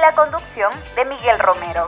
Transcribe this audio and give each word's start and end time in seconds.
La 0.00 0.12
conducción 0.14 0.70
de 0.94 1.04
Miguel 1.06 1.38
Romero. 1.40 1.86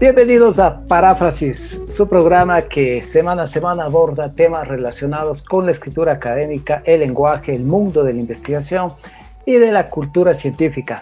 Bienvenidos 0.00 0.58
a 0.58 0.84
Paráfrasis, 0.86 1.80
su 1.96 2.06
programa 2.10 2.60
que 2.60 3.00
semana 3.00 3.44
a 3.44 3.46
semana 3.46 3.84
aborda 3.84 4.34
temas 4.34 4.68
relacionados 4.68 5.40
con 5.40 5.64
la 5.64 5.72
escritura 5.72 6.12
académica, 6.12 6.82
el 6.84 7.00
lenguaje, 7.00 7.54
el 7.54 7.64
mundo 7.64 8.04
de 8.04 8.12
la 8.12 8.20
investigación 8.20 8.92
y 9.46 9.54
de 9.54 9.72
la 9.72 9.88
cultura 9.88 10.34
científica. 10.34 11.00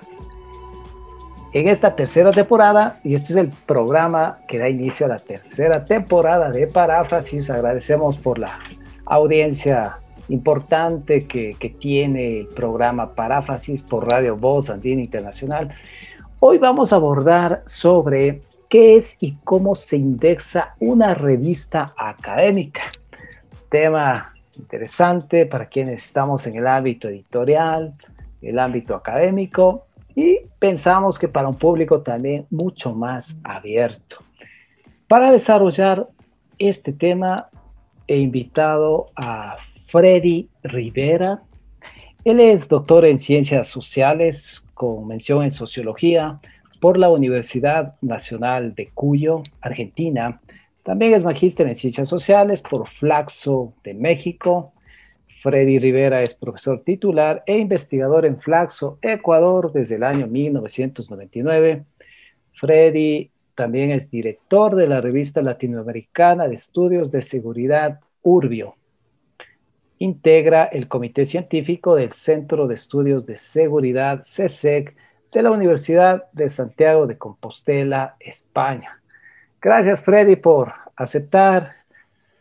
En 1.52 1.66
esta 1.66 1.96
tercera 1.96 2.30
temporada, 2.30 3.00
y 3.02 3.16
este 3.16 3.32
es 3.32 3.36
el 3.38 3.48
programa 3.66 4.38
que 4.46 4.60
da 4.60 4.68
inicio 4.68 5.06
a 5.06 5.08
la 5.08 5.18
tercera 5.18 5.84
temporada 5.84 6.52
de 6.52 6.68
Paráfrasis, 6.68 7.50
agradecemos 7.50 8.16
por 8.16 8.38
la 8.38 8.60
audiencia 9.04 9.98
importante 10.28 11.26
que, 11.26 11.56
que 11.58 11.70
tiene 11.70 12.42
el 12.42 12.46
programa 12.46 13.16
Paráfrasis 13.16 13.82
por 13.82 14.08
Radio 14.08 14.36
Voz 14.36 14.70
Andina 14.70 15.02
Internacional. 15.02 15.74
Hoy 16.38 16.58
vamos 16.58 16.92
a 16.92 16.96
abordar 16.96 17.64
sobre 17.66 18.42
¿Qué 18.74 18.96
es 18.96 19.16
y 19.20 19.36
cómo 19.44 19.76
se 19.76 19.96
indexa 19.96 20.74
una 20.80 21.14
revista 21.14 21.94
académica? 21.96 22.90
Tema 23.70 24.34
interesante 24.58 25.46
para 25.46 25.68
quienes 25.68 26.04
estamos 26.04 26.44
en 26.48 26.56
el 26.56 26.66
ámbito 26.66 27.06
editorial, 27.06 27.94
el 28.42 28.58
ámbito 28.58 28.96
académico 28.96 29.86
y 30.16 30.38
pensamos 30.58 31.20
que 31.20 31.28
para 31.28 31.46
un 31.46 31.54
público 31.54 32.02
también 32.02 32.48
mucho 32.50 32.92
más 32.92 33.36
abierto. 33.44 34.16
Para 35.06 35.30
desarrollar 35.30 36.08
este 36.58 36.92
tema 36.92 37.50
he 38.08 38.16
invitado 38.16 39.06
a 39.14 39.56
Freddy 39.86 40.48
Rivera. 40.64 41.44
Él 42.24 42.40
es 42.40 42.68
doctor 42.68 43.04
en 43.04 43.20
ciencias 43.20 43.68
sociales 43.68 44.64
con 44.74 45.06
mención 45.06 45.44
en 45.44 45.52
sociología, 45.52 46.40
por 46.84 46.98
la 46.98 47.08
Universidad 47.08 47.94
Nacional 48.02 48.74
de 48.74 48.90
Cuyo, 48.92 49.42
Argentina. 49.62 50.42
También 50.82 51.14
es 51.14 51.24
magíster 51.24 51.66
en 51.66 51.76
Ciencias 51.76 52.10
Sociales 52.10 52.60
por 52.60 52.86
Flaxo 52.90 53.72
de 53.82 53.94
México. 53.94 54.74
Freddy 55.42 55.78
Rivera 55.78 56.20
es 56.20 56.34
profesor 56.34 56.82
titular 56.84 57.42
e 57.46 57.56
investigador 57.56 58.26
en 58.26 58.38
Flaxo, 58.38 58.98
Ecuador, 59.00 59.72
desde 59.72 59.94
el 59.94 60.02
año 60.02 60.26
1999. 60.26 61.86
Freddy 62.52 63.30
también 63.54 63.90
es 63.90 64.10
director 64.10 64.76
de 64.76 64.86
la 64.86 65.00
revista 65.00 65.40
latinoamericana 65.40 66.46
de 66.48 66.56
estudios 66.56 67.10
de 67.10 67.22
seguridad 67.22 68.00
Urbio. 68.20 68.76
Integra 69.96 70.64
el 70.64 70.86
comité 70.88 71.24
científico 71.24 71.96
del 71.96 72.10
Centro 72.10 72.68
de 72.68 72.74
Estudios 72.74 73.24
de 73.24 73.38
Seguridad 73.38 74.20
CSEC 74.20 74.94
de 75.34 75.42
la 75.42 75.50
Universidad 75.50 76.30
de 76.32 76.48
Santiago 76.48 77.08
de 77.08 77.18
Compostela, 77.18 78.14
España. 78.20 79.00
Gracias, 79.60 80.00
Freddy, 80.00 80.36
por 80.36 80.72
aceptar 80.94 81.72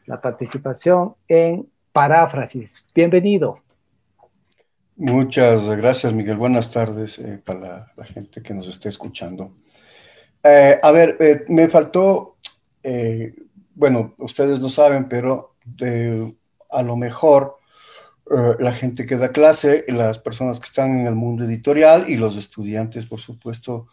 la 0.05 0.21
participación 0.21 1.15
en 1.27 1.67
Paráfrasis. 1.91 2.85
Bienvenido. 2.93 3.59
Muchas 4.95 5.67
gracias, 5.69 6.13
Miguel. 6.13 6.37
Buenas 6.37 6.71
tardes 6.71 7.17
eh, 7.17 7.41
para 7.43 7.91
la, 7.97 8.05
gente 8.05 8.43
que 8.43 8.53
nos 8.53 8.67
esté 8.67 8.89
escuchando. 8.89 9.55
Eh, 10.43 10.79
a 10.81 10.91
ver, 10.91 11.17
eh, 11.19 11.45
me 11.47 11.67
faltó, 11.69 12.37
bueno, 13.73 14.13
ustedes 14.19 14.59
no 14.59 14.69
saben, 14.69 15.09
pero 15.09 15.55
a 16.69 16.83
lo 16.83 16.95
mejor 16.95 17.57
eh, 18.31 18.55
la 18.59 18.71
gente 18.71 19.05
que 19.05 19.17
da 19.17 19.31
clase, 19.31 19.85
las 19.89 20.17
personas 20.19 20.59
que 20.59 20.67
están 20.67 20.99
en 20.99 21.07
el 21.07 21.15
mundo 21.15 21.43
editorial 21.43 22.09
y 22.09 22.15
los 22.15 22.37
estudiantes, 22.37 23.05
por 23.05 23.19
supuesto, 23.19 23.87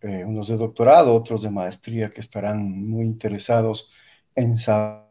eh, 0.00 0.24
unos 0.24 0.48
de 0.48 0.56
doctorado, 0.56 1.14
otros 1.14 1.42
de 1.42 1.50
maestría, 1.50 2.10
que 2.10 2.20
estarán 2.20 2.88
muy 2.88 3.04
interesados 3.04 3.90
en 4.34 4.58
saber 4.58 5.04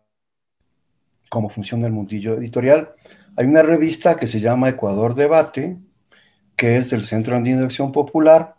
cómo 1.29 1.49
funciona 1.49 1.87
el 1.87 1.93
mundillo 1.93 2.35
editorial. 2.35 2.93
Hay 3.37 3.45
una 3.45 3.61
revista 3.61 4.15
que 4.17 4.27
se 4.27 4.39
llama 4.39 4.69
Ecuador 4.69 5.15
Debate, 5.15 5.77
que 6.55 6.77
es 6.77 6.89
del 6.89 7.05
Centro 7.05 7.35
Andino 7.37 7.59
de 7.59 7.65
Acción 7.65 7.91
Popular, 7.91 8.55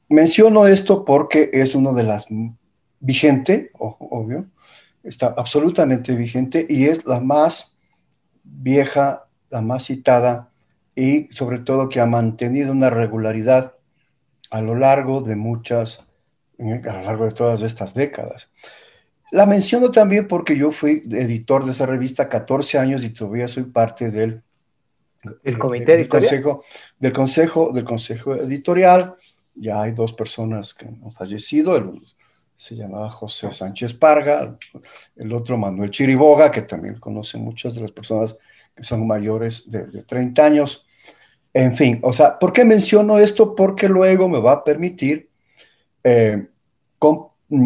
Menciono 0.08 0.66
esto 0.66 1.04
porque 1.04 1.50
es 1.52 1.74
uno 1.74 1.92
de 1.92 2.04
las 2.04 2.26
vigente, 3.00 3.70
obvio, 3.78 4.46
está 5.02 5.34
absolutamente 5.36 6.14
vigente 6.14 6.66
y 6.68 6.86
es 6.86 7.04
la 7.06 7.20
más 7.20 7.76
vieja, 8.44 9.26
la 9.50 9.60
más 9.60 9.86
citada 9.86 10.50
y 10.94 11.28
sobre 11.32 11.58
todo 11.58 11.88
que 11.88 12.00
ha 12.00 12.06
mantenido 12.06 12.72
una 12.72 12.90
regularidad 12.90 13.74
a 14.50 14.60
lo 14.60 14.74
largo 14.74 15.20
de 15.20 15.36
muchas, 15.36 16.04
a 16.58 16.92
lo 16.92 17.02
largo 17.02 17.26
de 17.26 17.32
todas 17.32 17.62
estas 17.62 17.94
décadas. 17.94 18.48
La 19.32 19.46
menciono 19.46 19.90
también 19.90 20.28
porque 20.28 20.56
yo 20.56 20.70
fui 20.70 21.02
editor 21.10 21.64
de 21.64 21.72
esa 21.72 21.86
revista 21.86 22.28
14 22.28 22.78
años 22.78 23.04
y 23.04 23.10
todavía 23.10 23.48
soy 23.48 23.64
parte 23.64 24.10
del, 24.10 24.42
¿El 25.44 25.58
comité 25.58 25.96
del, 25.96 26.08
consejo, 26.08 26.62
del, 26.98 27.12
consejo, 27.12 27.72
del 27.72 27.84
consejo 27.84 28.34
editorial. 28.36 29.14
Ya 29.54 29.82
hay 29.82 29.92
dos 29.92 30.12
personas 30.12 30.74
que 30.74 30.86
han 30.86 31.12
fallecido. 31.12 31.76
El, 31.76 32.00
se 32.56 32.74
llamaba 32.74 33.10
José 33.10 33.52
Sánchez 33.52 33.94
Parga, 33.94 34.56
el 35.16 35.32
otro 35.32 35.58
Manuel 35.58 35.90
Chiriboga, 35.90 36.50
que 36.50 36.62
también 36.62 36.98
conocen 36.98 37.42
muchas 37.42 37.74
de 37.74 37.82
las 37.82 37.90
personas 37.90 38.38
que 38.74 38.84
son 38.84 39.06
mayores 39.06 39.70
de, 39.70 40.02
30 40.02 40.44
años. 40.44 40.86
En 41.52 41.74
fin, 41.76 41.98
o 42.02 42.12
sea, 42.12 42.38
¿por 42.38 42.52
qué 42.52 42.64
menciono 42.64 43.18
esto? 43.18 43.54
Porque 43.54 43.88
luego 43.88 44.28
me 44.28 44.40
va 44.40 44.52
a 44.52 44.64
permitir 44.64 45.30
eh, 46.04 46.46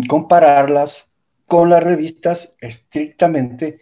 compararlas 0.09 1.10
con 1.51 1.69
las 1.69 1.83
revistas 1.83 2.55
estrictamente 2.61 3.81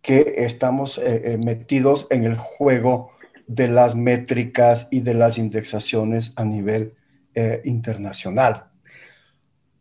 que 0.00 0.36
estamos 0.38 0.96
eh, 0.96 1.34
eh, 1.34 1.36
metidos 1.36 2.06
en 2.10 2.24
el 2.24 2.38
juego 2.38 3.10
de 3.46 3.68
las 3.68 3.94
métricas 3.94 4.88
y 4.90 5.02
de 5.02 5.12
las 5.12 5.36
indexaciones 5.36 6.32
a 6.36 6.46
nivel 6.46 6.94
eh, 7.34 7.60
internacional. 7.66 8.64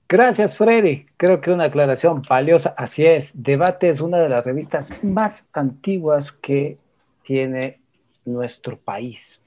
Gracias, 0.09 0.57
Freddy. 0.57 1.05
Creo 1.15 1.39
que 1.39 1.51
una 1.51 1.63
aclaración 1.63 2.23
valiosa. 2.27 2.75
Así 2.75 3.05
es, 3.05 3.31
Debate 3.41 3.87
es 3.87 4.01
una 4.01 4.17
de 4.17 4.27
las 4.27 4.43
revistas 4.43 5.01
más 5.01 5.47
antiguas 5.53 6.33
que 6.33 6.77
tiene 7.23 7.79
nuestro 8.25 8.77
país. 8.77 9.41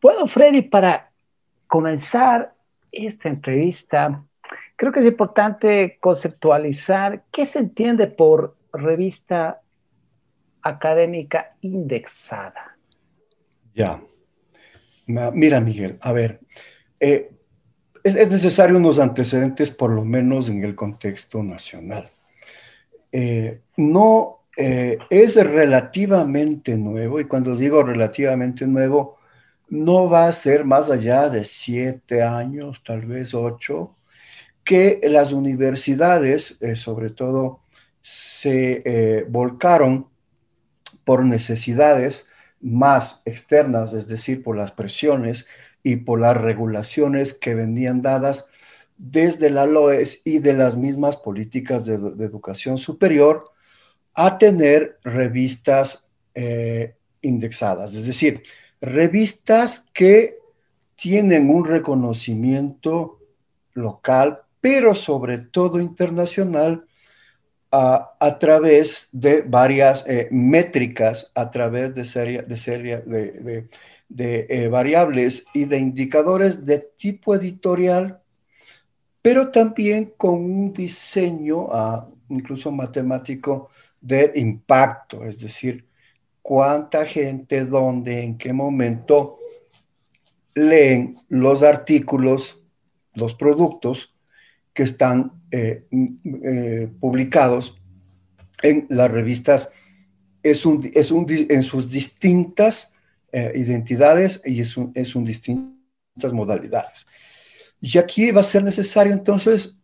Bueno, 0.00 0.28
Freddy, 0.28 0.62
para 0.62 1.10
comenzar 1.66 2.54
esta 2.92 3.28
entrevista, 3.28 4.22
creo 4.76 4.92
que 4.92 5.00
es 5.00 5.06
importante 5.06 5.98
conceptualizar 6.00 7.24
qué 7.32 7.46
se 7.46 7.58
entiende 7.58 8.06
por 8.06 8.56
revista 8.72 9.60
académica 10.62 11.56
indexada. 11.62 12.76
Ya. 13.74 14.00
Mira, 15.06 15.60
Miguel, 15.60 15.98
a 16.00 16.12
ver, 16.12 16.40
eh, 16.98 17.30
es, 18.02 18.30
necesario 18.30 18.76
unos 18.76 18.98
antecedentes 18.98 19.70
por 19.70 19.90
lo 19.90 20.04
menos 20.04 20.48
en 20.48 20.64
el 20.64 20.74
contexto 20.74 21.42
nacional. 21.42 22.10
Eh, 23.12 23.60
no 23.76 24.40
eh, 24.56 24.98
es 25.10 25.36
relativamente 25.36 26.76
nuevo, 26.76 27.20
y 27.20 27.26
cuando 27.26 27.54
digo 27.56 27.82
relativamente 27.82 28.66
nuevo, 28.66 29.18
no 29.68 30.08
va 30.08 30.26
a 30.26 30.32
ser 30.32 30.64
más 30.64 30.90
allá 30.90 31.28
de 31.28 31.44
siete 31.44 32.22
años, 32.22 32.82
tal 32.84 33.06
vez 33.06 33.34
ocho, 33.34 33.96
que 34.66 35.00
las 35.04 35.32
universidades, 35.32 36.60
eh, 36.60 36.74
sobre 36.74 37.10
todo, 37.10 37.60
se 38.02 38.82
eh, 38.84 39.24
volcaron 39.28 40.08
por 41.04 41.24
necesidades 41.24 42.26
más 42.60 43.22
externas, 43.24 43.92
es 43.92 44.08
decir, 44.08 44.42
por 44.42 44.56
las 44.56 44.72
presiones 44.72 45.46
y 45.84 45.96
por 45.96 46.20
las 46.20 46.36
regulaciones 46.36 47.32
que 47.32 47.54
venían 47.54 48.02
dadas 48.02 48.46
desde 48.98 49.50
la 49.50 49.66
LOES 49.66 50.22
y 50.24 50.40
de 50.40 50.54
las 50.54 50.76
mismas 50.76 51.16
políticas 51.16 51.84
de, 51.84 51.94
educación 51.94 52.78
superior 52.78 53.52
a 54.14 54.36
tener 54.36 54.98
revistas 55.04 56.08
eh, 56.34 56.96
indexadas, 57.22 57.94
es 57.94 58.04
decir, 58.04 58.42
revistas 58.80 59.88
que 59.94 60.38
tienen 60.96 61.50
un 61.50 61.66
reconocimiento 61.66 63.20
local, 63.74 64.42
pero 64.66 64.96
sobre 64.96 65.38
todo 65.38 65.78
internacional, 65.78 66.84
a, 67.70 68.36
través 68.40 69.08
de 69.12 69.42
varias 69.42 70.04
eh, 70.08 70.26
métricas, 70.32 71.30
a 71.36 71.48
través 71.52 71.94
de, 71.94 72.04
serie, 72.04 72.42
de, 72.42 72.56
serie, 72.56 72.96
de, 72.98 73.68
eh, 74.48 74.66
variables 74.66 75.46
y 75.54 75.66
de 75.66 75.78
indicadores 75.78 76.66
de 76.66 76.80
tipo 76.96 77.36
editorial, 77.36 78.20
pero 79.22 79.52
también 79.52 80.14
con 80.16 80.34
un 80.34 80.72
diseño, 80.72 81.68
ah, 81.70 82.08
incluso 82.28 82.72
matemático, 82.72 83.70
de 84.00 84.32
impacto, 84.34 85.24
es 85.24 85.38
decir, 85.38 85.86
cuánta 86.42 87.06
gente, 87.06 87.64
dónde, 87.64 88.20
en 88.20 88.36
qué 88.36 88.52
momento 88.52 89.38
leen 90.56 91.14
los 91.28 91.62
artículos, 91.62 92.64
los 93.14 93.32
productos 93.36 94.15
que 94.76 94.82
están 94.82 95.32
eh, 95.50 95.86
eh, 95.90 96.88
publicados 97.00 97.80
en 98.62 98.86
las 98.90 99.10
revistas 99.10 99.70
es 100.42 100.66
un, 100.66 100.90
es 100.94 101.10
un, 101.10 101.26
en 101.30 101.62
sus 101.62 101.90
distintas 101.90 102.92
eh, 103.32 103.52
identidades 103.54 104.42
y 104.44 104.60
es 104.60 104.76
un, 104.76 104.92
es 104.94 105.16
un 105.16 105.24
distintas 105.24 106.32
modalidades. 106.32 107.06
Y 107.80 107.96
aquí 107.96 108.30
va 108.30 108.40
a 108.40 108.44
ser 108.44 108.62
necesario 108.62 109.14
entonces 109.14 109.78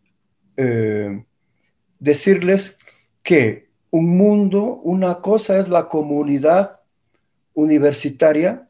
decirles 1.99 2.77
que 3.23 3.69
un 3.89 4.15
mundo, 4.15 4.79
una 4.83 5.21
cosa 5.21 5.57
es 5.57 5.67
la 5.69 5.89
comunidad 5.89 6.83
universitaria, 7.55 8.69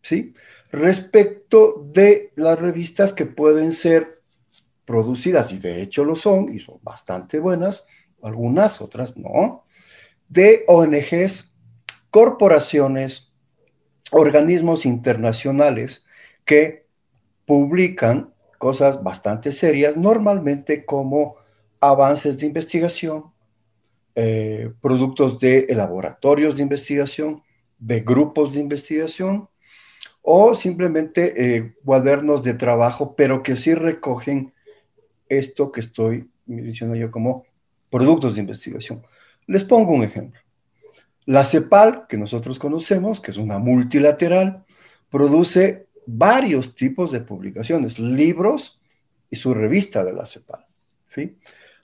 ¿sí? 0.00 0.34
Respecto 0.72 1.88
de 1.92 2.32
las 2.34 2.58
revistas 2.58 3.12
que 3.12 3.26
pueden 3.26 3.70
ser 3.70 4.21
producidas, 4.84 5.52
y 5.52 5.58
de 5.58 5.82
hecho 5.82 6.04
lo 6.04 6.16
son, 6.16 6.54
y 6.54 6.60
son 6.60 6.78
bastante 6.82 7.38
buenas, 7.38 7.86
algunas, 8.22 8.80
otras 8.80 9.16
no, 9.16 9.64
de 10.28 10.64
ONGs, 10.66 11.54
corporaciones, 12.10 13.32
organismos 14.12 14.86
internacionales 14.86 16.04
que 16.44 16.86
publican 17.46 18.32
cosas 18.58 19.02
bastante 19.02 19.52
serias, 19.52 19.96
normalmente 19.96 20.84
como 20.84 21.36
avances 21.80 22.38
de 22.38 22.46
investigación, 22.46 23.32
eh, 24.14 24.70
productos 24.80 25.38
de 25.40 25.66
laboratorios 25.74 26.56
de 26.56 26.62
investigación, 26.62 27.42
de 27.78 28.00
grupos 28.00 28.52
de 28.52 28.60
investigación 28.60 29.48
o 30.22 30.54
simplemente 30.54 31.34
eh, 31.36 31.74
cuadernos 31.84 32.44
de 32.44 32.54
trabajo, 32.54 33.16
pero 33.16 33.42
que 33.42 33.56
sí 33.56 33.74
recogen 33.74 34.52
esto 35.38 35.70
que 35.70 35.80
estoy 35.80 36.28
diciendo 36.46 36.94
yo 36.94 37.10
como 37.10 37.44
productos 37.90 38.34
de 38.34 38.40
investigación. 38.40 39.02
Les 39.46 39.64
pongo 39.64 39.92
un 39.92 40.04
ejemplo. 40.04 40.40
La 41.26 41.44
CEPAL, 41.44 42.06
que 42.08 42.16
nosotros 42.16 42.58
conocemos, 42.58 43.20
que 43.20 43.30
es 43.30 43.36
una 43.36 43.58
multilateral, 43.58 44.64
produce 45.08 45.86
varios 46.06 46.74
tipos 46.74 47.12
de 47.12 47.20
publicaciones, 47.20 47.98
libros 47.98 48.80
y 49.30 49.36
su 49.36 49.54
revista 49.54 50.04
de 50.04 50.12
la 50.12 50.26
CEPAL. 50.26 50.66
¿sí? 51.06 51.36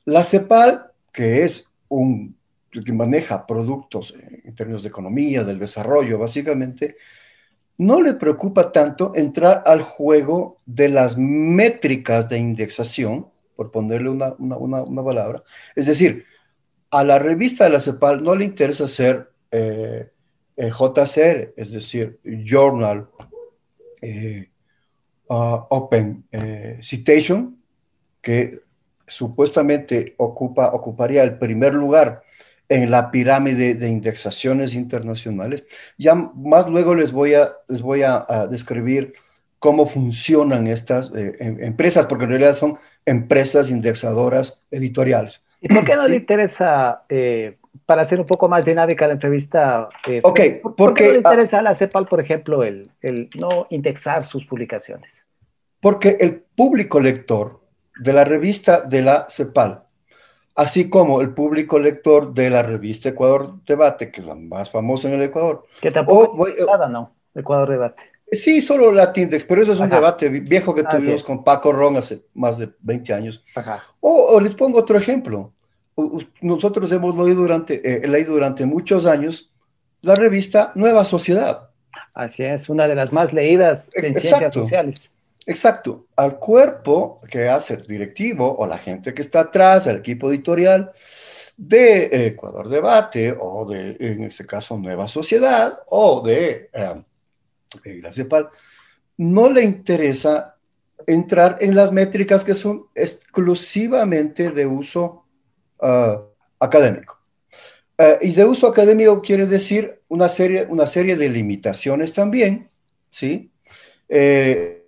La 0.04 0.24
CEPAL, 0.24 0.90
que 1.12 1.44
es 1.44 1.66
un, 1.88 2.36
que 2.70 2.92
maneja 2.92 3.46
productos 3.46 4.14
en 4.44 4.54
términos 4.54 4.82
de 4.82 4.88
economía, 4.88 5.44
del 5.44 5.58
desarrollo, 5.58 6.18
básicamente, 6.18 6.96
no 7.78 8.02
le 8.02 8.14
preocupa 8.14 8.72
tanto 8.72 9.12
entrar 9.14 9.62
al 9.64 9.82
juego 9.82 10.58
de 10.66 10.88
las 10.88 11.16
métricas 11.16 12.28
de 12.28 12.38
indexación, 12.38 13.28
por 13.58 13.72
ponerle 13.72 14.08
una, 14.08 15.04
palabra. 15.04 15.42
Es 15.74 15.86
decir, 15.86 16.24
a 16.92 17.02
la 17.02 17.18
revista 17.18 17.64
de 17.64 17.70
la 17.70 17.80
CEPAL 17.80 18.22
no 18.22 18.36
le 18.36 18.44
interesa 18.44 18.86
ser 18.86 19.32
eh, 19.50 20.12
eh, 20.56 20.70
JCR, 20.70 21.54
es 21.56 21.72
decir, 21.72 22.20
Journal 22.22 23.08
eh, 24.00 24.48
uh, 25.26 25.58
Open 25.70 26.24
Citation, 26.80 27.60
que 28.20 28.60
supuestamente 29.08 30.14
ocupa, 30.18 30.68
ocuparía 30.72 31.24
el 31.24 31.36
primer 31.36 31.74
lugar 31.74 32.22
en 32.68 32.92
la 32.92 33.10
pirámide 33.10 33.74
de 33.74 33.88
indexaciones 33.88 34.76
internacionales. 34.76 35.64
Ya 35.98 36.14
más 36.14 36.68
luego 36.68 36.94
les 36.94 37.10
voy 37.10 37.34
a, 37.34 37.54
les 37.66 37.82
voy 37.82 38.02
a, 38.02 38.24
describir 38.48 39.14
cómo 39.58 39.84
funcionan 39.84 40.68
estas 40.68 41.10
em, 41.12 41.60
empresas, 41.60 42.06
porque 42.06 42.22
en 42.22 42.30
realidad 42.30 42.54
son 42.54 42.78
empresas 43.08 43.70
indexadoras 43.70 44.62
editoriales. 44.70 45.44
¿Y 45.60 45.68
por 45.68 45.84
qué 45.84 45.96
no 45.96 46.06
le 46.06 46.16
interesa, 46.16 47.02
eh, 47.08 47.56
para 47.84 48.02
hacer 48.02 48.20
un 48.20 48.26
poco 48.26 48.48
más 48.48 48.64
dinámica 48.64 49.06
la 49.06 49.14
entrevista, 49.14 49.88
eh, 50.06 50.20
ok, 50.22 50.40
¿por, 50.76 50.94
qué 50.94 51.06
no 51.06 51.12
le 51.12 51.18
interesa 51.18 51.58
a 51.58 51.62
la 51.62 51.74
CEPAL, 51.74 52.06
por 52.06 52.20
ejemplo, 52.20 52.62
el, 52.62 52.90
el 53.00 53.28
no 53.34 53.66
indexar 53.70 54.26
sus 54.26 54.44
publicaciones? 54.44 55.24
Porque 55.80 56.16
el 56.20 56.34
público 56.34 57.00
lector 57.00 57.60
de 57.98 58.12
la 58.12 58.24
revista 58.24 58.82
de 58.82 59.02
la 59.02 59.26
CEPAL, 59.30 59.82
así 60.54 60.88
como 60.90 61.20
el 61.20 61.30
público 61.30 61.78
lector 61.78 62.34
de 62.34 62.50
la 62.50 62.62
revista 62.62 63.08
Ecuador 63.08 63.54
Debate, 63.64 64.10
que 64.10 64.20
es 64.20 64.26
la 64.26 64.34
más 64.34 64.70
famosa 64.70 65.08
en 65.08 65.14
el 65.14 65.22
Ecuador. 65.22 65.64
Que 65.80 65.90
tampoco 65.90 66.46
es 66.46 66.66
nada, 66.66 66.88
¿no? 66.88 67.12
Ecuador 67.34 67.70
Debate. 67.70 68.02
Sí, 68.30 68.60
solo 68.60 68.92
Latindex, 68.92 69.44
pero 69.44 69.62
eso 69.62 69.72
es 69.72 69.80
un 69.80 69.88
debate 69.88 70.28
viejo 70.28 70.74
que 70.74 70.84
tuvimos 70.84 71.24
con 71.24 71.42
Paco 71.42 71.72
Ron 71.72 71.96
hace 71.96 72.24
más 72.34 72.58
de 72.58 72.68
20 72.80 73.14
años. 73.14 73.44
O, 74.00 74.38
les 74.40 74.54
pongo 74.54 74.78
otro 74.78 74.98
ejemplo. 74.98 75.52
Nosotros 76.42 76.92
hemos 76.92 77.16
leído 77.16 77.42
durante, 77.42 78.04
eh, 78.04 78.06
leído 78.06 78.34
durante 78.34 78.66
muchos 78.66 79.06
años 79.06 79.50
la 80.02 80.14
revista 80.14 80.72
Nueva 80.74 81.04
Sociedad. 81.04 81.70
Así 82.14 82.44
es, 82.44 82.68
una 82.68 82.86
de 82.86 82.94
las 82.94 83.12
más 83.12 83.32
leídas 83.32 83.90
en 83.94 84.14
ciencias 84.14 84.52
sociales. 84.52 85.10
Exacto, 85.46 86.06
al 86.14 86.38
cuerpo 86.38 87.20
que 87.30 87.48
hace 87.48 87.74
el 87.74 87.86
directivo 87.86 88.56
o 88.58 88.66
la 88.66 88.76
gente 88.76 89.14
que 89.14 89.22
está 89.22 89.40
atrás, 89.40 89.86
el 89.86 89.96
equipo 89.96 90.30
editorial 90.30 90.92
de 91.56 92.26
Ecuador 92.26 92.68
Debate 92.68 93.34
o 93.38 93.64
de, 93.64 93.96
en 93.98 94.24
este 94.24 94.44
caso, 94.44 94.76
Nueva 94.76 95.08
Sociedad 95.08 95.80
o 95.88 96.20
de 96.20 96.68
eh, 96.72 97.02
No 99.16 99.50
le 99.50 99.64
interesa 99.64 100.56
entrar 101.06 101.58
en 101.60 101.74
las 101.74 101.92
métricas 101.92 102.44
que 102.44 102.54
son 102.54 102.86
exclusivamente 102.94 104.50
de 104.50 104.66
uso 104.66 105.24
ah, 105.80 106.22
académico. 106.58 107.18
Eh, 107.96 108.18
y 108.22 108.32
de 108.32 108.44
uso 108.44 108.66
académico 108.68 109.20
quiere 109.20 109.46
decir 109.46 110.02
una 110.08 110.28
serie, 110.28 110.66
una 110.68 110.86
serie 110.86 111.16
de 111.16 111.28
limitaciones 111.28 112.12
también, 112.12 112.70
¿sí? 113.10 113.50
Eh, 114.08 114.86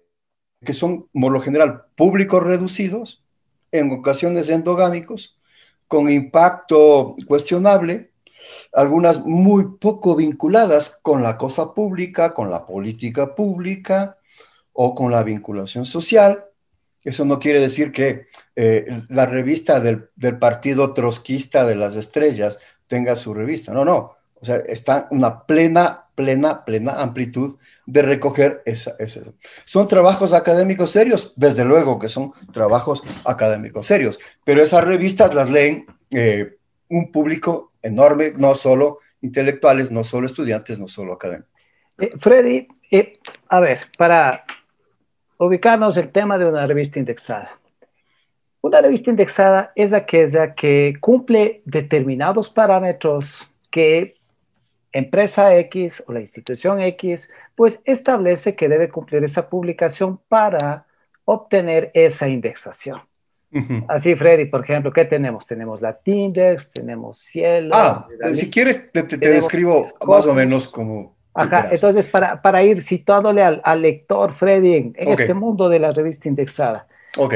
que 0.65 0.73
son, 0.73 1.09
por 1.13 1.33
lo 1.33 1.41
general, 1.41 1.87
públicos 1.97 2.43
reducidos, 2.43 3.25
en 3.73 3.91
ocasiones 3.91 4.49
endogámicos, 4.49 5.39
con 5.89 6.09
impacto 6.11 7.17
cuestionable, 7.27 8.10
algunas 8.73 9.25
muy 9.27 9.77
poco 9.79 10.17
vinculadas 10.17 10.99
con 11.03 11.23
la 11.23 11.37
cosa 11.37 11.75
pública, 11.75 12.35
con 12.35 12.51
la 12.51 12.67
política 12.67 13.35
pública 13.35 14.19
o 14.73 14.95
con 14.95 15.11
la 15.11 15.23
vinculación 15.23 15.87
social. 15.87 16.45
Eso 17.03 17.25
no 17.25 17.39
quiere 17.39 17.61
decir 17.61 17.93
que 17.93 18.27
eh, 18.55 19.03
la 19.09 19.27
revista 19.27 19.81
del, 19.81 20.11
del, 20.17 20.39
Partido 20.39 20.93
Trotskista 20.93 21.67
de 21.67 21.77
las 21.77 21.97
Estrellas 21.97 22.59
tenga 22.87 23.17
su 23.17 23.33
revista. 23.33 23.73
No, 23.73 23.85
no. 23.85 24.17
O 24.41 24.47
sea, 24.47 24.57
está 24.57 25.07
una 25.11 25.45
plena, 25.45 26.07
plena, 26.15 26.65
plena 26.65 26.93
amplitud 26.93 27.57
de 27.85 28.03
recoger 28.03 28.63
esa, 28.65 28.97
Son 29.67 29.87
trabajos 29.87 30.33
académicos 30.33 30.91
serios, 30.91 31.35
desde 31.37 31.65
luego 31.65 31.99
que 31.99 32.09
son 32.09 32.33
trabajos 32.53 33.03
académicos 33.25 33.87
serios, 33.87 34.19
pero 34.45 34.63
esas 34.63 34.85
revistas 34.85 35.35
las 35.35 35.51
leen 35.51 35.87
eh, 36.11 36.57
un 36.89 37.13
público 37.13 37.70
enorme, 37.83 38.33
no 38.37 38.55
solo 38.55 38.99
intelectuales, 39.23 39.91
no 39.91 40.05
solo 40.05 40.27
estudiantes, 40.27 40.79
no 40.79 40.89
solo 40.89 41.13
académicos. 41.13 41.51
Eh, 41.99 42.13
Freddy, 42.19 42.69
Y, 42.91 43.19
a 43.49 43.61
ver, 43.61 43.87
para 43.97 44.45
ubicarnos 45.39 45.97
el 45.97 46.11
tema 46.11 46.39
de 46.39 46.47
una 46.47 46.67
revista 46.67 46.99
indexada. 46.99 47.59
Una 48.63 48.81
revista 48.81 49.11
indexada 49.11 49.73
es 49.75 49.93
aquella 49.93 50.55
que 50.55 50.95
cumple 51.01 51.63
determinados 51.65 52.51
parámetros 52.51 53.49
que 53.71 54.17
empresa 54.93 55.57
X 55.57 56.03
o 56.07 56.13
la 56.13 56.21
institución 56.21 56.81
X 56.81 57.31
pues 57.55 57.81
establece 57.85 58.55
que 58.55 58.69
debe 58.69 58.89
cumplir 58.89 59.25
esa 59.25 59.49
publicación 59.49 60.19
para 60.29 60.87
obtener 61.25 61.91
esa 61.95 62.29
indexación. 62.29 63.01
Así, 63.89 64.15
Freddy, 64.15 64.47
por 64.47 64.63
ejemplo, 64.63 64.93
¿qué 64.93 65.05
tenemos? 65.05 65.47
Tenemos 65.47 65.81
la 65.81 65.95
Tindex, 65.95 66.73
tenemos 66.73 67.19
Cielo. 67.19 67.71
Ah, 67.75 68.07
si 68.35 68.49
quieres, 68.49 68.91
te, 68.93 69.03
describo 69.03 69.87
más 70.07 70.27
o 70.27 70.35
menos 70.35 70.69
como... 70.69 71.17
Ajá, 71.33 71.69
entonces 71.71 72.09
para, 72.09 72.43
para, 72.43 72.63
ir 72.63 72.83
situándole 72.83 73.43
al, 73.43 73.61
al 73.65 73.83
lector, 73.83 74.35
Freddy, 74.35 74.75
en, 74.75 74.95
este 74.97 75.33
mundo 75.33 75.69
de 75.69 75.79
la 75.79 75.93
revista 75.93 76.29
indexada. 76.29 76.87
Ok. 77.19 77.35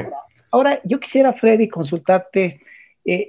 Ahora, 0.51 0.81
yo 0.85 1.01
quisiera, 1.01 1.33
Freddy, 1.33 1.69
consultarte. 1.69 2.61
Eh, 3.05 3.29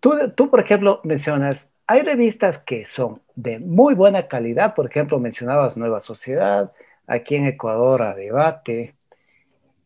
tú, 0.00 0.12
tú, 0.34 0.48
por 0.48 0.60
ejemplo, 0.60 1.00
mencionas, 1.04 1.70
hay 1.86 2.02
revistas 2.02 2.58
que 2.58 2.84
son 2.84 3.20
de 3.34 3.58
muy 3.58 3.94
buena 3.94 4.26
calidad, 4.26 4.74
por 4.74 4.86
ejemplo, 4.86 5.18
mencionabas 5.18 5.76
Nueva 5.76 6.00
Sociedad, 6.00 6.72
aquí 7.06 7.36
en 7.36 7.46
Ecuador 7.46 8.02
a 8.02 8.14
Debate. 8.14 8.94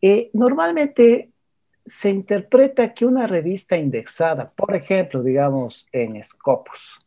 Eh, 0.01 0.29
normalmente 0.33 1.30
se 1.85 2.09
interpreta 2.09 2.93
que 2.93 3.05
una 3.05 3.27
revista 3.27 3.77
indexada, 3.77 4.51
por 4.51 4.75
ejemplo, 4.75 5.23
digamos 5.23 5.87
en 5.91 6.23
Scopus, 6.23 6.99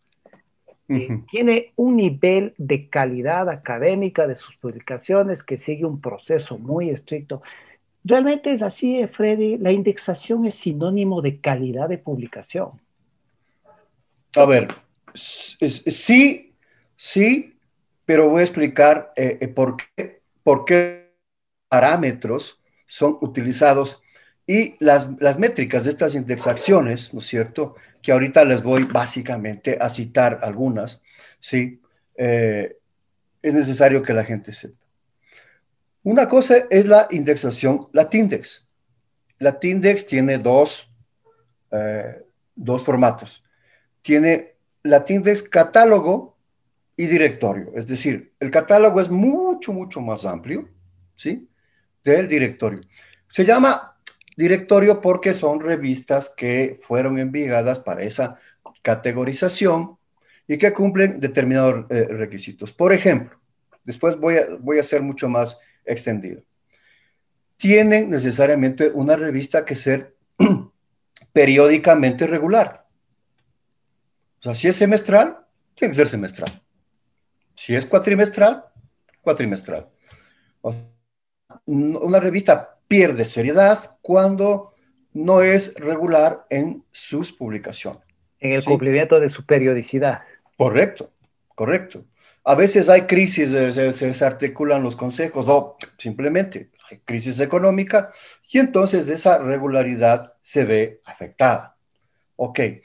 eh, 0.88 1.22
tiene 1.30 1.72
un 1.76 1.96
nivel 1.96 2.54
de 2.58 2.90
calidad 2.90 3.48
académica 3.48 4.26
de 4.26 4.34
sus 4.34 4.54
publicaciones 4.56 5.42
que 5.42 5.56
sigue 5.56 5.86
un 5.86 6.00
proceso 6.00 6.58
muy 6.58 6.90
estricto. 6.90 7.42
Realmente 8.04 8.52
es 8.52 8.60
así, 8.60 8.98
eh, 8.98 9.08
Freddy, 9.08 9.56
la 9.56 9.72
indexación 9.72 10.44
es 10.44 10.56
sinónimo 10.56 11.22
de 11.22 11.40
calidad 11.40 11.88
de 11.88 11.96
publicación. 11.96 12.72
A 14.36 14.44
ver, 14.44 14.68
sí, 15.14 16.52
sí, 16.96 17.56
pero 18.04 18.28
voy 18.28 18.40
a 18.40 18.44
explicar 18.44 19.12
eh, 19.16 19.48
por, 19.48 19.76
qué, 19.78 20.20
por 20.42 20.66
qué 20.66 21.14
parámetros 21.68 22.60
son 22.86 23.16
utilizados 23.22 24.03
y 24.46 24.76
las, 24.78 25.08
las, 25.20 25.38
métricas 25.38 25.84
de 25.84 25.90
estas 25.90 26.14
indexaciones, 26.14 27.14
¿no 27.14 27.20
es 27.20 27.26
cierto? 27.26 27.76
Que 28.02 28.12
ahorita 28.12 28.44
les 28.44 28.62
voy 28.62 28.82
básicamente 28.82 29.78
a 29.80 29.88
citar 29.88 30.40
algunas, 30.42 31.02
¿sí? 31.40 31.80
Eh, 32.16 32.76
es 33.40 33.54
necesario 33.54 34.02
que 34.02 34.12
la 34.12 34.24
gente 34.24 34.52
sepa. 34.52 34.84
Una 36.02 36.28
cosa 36.28 36.66
es 36.68 36.86
la 36.86 37.08
indexación, 37.10 37.88
la 37.92 38.10
Tindex. 38.10 38.68
La 39.38 39.58
Tindex 39.58 40.06
tiene 40.06 40.36
dos, 40.36 40.90
eh, 41.70 42.22
dos 42.54 42.84
formatos. 42.84 43.42
Tiene 44.02 44.56
la 44.82 45.04
Tindex 45.04 45.42
catálogo 45.42 46.36
y 46.96 47.06
directorio. 47.06 47.72
Es 47.74 47.86
decir, 47.86 48.34
el 48.38 48.50
catálogo 48.50 49.00
es 49.00 49.08
mucho, 49.08 49.72
mucho 49.72 50.02
más 50.02 50.26
amplio, 50.26 50.68
¿sí? 51.16 51.48
Del 52.04 52.28
directorio. 52.28 52.82
Se 53.30 53.44
llama 53.44 53.93
directorio 54.36 55.00
porque 55.00 55.34
son 55.34 55.60
revistas 55.60 56.28
que 56.28 56.78
fueron 56.82 57.18
enviadas 57.18 57.78
para 57.78 58.02
esa 58.02 58.38
categorización 58.82 59.96
y 60.46 60.58
que 60.58 60.72
cumplen 60.72 61.20
determinados 61.20 61.86
eh, 61.90 62.06
requisitos. 62.08 62.72
Por 62.72 62.92
ejemplo, 62.92 63.38
después 63.84 64.18
voy 64.18 64.36
a, 64.36 64.46
voy 64.58 64.78
a 64.78 64.82
ser 64.82 65.02
mucho 65.02 65.28
más 65.28 65.58
extendido. 65.84 66.42
Tienen 67.56 68.10
necesariamente 68.10 68.90
una 68.90 69.16
revista 69.16 69.64
que 69.64 69.76
ser 69.76 70.16
periódicamente 71.32 72.26
regular. 72.26 72.86
O 74.40 74.42
sea, 74.42 74.54
si 74.54 74.68
es 74.68 74.76
semestral, 74.76 75.38
tiene 75.74 75.92
que 75.92 75.96
ser 75.96 76.08
semestral. 76.08 76.62
Si 77.56 77.74
es 77.74 77.86
cuatrimestral, 77.86 78.64
cuatrimestral. 79.22 79.88
una 81.66 82.20
revista 82.20 82.73
pierde 82.88 83.24
seriedad 83.24 83.98
cuando 84.02 84.74
no 85.12 85.42
es 85.42 85.74
regular 85.74 86.44
en 86.50 86.84
sus 86.92 87.32
publicaciones. 87.32 88.02
En 88.40 88.52
el 88.52 88.64
cumplimiento 88.64 89.20
de 89.20 89.30
su 89.30 89.46
periodicidad. 89.46 90.22
Correcto, 90.56 91.10
correcto. 91.54 92.04
A 92.42 92.54
veces 92.54 92.90
hay 92.90 93.02
crisis, 93.02 93.50
se, 93.50 93.92
se 93.92 94.06
desarticulan 94.06 94.82
los 94.82 94.96
consejos 94.96 95.48
o 95.48 95.76
simplemente 95.96 96.70
hay 96.90 96.98
crisis 96.98 97.40
económica 97.40 98.10
y 98.50 98.58
entonces 98.58 99.08
esa 99.08 99.38
regularidad 99.38 100.34
se 100.42 100.64
ve 100.64 101.00
afectada. 101.06 101.74
Ok, 102.36 102.58
eh, 102.58 102.82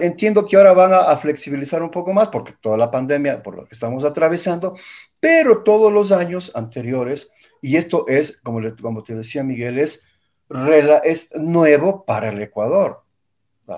entiendo 0.00 0.46
que 0.46 0.56
ahora 0.56 0.72
van 0.72 0.92
a, 0.92 1.00
a, 1.00 1.18
flexibilizar 1.18 1.82
un 1.82 1.90
poco 1.90 2.12
más 2.12 2.28
porque 2.28 2.54
toda 2.60 2.76
la 2.76 2.88
pandemia 2.88 3.42
por 3.42 3.56
lo 3.56 3.64
que 3.66 3.74
estamos 3.74 4.04
atravesando, 4.04 4.76
pero 5.20 5.62
todos 5.62 5.92
los 5.92 6.10
años 6.12 6.52
anteriores 6.54 7.30
y 7.62 7.76
esto 7.76 8.06
es, 8.08 8.40
como, 8.40 8.60
como 8.80 9.02
te 9.02 9.14
decía 9.14 9.42
Miguel, 9.42 9.78
es, 9.78 10.02
es 11.04 11.30
nuevo 11.34 12.04
para 12.04 12.30
el 12.30 12.40
Ecuador. 12.40 13.02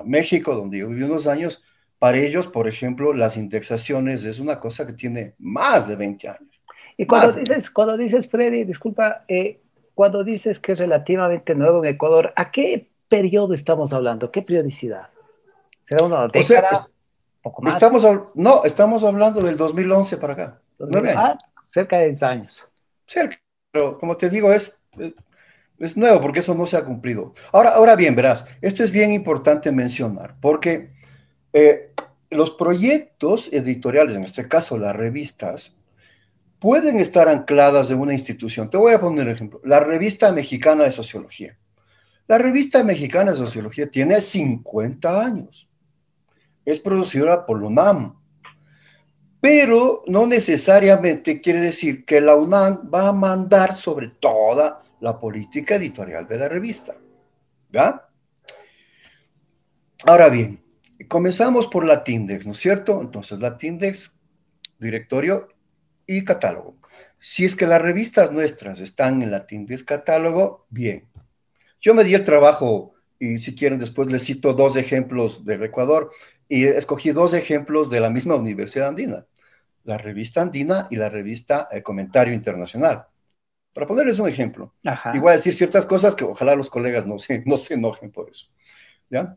México, 0.05 0.55
donde 0.55 0.79
yo 0.79 0.89
viví 0.89 1.03
unos 1.03 1.27
años, 1.27 1.63
para 1.99 2.19
ellos, 2.19 2.47
por 2.47 2.67
ejemplo, 2.67 3.13
las 3.13 3.37
indexaciones 3.37 4.25
es 4.25 4.39
una 4.39 4.59
cosa 4.59 4.87
que 4.87 4.95
tiene 4.95 5.35
más 5.39 5.87
de 5.87 5.97
20 5.97 6.29
años. 6.29 6.63
Y 6.97 7.07
cuando, 7.07 7.33
dices, 7.33 7.71
cuando 7.71 7.97
dices, 7.97 8.29
Freddy, 8.29 8.65
disculpa, 8.65 9.25
eh, 9.29 9.61
cuando 9.95 10.25
dices 10.25 10.59
que 10.59 10.73
es 10.73 10.79
relativamente 10.79 11.55
nuevo 11.55 11.85
en 11.85 11.95
Ecuador, 11.95 12.33
¿a 12.37 12.51
qué 12.51 12.89
periodo 13.09 13.55
estamos 13.55 13.93
hablando? 13.93 14.31
¿Qué 14.31 14.43
periodicidad? 14.43 15.09
¿Será 15.83 16.05
una 16.07 16.29
década? 16.29 16.89
¿Poco 17.43 17.63
más? 17.63 17.75
Estamos, 17.75 18.07
no, 18.35 18.65
estamos 18.65 19.05
hablando 19.05 19.43
del 19.43 19.57
2011 19.57 20.17
para 20.17 20.33
acá. 20.33 20.61
Ah, 21.17 21.39
cerca 21.67 21.99
de 21.99 22.07
10 22.09 22.23
años. 22.23 22.67
Cerca. 23.07 23.37
Pero 23.71 23.99
como 23.99 24.17
te 24.17 24.29
digo, 24.29 24.53
es, 24.53 24.81
es 25.79 25.97
nuevo 25.97 26.21
porque 26.21 26.41
eso 26.41 26.55
no 26.55 26.67
se 26.67 26.77
ha 26.77 26.85
cumplido. 26.85 27.33
Ahora, 27.53 27.71
ahora 27.71 27.97
bien, 27.97 28.15
verás, 28.15 28.47
esto 28.61 28.85
es 28.85 28.91
bien 28.91 29.12
importante 29.12 29.73
mencionar 29.73 30.37
porque 30.41 30.91
eh, 31.53 31.93
los 32.31 32.51
proyectos 32.53 33.53
editoriales, 33.53 34.17
en 34.17 34.25
este 34.25 34.47
caso 34.49 34.79
las 34.79 34.95
revistas, 34.95 35.77
pueden 36.59 36.99
estar 36.99 37.29
ancladas 37.29 37.91
en 37.91 37.99
una 37.99 38.12
institución. 38.12 38.71
Te 38.71 38.77
voy 38.77 38.93
a 38.93 39.01
poner 39.01 39.27
un 39.27 39.33
ejemplo. 39.33 39.61
La 39.65 39.81
Revista 39.81 40.31
Mexicana 40.33 40.85
de 40.85 40.93
Sociología. 40.93 41.59
La 42.29 42.39
Revista 42.39 42.85
Mexicana 42.85 43.33
de 43.33 43.37
Sociología 43.37 43.91
tiene 43.91 44.21
50 44.21 45.21
años. 45.21 45.69
Es 46.65 46.79
producida 46.79 47.45
por 47.45 47.62
UNAM 47.62 48.15
pero 49.43 50.05
no 50.07 50.25
necesariamente 50.25 51.41
quiere 51.41 51.61
decir 51.61 52.05
que 52.05 52.21
la 52.21 52.37
UNAM 52.37 52.89
va 52.95 53.09
a 53.09 53.13
mandar 53.13 53.77
sobre 53.77 54.11
toda 54.11 54.85
la 55.01 55.19
política 55.19 55.75
editorial 55.75 56.29
de 56.29 56.39
la 56.39 56.49
revista. 56.49 56.95
¿Ya? 57.73 58.09
Ahora 60.07 60.29
bien, 60.29 60.63
comenzamos 61.09 61.67
por 61.67 61.85
la 61.85 62.05
Tindex, 62.05 62.47
¿no 62.47 62.53
es 62.53 62.59
cierto? 62.59 63.01
Entonces, 63.01 63.41
la 63.41 63.59
Tindex, 63.59 64.17
directorio 64.79 65.49
y 66.07 66.25
catálogo. 66.25 66.77
Si 67.19 67.45
es 67.45 67.57
que 67.57 67.67
las 67.67 67.83
revistas 67.83 68.31
nuestras 68.31 68.81
están 68.81 69.23
en 69.23 69.33
la 69.33 69.49
Tindex 69.49 69.83
catálogo, 69.83 70.67
bien. 70.71 71.09
Yo 71.81 71.95
me 71.95 72.05
di 72.05 72.15
el 72.15 72.23
trabajo, 72.23 72.95
y 73.19 73.39
si 73.39 73.57
quieren 73.57 73.81
después 73.81 74.09
les 74.09 74.25
cito 74.25 74.53
dos 74.53 74.77
ejemplos 74.77 75.45
del 75.45 75.65
Ecuador, 75.65 76.13
y 76.49 76.63
escogí 76.63 77.11
dos 77.11 77.35
ejemplos 77.35 77.91
de 77.91 77.99
la 77.99 78.09
misma 78.09 78.37
Universidad 78.37 78.91
Andina 78.91 79.27
la 79.85 79.99
revista 79.99 80.43
Andina 80.43 80.87
y 80.91 80.97
la 80.97 81.09
revista 81.09 81.69
eh, 81.71 81.83
Comentario 81.83 82.35
Internacional. 82.35 83.07
Para 83.73 83.87
ponerles 83.87 84.19
un 84.19 84.29
ejemplo, 84.29 84.75
y 85.15 85.19
voy 85.19 85.31
a 85.31 85.37
decir 85.37 85.55
ciertas 85.55 85.87
cosas 85.87 86.15
que 86.15 86.25
ojalá 86.25 86.55
los 86.55 86.69
colegas 86.69 87.07
no 87.07 87.19
se, 87.19 87.43
no 87.47 87.57
se 87.57 87.75
enojen 87.75 88.11
por 88.11 88.31
eso. 88.31 88.47
¿ya? 89.11 89.37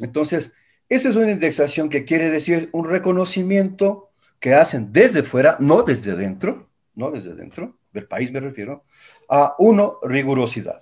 Entonces, 0.00 0.54
esa 0.88 1.08
es 1.08 1.16
una 1.16 1.30
indexación 1.30 1.88
que 1.88 2.04
quiere 2.04 2.30
decir 2.30 2.68
un 2.72 2.88
reconocimiento 2.88 4.10
que 4.38 4.54
hacen 4.54 4.92
desde 4.92 5.22
fuera, 5.22 5.56
no 5.58 5.82
desde 5.82 6.14
dentro, 6.14 6.68
no 6.94 7.10
desde 7.10 7.34
dentro, 7.34 7.78
del 7.92 8.06
país 8.06 8.30
me 8.30 8.40
refiero, 8.40 8.84
a 9.28 9.54
uno, 9.58 9.98
rigurosidad. 10.02 10.80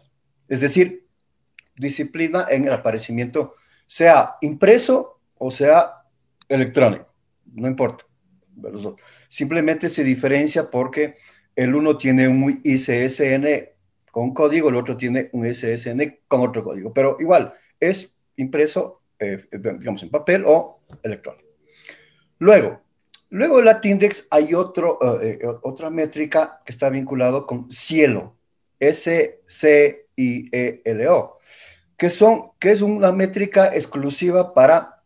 Es 0.49 0.61
decir, 0.61 1.07
disciplina 1.77 2.47
en 2.51 2.67
el 2.67 2.73
aparecimiento, 2.73 3.55
sea 3.87 4.37
impreso 4.41 5.21
o 5.37 5.51
sea 5.51 6.03
electrónico, 6.49 7.07
no 7.53 7.69
importa. 7.69 8.05
Simplemente 9.29 9.89
se 9.89 10.05
diferencia 10.05 10.71
porque 10.71 11.17
el 11.55 11.75
uno 11.75 11.97
tiene 11.97 12.29
un 12.29 12.61
ICSN 12.63 13.47
con 14.11 14.33
código, 14.33 14.69
el 14.69 14.77
otro 14.77 14.97
tiene 14.97 15.29
un 15.33 15.47
ICSN 15.47 16.21
con 16.29 16.43
otro 16.43 16.63
código, 16.63 16.93
pero 16.93 17.17
igual 17.21 17.55
es 17.81 18.17
impreso, 18.37 19.03
eh, 19.19 19.45
digamos, 19.51 20.03
en 20.03 20.11
papel 20.11 20.45
o 20.47 20.81
electrónico. 21.03 21.49
Luego, 22.39 22.85
Luego 23.35 23.59
el 23.59 23.65
Latindex 23.65 24.29
hay 24.31 24.55
otro, 24.55 25.21
eh, 25.21 25.41
eh, 25.43 25.47
otra 25.63 25.91
métrica 25.91 26.61
que 26.65 26.71
está 26.71 26.89
vinculado 26.89 27.49
con 27.49 27.69
cielo, 27.69 28.37
S-C-I-E-L-O, 28.79 29.49
que, 31.97 32.11
son, 32.11 32.53
que 32.61 32.71
es 32.71 32.81
una 32.81 33.11
métrica 33.11 33.75
exclusiva 33.75 34.55
para 34.55 35.03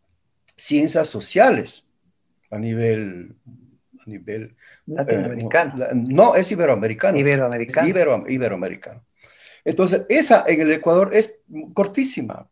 ciencias 0.57 1.09
sociales 1.09 1.88
a 2.51 2.59
nivel... 2.59 3.35
A 4.01 4.11
nivel 4.11 4.57
Latinoamericano. 4.87 5.87
no, 5.95 6.35
es 6.35 6.51
iberoamericano. 6.51 7.19
Iberoamericano. 7.19 8.27
iberoamericano. 8.29 9.03
Entonces, 9.65 10.07
esa 10.09 10.45
en 10.47 10.63
el 10.63 10.73
Ecuador 10.73 11.11
es 11.13 11.35
cortísima 11.75 12.49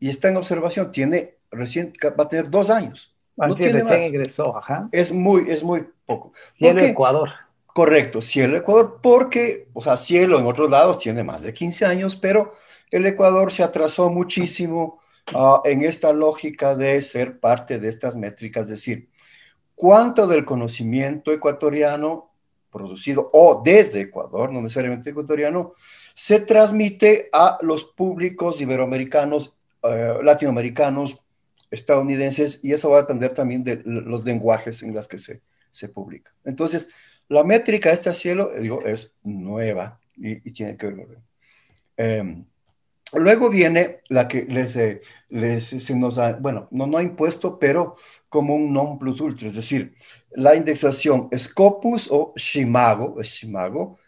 y 0.00 0.08
está 0.08 0.28
en 0.28 0.36
observación. 0.36 0.90
Tiene 0.90 1.36
recién, 1.50 1.92
va 2.18 2.24
a 2.24 2.28
tener 2.28 2.48
dos 2.48 2.70
años. 2.70 3.14
Así 3.36 3.64
recién 3.68 4.02
ingresó, 4.02 4.56
ajá. 4.56 4.88
Es 4.92 5.12
muy, 5.12 5.50
es 5.50 5.62
muy 5.62 5.86
poco. 6.06 6.32
Cielo 6.34 6.80
Ecuador. 6.80 7.30
Correcto, 7.66 8.22
Cielo 8.22 8.56
Ecuador, 8.56 9.00
porque, 9.02 9.66
o 9.72 9.80
sea, 9.80 9.96
Cielo 9.96 10.38
en 10.38 10.46
otros 10.46 10.70
lados 10.70 10.98
tiene 11.00 11.24
más 11.24 11.42
de 11.42 11.52
15 11.52 11.84
años, 11.86 12.14
pero 12.14 12.52
el 12.90 13.04
Ecuador 13.04 13.50
se 13.50 13.64
atrasó 13.64 14.10
muchísimo 14.10 15.00
uh, 15.34 15.58
en 15.64 15.82
esta 15.82 16.12
lógica 16.12 16.76
de 16.76 17.02
ser 17.02 17.40
parte 17.40 17.80
de 17.80 17.88
estas 17.88 18.14
métricas, 18.14 18.66
es 18.66 18.70
decir, 18.70 19.08
cuánto 19.74 20.26
del 20.26 20.44
conocimiento 20.44 21.32
ecuatoriano 21.32 22.30
producido 22.70 23.30
o 23.32 23.62
desde 23.64 24.00
Ecuador, 24.00 24.52
no 24.52 24.60
necesariamente 24.60 25.10
ecuatoriano, 25.10 25.74
se 26.14 26.40
transmite 26.40 27.28
a 27.32 27.58
los 27.62 27.84
públicos 27.84 28.60
iberoamericanos, 28.60 29.56
uh, 29.82 30.22
latinoamericanos, 30.22 31.24
estadounidenses 31.70 32.64
y 32.64 32.72
eso 32.72 32.90
va 32.90 32.98
a 32.98 33.02
depender 33.02 33.32
también 33.32 33.62
de 33.62 33.80
los 33.84 34.24
lenguajes 34.24 34.82
en 34.82 34.92
los 34.92 35.06
que 35.06 35.18
se, 35.18 35.42
se 35.70 35.88
publica. 35.88 36.32
Entonces, 36.44 36.90
la 37.28 37.42
métrica 37.44 37.92
este 37.92 38.12
cielo, 38.12 38.50
digo, 38.58 38.84
es 38.84 39.14
nueva 39.22 40.00
y, 40.16 40.50
tiene 40.52 40.76
que 40.76 40.86
ver. 40.86 41.18
Eh, 41.96 42.44
luego 43.12 43.50
viene 43.50 44.00
la 44.08 44.26
que 44.26 44.44
les, 44.44 44.76
eh, 44.76 45.00
les, 45.28 45.64
se 45.64 45.94
nos 45.94 46.18
ha, 46.18 46.32
bueno, 46.32 46.68
no, 46.70 46.86
no 46.86 46.98
ha 46.98 47.02
impuesto, 47.02 47.58
pero 47.58 47.96
como 48.28 48.54
un 48.54 48.72
non 48.72 48.98
plus 48.98 49.20
ultra, 49.20 49.48
es 49.48 49.54
decir, 49.54 49.94
la 50.32 50.54
indexación 50.54 51.28
Scopus 51.36 52.08
o 52.10 52.32
Shimago, 52.36 53.22
Shimago, 53.22 53.98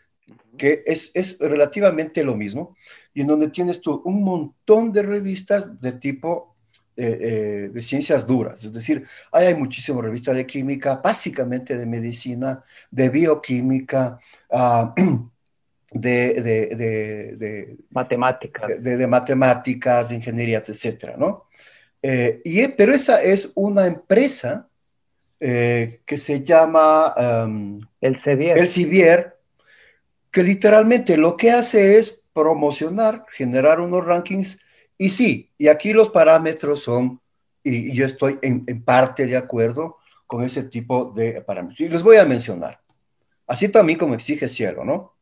que 0.56 0.82
es, 0.86 1.10
es 1.14 1.38
relativamente 1.38 2.24
lo 2.24 2.34
mismo, 2.34 2.76
y 3.14 3.20
en 3.20 3.28
donde 3.28 3.50
tienes 3.50 3.80
tú 3.80 4.02
un 4.04 4.22
montón 4.24 4.92
de 4.92 5.02
revistas 5.02 5.80
de 5.80 5.92
tipo 5.92 6.56
eh, 6.96 7.18
eh, 7.20 7.68
de 7.72 7.82
ciencias 7.82 8.26
duras, 8.26 8.64
es 8.64 8.72
decir, 8.72 9.06
hay, 9.30 9.48
hay 9.48 9.54
muchísimas 9.54 10.02
revistas 10.02 10.34
de 10.34 10.46
química, 10.46 10.96
básicamente 10.96 11.76
de 11.76 11.84
medicina, 11.84 12.64
de 12.90 13.10
bioquímica, 13.10 14.18
uh, 14.50 14.94
de, 15.92 16.34
de, 16.42 17.36
de, 17.36 17.76
matemáticas, 17.90 18.82
de, 18.82 19.06
matemáticas, 19.06 20.08
de 20.08 20.16
ingeniería, 20.16 20.62
etcétera, 20.66 21.16
¿no? 21.16 21.46
Eh, 22.02 22.40
y, 22.44 22.68
pero 22.68 22.92
esa 22.92 23.22
es 23.22 23.50
una 23.54 23.86
empresa 23.86 24.68
eh, 25.40 26.00
que 26.04 26.18
se 26.18 26.42
llama 26.42 27.14
um, 27.44 27.80
el 28.00 28.16
Civier. 28.16 28.58
El 28.58 28.68
Civier, 28.68 29.36
que 30.30 30.42
literalmente 30.42 31.16
lo 31.16 31.36
que 31.36 31.50
hace 31.50 31.98
es 31.98 32.22
promocionar, 32.32 33.24
generar 33.32 33.80
unos 33.80 34.04
rankings 34.04 34.60
y 34.98 35.10
sí, 35.10 35.52
y 35.58 35.68
aquí 35.68 35.92
los 35.92 36.10
parámetros 36.10 36.82
son, 36.82 37.20
y, 37.62 37.92
yo 37.92 38.06
estoy 38.06 38.38
en, 38.42 38.64
parte 38.82 39.26
de 39.26 39.36
acuerdo 39.36 39.98
con 40.26 40.42
ese 40.42 40.64
tipo 40.64 41.12
de 41.14 41.42
parámetros. 41.42 41.80
Y 41.80 41.88
les 41.88 42.02
voy 42.02 42.16
a 42.16 42.24
mencionar. 42.24 42.80
Así 43.46 43.68
también 43.68 43.98
como 43.98 44.14
exige 44.14 44.48
Cielo, 44.48 44.84
¿no? 44.84 45.15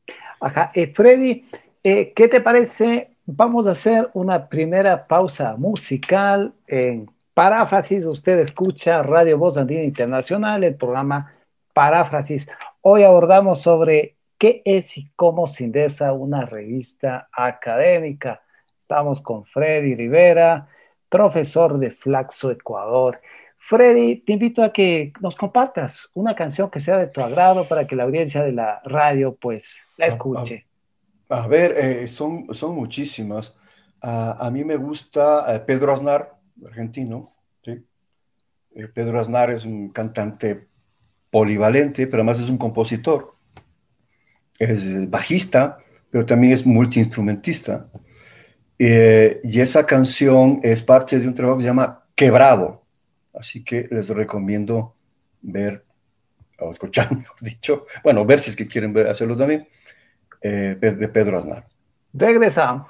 Ajá. 0.44 0.72
Eh, 0.74 0.88
Freddy, 0.88 1.46
eh, 1.82 2.12
¿qué 2.14 2.28
te 2.28 2.42
parece? 2.42 3.16
Vamos 3.24 3.66
a 3.66 3.70
hacer 3.70 4.10
una 4.12 4.46
primera 4.50 5.06
pausa 5.06 5.56
musical 5.56 6.52
en 6.66 7.10
paráfrasis. 7.32 8.04
Usted 8.04 8.40
escucha 8.40 9.02
Radio 9.02 9.38
Voz 9.38 9.56
Andina 9.56 9.82
Internacional, 9.82 10.62
el 10.62 10.74
programa 10.74 11.32
Paráfrasis. 11.72 12.46
Hoy 12.82 13.04
abordamos 13.04 13.62
sobre 13.62 14.16
qué 14.36 14.60
es 14.66 14.98
y 14.98 15.10
cómo 15.16 15.46
se 15.46 15.64
indesa 15.64 16.12
una 16.12 16.44
revista 16.44 17.26
académica. 17.32 18.42
Estamos 18.78 19.22
con 19.22 19.46
Freddy 19.46 19.94
Rivera, 19.94 20.68
profesor 21.08 21.78
de 21.78 21.90
Flaxo 21.90 22.50
Ecuador. 22.50 23.18
Freddy, 23.68 24.20
te 24.20 24.32
invito 24.32 24.62
a 24.62 24.72
que 24.72 25.12
nos 25.20 25.36
compartas 25.36 26.10
una 26.14 26.34
canción 26.34 26.70
que 26.70 26.80
sea 26.80 26.98
de 26.98 27.06
tu 27.06 27.20
agrado 27.20 27.66
para 27.66 27.86
que 27.86 27.96
la 27.96 28.04
audiencia 28.04 28.42
de 28.42 28.52
la 28.52 28.80
radio 28.84 29.34
pues 29.34 29.76
la 29.96 30.06
escuche. 30.06 30.66
A, 31.28 31.46
ver, 31.46 31.74
eh, 31.76 32.08
son, 32.08 32.54
son 32.54 32.74
muchísimas. 32.74 33.56
a 34.00 34.50
mí 34.52 34.64
me 34.64 34.76
gusta 34.76 35.54
eh, 35.54 35.60
Pedro 35.60 35.92
Aznar, 35.92 36.34
argentino. 36.64 37.32
¿sí? 37.64 37.82
Eh, 38.74 38.88
Pedro 38.88 39.20
Aznar 39.20 39.50
es 39.50 39.64
un 39.64 39.88
cantante 39.90 40.68
polivalente, 41.30 42.06
pero 42.06 42.18
además 42.18 42.40
es 42.40 42.48
un 42.48 42.58
compositor. 42.58 43.34
Es 44.58 45.10
bajista, 45.10 45.78
pero 46.10 46.24
también 46.24 46.52
es 46.52 46.64
multiinstrumentista. 46.64 47.88
Eh, 48.78 49.40
y 49.42 49.60
esa 49.60 49.84
canción 49.84 50.60
es 50.62 50.82
parte 50.82 51.18
de 51.18 51.26
un 51.26 51.34
trabajo 51.34 51.58
que 51.58 51.64
se 51.64 51.70
llama 51.70 52.04
Quebrado. 52.14 52.83
Así 53.34 53.64
que 53.64 53.88
les 53.90 54.08
recomiendo 54.08 54.94
ver, 55.42 55.84
o 56.58 56.70
escuchar, 56.70 57.10
mejor 57.16 57.40
dicho, 57.40 57.86
bueno, 58.02 58.24
ver 58.24 58.38
si 58.40 58.50
es 58.50 58.56
que 58.56 58.66
quieren 58.66 58.92
ver, 58.92 59.08
hacerlo 59.08 59.36
también, 59.36 59.68
eh, 60.40 60.76
de 60.80 61.08
Pedro 61.08 61.38
Aznar. 61.38 61.66
Regresamos. 62.12 62.86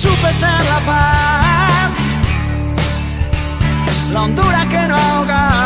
Supe 0.00 0.32
ser 0.32 0.64
la 0.64 0.80
paz, 0.86 1.94
la 4.12 4.22
hondura 4.22 4.66
que 4.70 4.88
no 4.88 4.96
ahoga. 4.96 5.59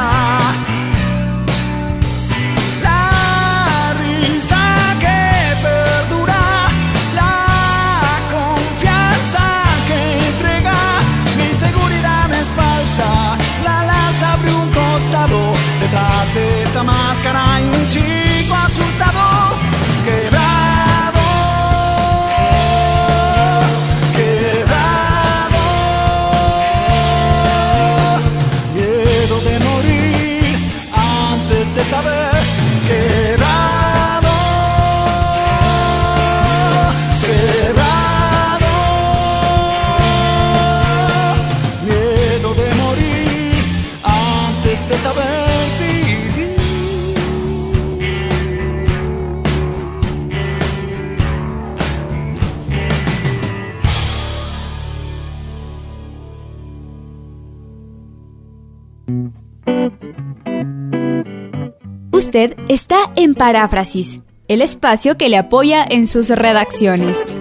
Está 62.74 63.12
en 63.14 63.34
Paráfrasis, 63.34 64.20
el 64.48 64.60
espacio 64.60 65.16
que 65.16 65.28
le 65.28 65.36
apoya 65.36 65.84
en 65.88 66.08
sus 66.08 66.30
redacciones. 66.30 67.32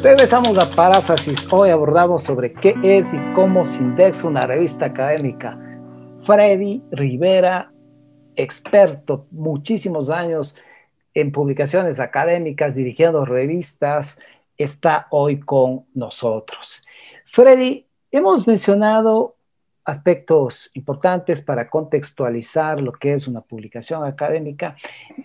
Regresamos 0.00 0.56
a 0.58 0.70
Paráfrasis. 0.70 1.52
Hoy 1.52 1.70
abordamos 1.70 2.22
sobre 2.22 2.52
qué 2.52 2.76
es 2.84 3.12
y 3.12 3.18
cómo 3.34 3.64
se 3.64 3.82
indexa 3.82 4.28
una 4.28 4.42
revista 4.42 4.86
académica. 4.86 5.58
Freddy 6.24 6.84
Rivera, 6.92 7.72
experto, 8.36 9.26
muchísimos 9.32 10.08
años 10.08 10.54
en 11.14 11.32
publicaciones 11.32 11.98
académicas, 11.98 12.76
dirigiendo 12.76 13.24
revistas, 13.24 14.16
está 14.56 15.08
hoy 15.10 15.40
con 15.40 15.86
nosotros. 15.94 16.80
Freddy, 17.36 17.86
hemos 18.10 18.46
mencionado 18.46 19.36
aspectos 19.84 20.70
importantes 20.72 21.42
para 21.42 21.68
contextualizar 21.68 22.80
lo 22.80 22.92
que 22.92 23.12
es 23.12 23.28
una 23.28 23.42
publicación 23.42 24.06
académica. 24.06 24.74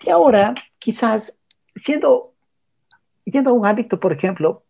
Y 0.04 0.10
ahora, 0.10 0.52
quizás, 0.78 1.38
siendo, 1.74 2.34
yendo 3.24 3.48
a 3.48 3.52
un 3.54 3.64
ámbito, 3.64 3.98
por 3.98 4.12
ejemplo, 4.12 4.64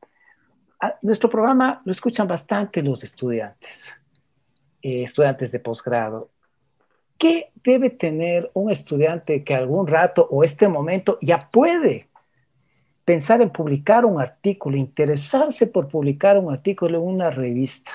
nuestro 1.03 1.29
programa 1.29 1.83
lo 1.85 1.91
escuchan 1.91 2.29
bastante 2.29 2.81
los 2.81 3.03
estudiantes, 3.03 3.93
eh, 4.81 5.03
estudiantes 5.03 5.51
de 5.51 5.59
posgrado. 5.59 6.31
¿Qué 7.19 7.51
debe 7.65 7.91
tener 7.91 8.53
un 8.55 8.71
estudiante 8.71 9.43
que 9.43 9.57
algún 9.57 9.89
rato 9.89 10.29
o 10.31 10.45
este 10.45 10.69
momento 10.69 11.19
ya 11.21 11.49
puede 11.51 12.07
pensar 13.05 13.43
en 13.43 13.51
publicar 13.51 14.05
un 14.05 14.21
artículo, 14.21 14.77
interesarse 14.77 15.67
por 15.67 15.89
publicar 15.89 16.39
un 16.39 16.53
artículo 16.53 16.99
en 16.99 17.05
una 17.05 17.31
revista, 17.31 17.93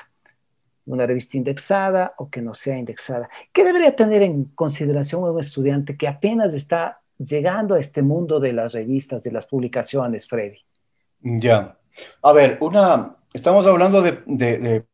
una 0.86 1.06
revista 1.06 1.38
indexada 1.38 2.14
o 2.18 2.30
que 2.30 2.42
no 2.42 2.56
sea 2.56 2.78
indexada? 2.78 3.30
¿Qué 3.52 3.64
debería 3.64 3.96
tener 3.96 4.22
en 4.22 4.46
consideración 4.46 5.24
un 5.24 5.40
estudiante 5.40 5.98
que 5.98 6.08
apenas 6.08 6.54
está 6.54 7.00
llegando 7.18 7.76
a 7.76 7.80
este 7.80 8.02
mundo 8.02 8.40
de 8.40 8.54
las 8.54 8.74
revistas, 8.74 9.24
de 9.24 9.32
las 9.32 9.46
publicaciones, 9.46 10.28
Freddy? 10.28 10.60
Ya. 11.22 11.78
A 12.22 12.32
ver, 12.32 12.58
una, 12.62 13.16
estamos 13.34 13.66
hablando 13.66 14.02
de, 14.02 14.20
de 14.26 14.86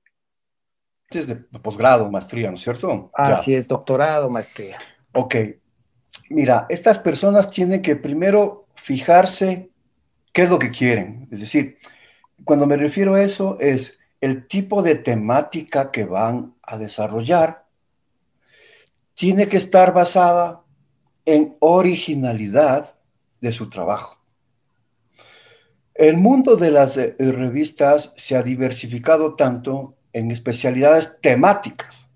de 1.22 1.36
posgrado, 1.62 2.10
maestría, 2.10 2.50
¿no 2.50 2.58
es 2.58 2.64
cierto? 2.64 3.12
Así 3.14 3.54
es, 3.54 3.68
doctorado, 3.68 4.30
maestría. 4.30 4.78
Ok. 5.14 5.36
Mira, 6.30 6.66
estas 6.70 6.98
personas 6.98 7.50
tienen 7.50 7.82
que 7.82 7.96
primero 7.96 8.66
fijarse 8.76 9.70
qué 10.34 10.44
es 10.44 10.50
lo 10.50 10.60
que 10.60 10.72
quieren. 10.72 11.30
Es 11.32 11.40
decir, 11.40 11.78
cuando 12.44 12.66
me 12.66 12.76
refiero 12.76 13.14
a 13.14 13.24
eso 13.24 13.58
es 13.60 14.00
el 14.20 14.48
tipo 14.48 14.82
de 14.82 14.96
temática 14.96 15.92
que 15.92 16.06
van 16.06 16.56
a 16.62 16.78
desarrollar 16.78 17.64
tiene 19.16 19.48
que 19.48 19.58
estar 19.58 19.94
basada 19.94 20.64
en 21.26 21.56
originalidad 21.60 22.96
de 23.40 23.52
su 23.52 23.70
trabajo. 23.70 24.18
El 25.94 26.18
mundo 26.18 26.56
de 26.56 26.72
las 26.72 26.98
eh, 26.98 27.16
revistas 27.20 28.14
se 28.18 28.36
ha 28.36 28.42
diversificado 28.42 29.36
tanto 29.36 29.96
en 30.12 30.32
especialidades 30.32 31.20
temáticas, 31.22 32.10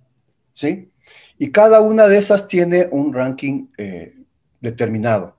¿sí? 0.55 0.91
Y 1.37 1.51
cada 1.51 1.81
una 1.81 2.07
de 2.07 2.17
esas 2.17 2.47
tiene 2.47 2.87
un 2.89 3.13
ranking 3.13 3.67
eh, 3.77 4.15
determinado. 4.59 5.36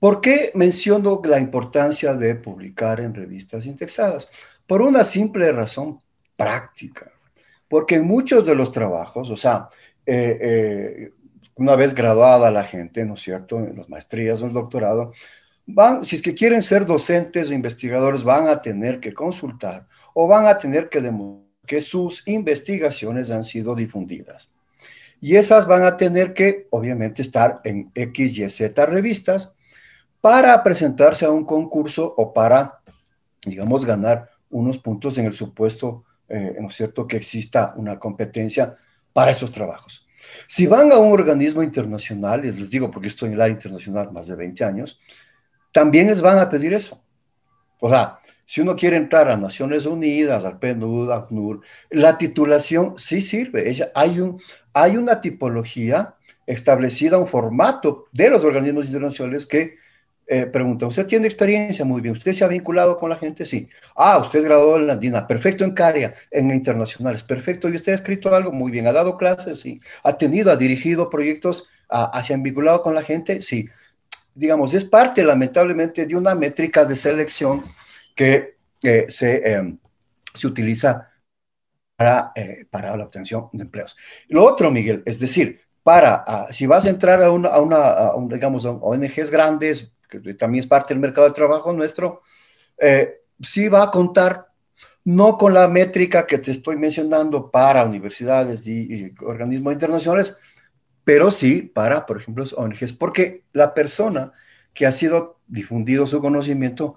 ¿Por 0.00 0.22
qué 0.22 0.50
menciono 0.54 1.20
la 1.24 1.38
importancia 1.38 2.14
de 2.14 2.34
publicar 2.34 3.00
en 3.00 3.14
revistas 3.14 3.66
indexadas? 3.66 4.28
Por 4.66 4.80
una 4.80 5.04
simple 5.04 5.52
razón 5.52 6.00
práctica. 6.36 7.12
Porque 7.68 7.96
en 7.96 8.06
muchos 8.06 8.46
de 8.46 8.54
los 8.54 8.72
trabajos, 8.72 9.30
o 9.30 9.36
sea, 9.36 9.68
eh, 10.06 10.38
eh, 10.40 11.12
una 11.56 11.76
vez 11.76 11.94
graduada 11.94 12.50
la 12.50 12.64
gente, 12.64 13.04
¿no 13.04 13.14
es 13.14 13.20
cierto?, 13.20 13.58
en 13.58 13.76
las 13.76 13.90
maestrías 13.90 14.40
o 14.40 14.46
el 14.46 14.54
doctorado, 14.54 15.12
van, 15.66 16.02
si 16.04 16.16
es 16.16 16.22
que 16.22 16.34
quieren 16.34 16.62
ser 16.62 16.86
docentes 16.86 17.50
o 17.50 17.54
investigadores, 17.54 18.24
van 18.24 18.48
a 18.48 18.62
tener 18.62 19.00
que 19.00 19.12
consultar 19.12 19.86
o 20.14 20.26
van 20.26 20.46
a 20.46 20.56
tener 20.56 20.88
que 20.88 21.02
demostrar 21.02 21.50
que 21.66 21.80
sus 21.80 22.26
investigaciones 22.26 23.30
han 23.30 23.44
sido 23.44 23.76
difundidas. 23.76 24.50
Y 25.20 25.36
esas 25.36 25.68
van 25.68 25.84
a 25.84 25.96
tener 25.96 26.32
que, 26.32 26.66
obviamente, 26.70 27.22
estar 27.22 27.60
en 27.62 27.92
X, 27.94 28.38
Y, 28.38 28.48
Z 28.48 28.86
revistas 28.86 29.54
para 30.20 30.62
presentarse 30.62 31.24
a 31.24 31.30
un 31.30 31.44
concurso 31.44 32.14
o 32.16 32.32
para, 32.32 32.80
digamos, 33.44 33.86
ganar 33.86 34.30
unos 34.50 34.78
puntos 34.78 35.16
en 35.18 35.26
el 35.26 35.32
supuesto, 35.32 36.04
eh, 36.28 36.56
¿no 36.60 36.68
es 36.68 36.76
cierto?, 36.76 37.06
que 37.06 37.16
exista 37.16 37.72
una 37.76 37.98
competencia 37.98 38.76
para 39.12 39.30
esos 39.30 39.50
trabajos. 39.50 40.06
Si 40.46 40.66
van 40.66 40.92
a 40.92 40.98
un 40.98 41.12
organismo 41.12 41.62
internacional, 41.62 42.42
les 42.42 42.68
digo 42.68 42.90
porque 42.90 43.08
estoy 43.08 43.28
en 43.28 43.34
el 43.34 43.40
área 43.40 43.54
internacional 43.54 44.12
más 44.12 44.26
de 44.26 44.36
20 44.36 44.64
años, 44.64 44.98
también 45.72 46.08
les 46.08 46.20
van 46.20 46.38
a 46.38 46.50
pedir 46.50 46.74
eso. 46.74 47.02
O 47.78 47.88
sea, 47.88 48.18
si 48.44 48.60
uno 48.60 48.76
quiere 48.76 48.96
entrar 48.96 49.30
a 49.30 49.36
Naciones 49.36 49.86
Unidas, 49.86 50.44
al 50.44 50.58
PNUD, 50.58 51.10
al 51.12 51.28
PNUR, 51.28 51.62
la 51.90 52.18
titulación 52.18 52.94
sí 52.98 53.22
sirve. 53.22 53.70
Ella, 53.70 53.90
hay, 53.94 54.20
un, 54.20 54.40
hay 54.74 54.96
una 54.96 55.20
tipología 55.20 56.16
establecida, 56.46 57.18
un 57.18 57.28
formato 57.28 58.06
de 58.12 58.28
los 58.28 58.44
organismos 58.44 58.86
internacionales 58.86 59.46
que 59.46 59.76
eh, 60.32 60.46
pregunta, 60.46 60.86
¿usted 60.86 61.06
tiene 61.06 61.26
experiencia? 61.26 61.84
Muy 61.84 62.00
bien. 62.00 62.16
¿Usted 62.16 62.32
se 62.32 62.44
ha 62.44 62.46
vinculado 62.46 62.96
con 62.96 63.10
la 63.10 63.16
gente? 63.16 63.44
Sí. 63.44 63.68
Ah, 63.96 64.16
usted 64.18 64.38
es 64.38 64.44
graduado 64.44 64.76
en 64.76 64.86
la 64.86 64.92
Andina. 64.92 65.26
Perfecto 65.26 65.64
en 65.64 65.72
CARIA, 65.72 66.14
en 66.30 66.52
internacionales. 66.52 67.24
Perfecto. 67.24 67.68
¿Y 67.68 67.74
usted 67.74 67.90
ha 67.90 67.96
escrito 67.96 68.32
algo? 68.32 68.52
Muy 68.52 68.70
bien. 68.70 68.86
¿Ha 68.86 68.92
dado 68.92 69.16
clases? 69.16 69.58
Sí. 69.58 69.80
¿Ha 70.04 70.16
tenido, 70.16 70.52
ha 70.52 70.56
dirigido 70.56 71.10
proyectos? 71.10 71.68
¿Ha, 71.88 72.22
¿Se 72.22 72.32
han 72.32 72.44
vinculado 72.44 72.80
con 72.80 72.94
la 72.94 73.02
gente? 73.02 73.40
Sí. 73.40 73.68
Digamos, 74.32 74.72
es 74.72 74.84
parte, 74.84 75.24
lamentablemente, 75.24 76.06
de 76.06 76.14
una 76.14 76.36
métrica 76.36 76.84
de 76.84 76.94
selección 76.94 77.64
que 78.14 78.54
eh, 78.84 79.06
se, 79.08 79.50
em, 79.50 79.78
se, 80.32 80.46
utiliza 80.46 81.08
para, 81.96 82.30
eh, 82.36 82.66
para, 82.70 82.96
la 82.96 83.02
obtención 83.02 83.48
de 83.52 83.64
empleos. 83.64 83.96
Lo 84.28 84.44
otro, 84.44 84.70
Miguel, 84.70 85.02
es 85.04 85.18
decir, 85.18 85.60
para, 85.82 86.22
ah, 86.24 86.48
si 86.52 86.66
vas 86.66 86.86
a 86.86 86.90
entrar 86.90 87.20
a 87.20 87.32
una, 87.32 87.48
a 87.48 87.60
una 87.60 88.12
digamos, 88.32 88.64
a 88.64 88.70
ONGs 88.70 89.28
grandes, 89.28 89.92
que 90.10 90.34
también 90.34 90.64
es 90.64 90.66
parte 90.66 90.92
del 90.92 91.00
mercado 91.00 91.28
de 91.28 91.34
trabajo 91.34 91.72
nuestro, 91.72 92.22
eh, 92.78 93.20
sí 93.40 93.68
va 93.68 93.84
a 93.84 93.90
contar 93.90 94.48
no 95.04 95.38
con 95.38 95.54
la 95.54 95.66
métrica 95.68 96.26
que 96.26 96.38
te 96.38 96.50
estoy 96.50 96.76
mencionando 96.76 97.50
para 97.50 97.84
universidades 97.84 98.66
y, 98.66 99.14
organismos 99.22 99.72
internacionales, 99.72 100.36
pero 101.04 101.30
sí 101.30 101.62
para, 101.62 102.04
por 102.04 102.20
ejemplo, 102.20 102.44
ONGs, 102.56 102.92
porque 102.92 103.44
la 103.52 103.72
persona 103.72 104.32
que 104.74 104.86
ha 104.86 104.92
sido 104.92 105.40
difundido 105.46 106.06
su 106.06 106.20
conocimiento 106.20 106.96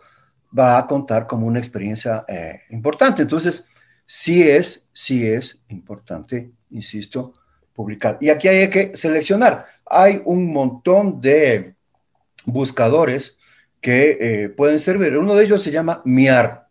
va 0.58 0.78
a 0.78 0.86
contar 0.86 1.26
como 1.26 1.48
una 1.48 1.60
experiencia 1.60 2.26
eh, 2.28 2.62
importante. 2.70 3.24
Entonces, 3.24 3.68
sí 4.06 4.44
es, 4.48 4.88
sí 4.94 5.26
es 5.26 5.64
importante, 5.70 6.52
insisto, 6.70 7.34
publicar. 7.74 8.18
Y 8.22 8.30
aquí 8.30 8.48
hay 8.48 8.70
que 8.70 8.96
seleccionar. 8.96 9.66
Hay 9.86 10.22
un 10.26 10.54
montón 10.54 11.20
de 11.20 11.76
buscadores 12.46 13.40
que 13.82 14.18
eh, 14.20 14.50
pueden 14.50 14.80
servir. 14.80 15.18
Uno 15.18 15.36
de 15.36 15.44
ellos 15.44 15.62
se 15.62 15.72
llama 15.72 16.02
MIAR. 16.06 16.68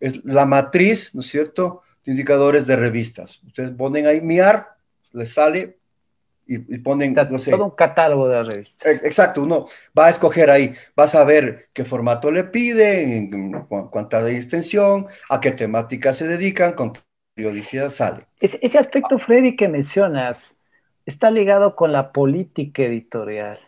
Es 0.00 0.24
la 0.24 0.46
matriz, 0.46 1.14
¿no 1.14 1.20
es 1.20 1.26
cierto?, 1.26 1.82
de 2.04 2.12
indicadores 2.12 2.66
de 2.66 2.76
revistas. 2.76 3.42
Ustedes 3.44 3.70
ponen 3.70 4.06
ahí 4.06 4.20
MIAR, 4.20 4.76
les 5.12 5.32
sale 5.32 5.78
y, 6.46 6.58
ponen, 6.78 7.14
no 7.30 7.38
sé. 7.38 7.50
Todo 7.50 7.64
un 7.64 7.70
catálogo 7.70 8.28
de 8.28 8.42
revistas. 8.42 8.86
E, 8.86 9.06
exacto, 9.06 9.42
uno 9.42 9.66
va 9.98 10.06
a 10.06 10.10
escoger 10.10 10.50
ahí, 10.50 10.74
vas 10.94 11.14
a 11.14 11.24
ver 11.24 11.68
qué 11.72 11.84
formato 11.84 12.30
le 12.30 12.44
piden, 12.44 13.66
cuánta 13.90 14.28
extensión, 14.30 15.06
a 15.30 15.40
qué 15.40 15.52
temática 15.52 16.12
se 16.12 16.28
dedican, 16.28 16.74
con 16.74 16.92
qué 16.92 17.00
periodicidad 17.34 17.90
sale. 17.90 18.26
ese 18.40 18.78
aspecto, 18.78 19.18
Freddy, 19.18 19.56
que 19.56 19.68
mencionas, 19.68 20.54
está 21.06 21.30
ligado 21.30 21.74
con 21.76 21.92
la 21.92 22.12
política 22.12 22.82
editorial. 22.82 23.58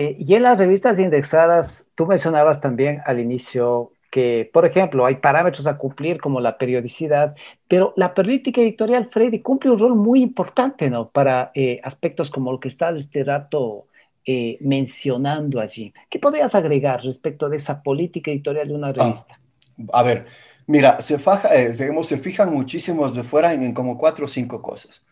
Eh, 0.00 0.16
y 0.18 0.34
en 0.34 0.44
las 0.44 0.58
revistas 0.58 0.98
indexadas, 0.98 1.86
tú 1.94 2.06
mencionabas 2.06 2.58
también 2.62 3.02
al 3.04 3.20
inicio 3.20 3.92
que, 4.10 4.48
por 4.50 4.64
ejemplo, 4.64 5.04
hay 5.04 5.16
parámetros 5.16 5.66
a 5.66 5.76
cumplir 5.76 6.22
como 6.22 6.40
la 6.40 6.56
periodicidad, 6.56 7.34
pero 7.68 7.92
la 7.96 8.14
política 8.14 8.62
editorial, 8.62 9.10
Freddy, 9.12 9.42
cumple 9.42 9.70
un 9.70 9.78
rol 9.78 9.94
muy 9.96 10.22
importante, 10.22 10.88
¿no? 10.88 11.10
Para 11.10 11.50
eh, 11.54 11.82
aspectos 11.84 12.30
como 12.30 12.50
lo 12.50 12.58
que 12.58 12.68
estás 12.68 12.96
este 12.96 13.24
rato 13.24 13.88
eh, 14.24 14.56
mencionando 14.62 15.60
allí. 15.60 15.92
¿Qué 16.08 16.18
podrías 16.18 16.54
agregar 16.54 17.04
respecto 17.04 17.50
de 17.50 17.58
esa 17.58 17.82
política 17.82 18.30
editorial 18.30 18.68
de 18.68 18.74
una 18.74 18.88
ah, 18.88 18.92
revista? 18.92 19.38
a 19.92 20.02
ver, 20.02 20.24
mira, 20.66 21.02
se, 21.02 21.18
faja, 21.18 21.54
eh, 21.54 21.74
se 21.74 22.16
fijan 22.16 22.54
muchísimos 22.54 23.14
de 23.14 23.22
fuera 23.22 23.52
en, 23.52 23.74
como 23.74 23.98
cuatro 23.98 24.24
o 24.24 24.28
cinco 24.28 24.62
cosas, 24.62 25.04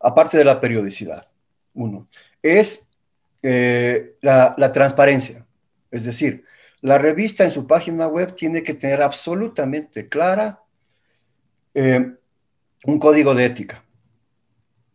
aparte 0.00 0.38
de 0.38 0.44
la 0.44 0.60
periodicidad. 0.60 1.24
Uno, 1.72 2.08
es 2.42 2.88
la, 3.44 4.54
la 4.56 4.72
transparencia, 4.72 5.46
es 5.90 6.04
decir, 6.04 6.44
la 6.80 6.98
revista 6.98 7.44
en 7.44 7.50
su 7.50 7.66
página 7.66 8.06
web 8.08 8.34
tiene 8.34 8.62
que 8.62 8.74
tener 8.74 9.00
absolutamente 9.00 10.08
clara 10.08 10.60
eh, 11.72 12.14
un 12.84 12.98
código 12.98 13.34
de 13.34 13.46
ética, 13.46 13.84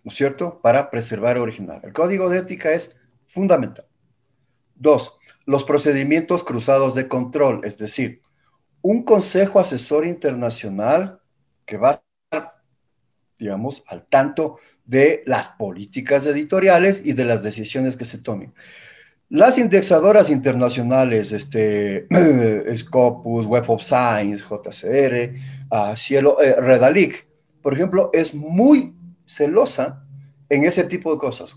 ¿no 0.04 0.10
es 0.10 0.16
cierto?, 0.16 0.62
para 0.62 0.92
preservar 0.92 1.38
original. 1.40 1.82
El 1.84 1.94
código 1.94 2.30
de 2.30 2.40
ética 2.40 2.74
es 2.74 2.96
fundamental. 3.28 3.88
Dos, 4.76 5.18
los 5.46 5.64
procedimientos 5.64 6.44
cruzados 6.44 6.94
de 6.94 7.08
control, 7.08 7.62
es 7.64 7.78
decir, 7.78 8.22
un 8.82 9.04
consejo 9.04 9.60
asesor 9.60 10.06
internacional 10.06 11.22
que 11.66 11.78
va 11.78 12.04
digamos, 13.40 13.84
al 13.88 14.06
tanto 14.06 14.60
de 14.86 15.24
las 15.26 15.50
políticas 15.50 16.26
editoriales 16.26 17.02
y 17.04 17.14
de 17.14 17.26
las 17.26 17.42
decisiones 17.42 17.96
que 17.96 18.06
se 18.06 18.18
tomen. 18.18 18.54
Las 19.30 19.58
indexadoras 19.60 20.30
internacionales, 20.30 21.32
este, 21.32 22.08
Scopus, 22.78 23.46
Web 23.46 23.66
of 23.70 23.84
Science, 23.84 24.44
JCR, 24.44 25.36
uh, 25.72 25.96
Cielo, 25.96 26.42
eh, 26.42 26.56
Redalic, 26.60 27.28
por 27.62 27.74
ejemplo, 27.74 28.10
es 28.14 28.34
muy 28.34 28.96
celosa 29.26 30.04
en 30.50 30.66
ese 30.66 30.84
tipo 30.84 31.14
de 31.14 31.20
cosas. 31.20 31.56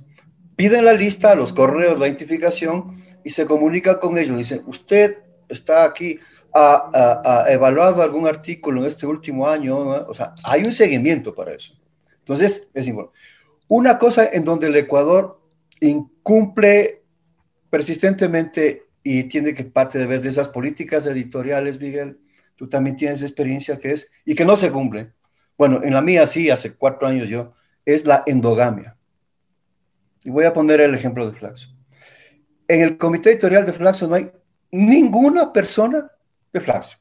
Piden 0.57 0.85
la 0.85 0.93
lista, 0.93 1.35
los 1.35 1.53
correos, 1.53 1.99
la 1.99 2.09
identificación 2.09 2.97
y 3.25 3.31
se 3.31 3.47
comunica 3.47 3.99
con 3.99 4.19
ellos. 4.19 4.37
Dicen, 4.37 4.63
usted 4.67 5.19
está 5.49 5.85
aquí, 5.85 6.19
ha, 6.55 7.47
evaluado 7.49 8.03
algún 8.03 8.27
artículo 8.27 8.81
en 8.81 8.87
este 8.87 9.07
último 9.07 9.49
año. 9.49 9.79
O 9.79 10.15
sea, 10.15 10.35
hay 10.45 10.65
un 10.65 10.73
seguimiento 10.73 11.35
para 11.35 11.55
eso. 11.55 11.75
Entonces, 12.19 12.69
es 12.75 12.89
importante. 12.89 13.19
Una 13.69 13.99
cosa 13.99 14.29
en 14.31 14.45
donde 14.45 14.67
el 14.67 14.77
Ecuador 14.77 15.41
incumple 15.81 17.03
persistentemente 17.71 18.87
y 19.03 19.25
tiene 19.25 19.55
que 19.55 19.65
parte 19.65 19.99
de 19.99 20.07
ver 20.07 20.21
de 20.21 20.29
esas 20.29 20.49
políticas 20.49 21.07
editoriales, 21.07 21.81
Miguel, 21.81 22.19
tú 22.55 22.69
también 22.69 22.97
tienes 22.97 23.23
experiencia 23.23 23.79
que 23.79 23.93
es, 23.93 24.11
y 24.25 24.35
que 24.35 24.45
no 24.45 24.57
se 24.57 24.71
cumple. 24.71 25.13
Bueno, 25.57 25.81
en 25.83 25.95
la 25.95 26.03
mía 26.03 26.27
sí, 26.27 26.51
hace 26.51 26.75
cuatro 26.75 27.09
años 27.09 27.29
yo, 27.29 27.55
es 27.85 28.05
la 28.05 28.23
endogamia. 28.27 28.97
Y 30.25 30.31
voy 30.31 30.45
a 30.45 30.53
poner 30.53 30.81
el 30.81 30.95
ejemplo 30.95 31.29
de 31.29 31.37
Flaxo. 31.37 31.75
En 32.69 32.83
el 32.83 32.99
comité 32.99 33.31
editorial 33.31 33.67
de 33.67 33.73
Flaxo 33.73 34.07
no 34.07 34.15
hay 34.15 34.31
ninguna 34.71 35.53
persona 35.53 36.11
de 36.53 36.61
Flaxo. 36.61 36.97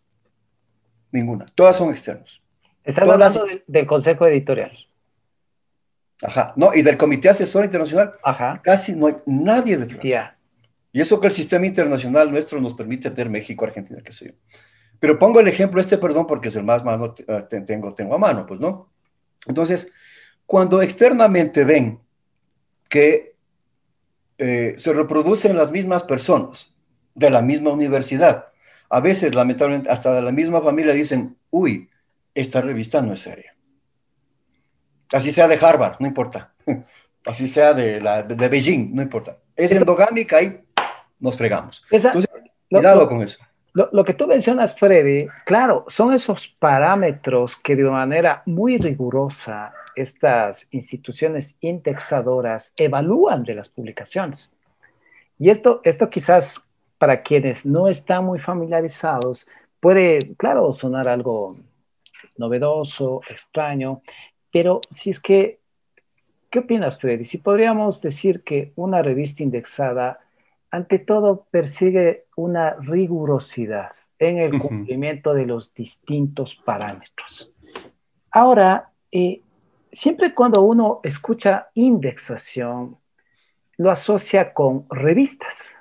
Ninguna. 1.11 1.45
Todas 1.55 1.77
son 1.77 1.89
externos. 1.89 2.41
Estás 2.83 3.07
hablando 3.07 3.45
del 3.67 3.85
consejo 3.85 4.25
editorial. 4.27 4.71
Ajá. 6.23 6.53
No, 6.55 6.73
y 6.73 6.81
del 6.81 6.97
comité 6.97 7.29
asesor 7.29 7.65
internacional. 7.65 8.13
Ajá. 8.23 8.61
Casi 8.63 8.95
no 8.95 9.07
hay 9.07 9.17
nadie 9.25 9.77
de 9.77 9.87
Flaxo. 9.87 10.35
Y 10.93 10.99
eso 11.01 11.19
que 11.19 11.27
el 11.27 11.33
sistema 11.33 11.65
internacional 11.65 12.31
nuestro 12.31 12.59
nos 12.59 12.73
permite 12.73 13.09
tener 13.11 13.29
México, 13.29 13.65
Argentina, 13.65 14.01
qué 14.03 14.11
sé 14.11 14.25
yo. 14.27 14.33
Pero 14.99 15.17
pongo 15.17 15.39
el 15.39 15.47
ejemplo 15.47 15.79
este, 15.79 15.97
perdón, 15.97 16.27
porque 16.27 16.49
es 16.49 16.55
el 16.55 16.63
más 16.63 16.83
mano, 16.83 17.15
eh, 17.17 17.43
tengo, 17.65 17.93
tengo 17.93 18.15
a 18.15 18.17
mano, 18.17 18.45
pues, 18.45 18.59
¿no? 18.59 18.91
Entonces, 19.47 19.91
cuando 20.45 20.81
externamente 20.81 21.63
ven 21.63 21.99
que 22.89 23.35
eh, 24.37 24.75
se 24.77 24.93
reproducen 24.93 25.55
las 25.55 25.71
mismas 25.71 26.03
personas 26.03 26.75
de 27.15 27.29
la 27.29 27.41
misma 27.41 27.71
universidad, 27.71 28.50
a 28.91 28.99
veces, 28.99 29.33
lamentablemente, 29.33 29.89
hasta 29.89 30.13
de 30.13 30.21
la 30.21 30.31
misma 30.31 30.61
familia 30.61 30.93
dicen, 30.93 31.37
uy, 31.49 31.89
esta 32.35 32.59
revista 32.59 33.01
no 33.01 33.13
es 33.13 33.21
seria. 33.21 33.55
Así 35.13 35.31
sea 35.31 35.47
de 35.47 35.57
Harvard, 35.61 35.95
no 35.99 36.07
importa. 36.07 36.51
Así 37.25 37.47
sea 37.47 37.73
de, 37.73 38.01
la, 38.01 38.23
de 38.23 38.47
Beijing, 38.49 38.93
no 38.93 39.01
importa. 39.01 39.37
Es 39.55 39.71
endogámica 39.71 40.41
y 40.41 40.59
nos 41.19 41.37
fregamos. 41.37 41.85
Entonces, 41.89 42.29
cuidado 42.69 43.07
con 43.07 43.21
eso. 43.21 43.39
Lo, 43.73 44.03
que 44.03 44.13
tú 44.13 44.27
mencionas, 44.27 44.77
Freddy, 44.77 45.27
claro, 45.45 45.85
son 45.87 46.13
esos 46.13 46.49
parámetros 46.49 47.55
que 47.55 47.77
de 47.77 47.83
manera 47.83 48.43
muy 48.45 48.77
rigurosa 48.77 49.73
estas 49.95 50.67
instituciones 50.71 51.55
indexadoras 51.61 52.73
evalúan 52.75 53.43
de 53.43 53.55
las 53.55 53.69
publicaciones. 53.69 54.51
Y 55.39 55.49
esto, 55.49 55.79
esto 55.85 56.09
quizás 56.09 56.61
para 57.01 57.23
quienes 57.23 57.65
no 57.65 57.87
están 57.87 58.25
muy 58.25 58.37
familiarizados 58.37 59.47
puede, 59.79 60.19
claro, 60.37 60.71
sonar 60.71 61.07
algo 61.07 61.57
novedoso, 62.37 63.21
extraño, 63.27 64.03
pero 64.51 64.81
si 64.91 65.09
es 65.09 65.19
que, 65.19 65.61
¿qué 66.51 66.59
opinas, 66.59 66.99
Freddy? 66.99 67.25
Si 67.25 67.39
podríamos 67.39 68.01
decir 68.01 68.43
que 68.43 68.71
una 68.75 69.01
revista 69.01 69.41
indexada 69.41 70.19
ante 70.69 70.99
todo 70.99 71.47
persigue 71.49 72.25
una 72.35 72.75
rigurosidad 72.75 73.93
en 74.19 74.37
el 74.37 74.59
cumplimiento 74.59 75.33
de 75.33 75.47
los 75.47 75.73
distintos 75.73 76.53
parámetros. 76.53 77.51
Ahora, 78.29 78.91
eh, 79.11 79.41
siempre 79.91 80.35
cuando 80.35 80.61
uno 80.61 80.99
escucha 81.01 81.69
indexación, 81.73 82.99
lo 83.77 83.89
asocia 83.89 84.53
con 84.53 84.85
revistas. 84.91 85.73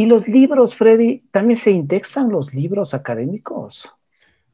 ¿Y 0.00 0.06
los 0.06 0.26
libros, 0.26 0.74
Freddy, 0.76 1.24
también 1.30 1.58
se 1.58 1.70
indexan 1.70 2.30
los 2.30 2.54
libros 2.54 2.94
académicos? 2.94 3.86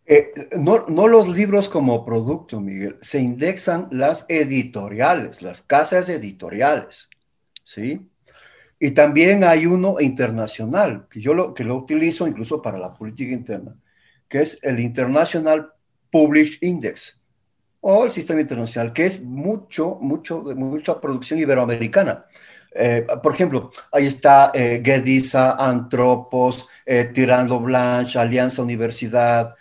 Eh, 0.05 0.33
no, 0.59 0.87
no, 0.89 1.07
los 1.07 1.29
libros 1.29 1.69
como 1.69 2.05
producto, 2.05 2.61
Miguel, 2.61 2.97
se 3.01 3.21
indexan 3.21 3.87
las 3.93 4.27
editoriales, 4.29 5.43
las 5.43 5.63
casas 5.63 6.09
editoriales, 6.09 7.09
¿sí? 7.63 8.01
Y 8.81 8.91
también 8.91 9.45
hay 9.45 9.67
uno 9.67 10.01
internacional, 10.01 11.07
que 11.09 11.21
yo 11.21 11.33
lo, 11.33 11.55
que 11.55 11.63
lo 11.63 11.77
utilizo 11.77 12.27
incluso 12.27 12.61
para 12.61 12.77
la 12.77 12.93
política 12.93 13.33
interna, 13.33 13.77
que 14.29 14.41
es 14.43 14.59
el 14.65 14.81
International 14.81 15.71
Publish 16.11 16.59
Index 16.61 17.23
o 17.83 18.05
el 18.05 18.11
sistema 18.11 18.41
internacional, 18.41 18.93
que 18.93 19.07
es 19.07 19.23
mucho, 19.23 19.97
mucho, 20.01 20.43
mucha 20.43 21.01
producción 21.01 21.39
iberoamericana. 21.39 22.27
Eh, 22.79 23.07
por 23.23 23.35
ejemplo, 23.35 23.71
ahí 23.93 24.07
está 24.07 24.53
eh, 24.55 24.83
Antropos, 25.59 26.69
eh, 26.85 27.11
Tirando 27.13 27.59
Blanche, 27.61 28.19
Alianza 28.19 28.63
Universidad, 28.63 29.55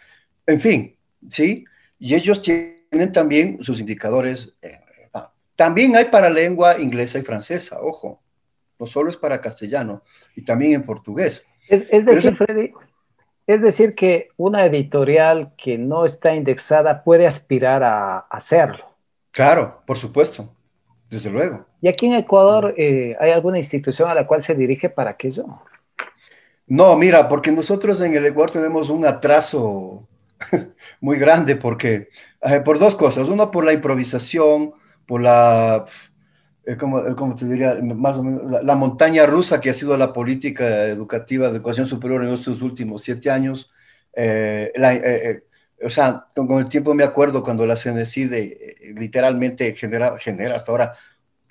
en 0.46 0.60
fin, 0.60 0.96
¿sí? 1.30 1.66
Y 2.00 2.14
ellos 2.14 2.42
tienen 2.42 3.12
también 3.12 3.64
sus 3.64 3.80
indicadores. 3.80 4.54
Eh, 4.62 4.80
también 5.56 5.96
hay 5.96 6.06
para 6.06 6.30
lengua 6.30 6.80
inglesa 6.80 7.20
y 7.20 7.22
francesa, 7.22 7.80
ojo 7.82 8.22
no 8.80 8.86
solo 8.86 9.10
es 9.10 9.18
para 9.18 9.42
castellano, 9.42 10.04
y 10.36 10.44
también 10.44 10.74
en 10.74 10.84
portugués. 10.84 11.48
Es, 11.68 12.06
decir, 12.06 12.36
Freddy, 12.36 12.72
es 13.48 13.62
decir, 13.62 13.96
que 13.96 14.30
una 14.38 14.66
editorial 14.66 15.54
que 15.58 15.78
no 15.78 16.06
está 16.06 16.36
indexada 16.36 17.04
puede 17.04 17.26
aspirar 17.26 17.84
a, 17.84 18.20
hacerlo. 18.30 18.86
Claro, 19.32 19.82
por 19.86 19.98
supuesto, 19.98 20.55
desde 21.16 21.30
luego. 21.30 21.66
¿Y 21.82 21.88
aquí 21.88 22.08
en 22.08 22.14
Ecuador 22.14 22.74
eh, 22.78 23.16
hay 23.20 23.32
alguna 23.32 23.58
institución 23.58 24.10
a 24.10 24.14
la 24.14 24.28
cual 24.28 24.44
se 24.44 24.54
dirige 24.54 24.90
para 24.90 25.12
aquello? 25.12 25.46
No, 26.68 26.98
mira, 26.98 27.30
porque 27.30 27.52
nosotros 27.52 28.02
en 28.02 28.16
el 28.16 28.26
Ecuador 28.26 28.52
tenemos 28.52 28.90
un 28.90 29.06
atraso 29.06 30.08
muy 31.00 31.18
grande, 31.18 31.56
porque 31.56 32.10
eh, 32.42 32.60
por 32.60 32.80
dos 32.80 32.96
cosas. 32.96 33.30
Uno, 33.30 33.50
por 33.50 33.64
la 33.64 33.74
improvisación, 33.74 34.74
por 35.06 35.22
la 35.22 35.86
como, 36.80 37.16
como 37.16 37.36
te 37.36 37.46
diría, 37.46 37.76
más 37.82 38.18
o 38.18 38.24
menos, 38.24 38.64
la, 38.64 38.76
montaña 38.76 39.26
rusa 39.28 39.62
que 39.62 39.70
ha 39.70 39.74
sido 39.74 39.96
la 39.96 40.12
política 40.12 40.86
educativa 40.86 41.48
de 41.48 41.58
educación 41.58 41.86
superior 41.86 42.24
en 42.24 42.34
estos 42.34 42.62
últimos 42.64 43.04
siete 43.04 43.30
años. 43.30 43.72
Eh, 44.16 44.72
eh, 44.76 45.02
eh, 45.04 45.44
o 45.86 45.90
sea, 45.90 46.28
con, 46.36 46.60
el 46.60 46.68
tiempo 46.68 46.94
me 46.94 47.04
acuerdo 47.04 47.44
cuando 47.44 47.66
la 47.66 47.76
CNCID 47.76 48.34
literalmente 48.96 49.76
genera, 49.76 50.18
genera 50.18 50.56
hasta 50.56 50.72
ahora 50.72 50.96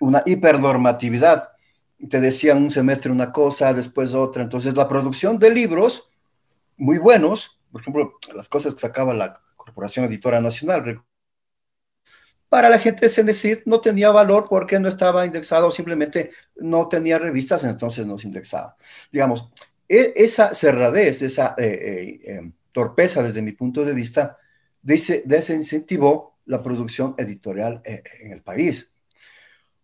una 0.01 0.23
hipernormatividad. 0.27 1.51
Te 2.09 2.20
decían 2.20 2.59
un 2.59 2.70
semestre 2.70 3.12
una 3.12 3.33
cosa, 3.33 3.73
después 3.73 4.14
otra. 4.14 4.42
Entonces, 4.42 4.77
la 4.77 4.88
producción 4.88 5.38
de 5.38 5.51
libros 5.51 6.11
muy 6.77 6.99
buenos, 6.99 7.59
por 7.70 7.81
ejemplo, 7.81 8.14
las 8.35 8.49
cosas 8.49 8.75
que 8.75 8.81
sacaba 8.81 9.14
la 9.14 9.40
Corporación 9.57 10.05
Editora 10.07 10.40
Nacional, 10.40 11.03
para 12.49 12.68
la 12.68 12.79
gente 12.79 13.07
es 13.07 13.16
decir, 13.27 13.62
no 13.66 13.81
tenía 13.81 14.11
valor 14.11 14.47
porque 14.49 14.79
no 14.79 14.88
estaba 14.88 15.27
indexado, 15.27 15.70
simplemente 15.70 16.31
no 16.57 16.88
tenía 16.88 17.18
revistas, 17.18 17.64
entonces 17.64 18.07
no 18.07 18.18
se 18.18 18.29
indexaba. 18.29 18.77
Digamos, 19.11 19.49
e, 19.88 20.12
esa 20.16 20.55
cerradez, 20.55 21.23
esa 21.23 21.55
eh, 21.59 21.64
eh, 21.66 22.20
eh, 22.33 22.53
torpeza 22.74 23.22
desde 23.22 23.40
mi 23.40 23.52
punto 23.52 23.84
de 23.84 23.94
vista, 23.94 24.37
desincentivó 24.82 26.37
la 26.44 26.60
producción 26.60 27.14
editorial 27.16 27.80
en 27.84 28.32
el 28.32 28.42
país. 28.42 28.92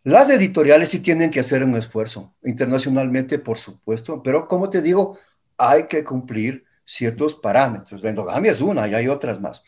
Las 0.02 0.28
editoriales 0.30 0.90
sí 0.90 1.00
tienen 1.00 1.30
que 1.30 1.40
hacer 1.40 1.62
un 1.62 1.76
esfuerzo, 1.76 2.34
internacionalmente, 2.42 3.38
por 3.38 3.58
supuesto, 3.58 4.22
pero 4.22 4.48
como 4.48 4.68
te 4.68 4.82
digo, 4.82 5.16
hay 5.56 5.86
que 5.86 6.02
cumplir 6.02 6.64
ciertos 6.84 7.34
parámetros. 7.34 8.02
La 8.02 8.10
endogamia 8.10 8.50
es 8.50 8.60
una 8.60 8.88
y 8.88 8.94
hay 8.94 9.08
otras 9.08 9.40
más. 9.40 9.62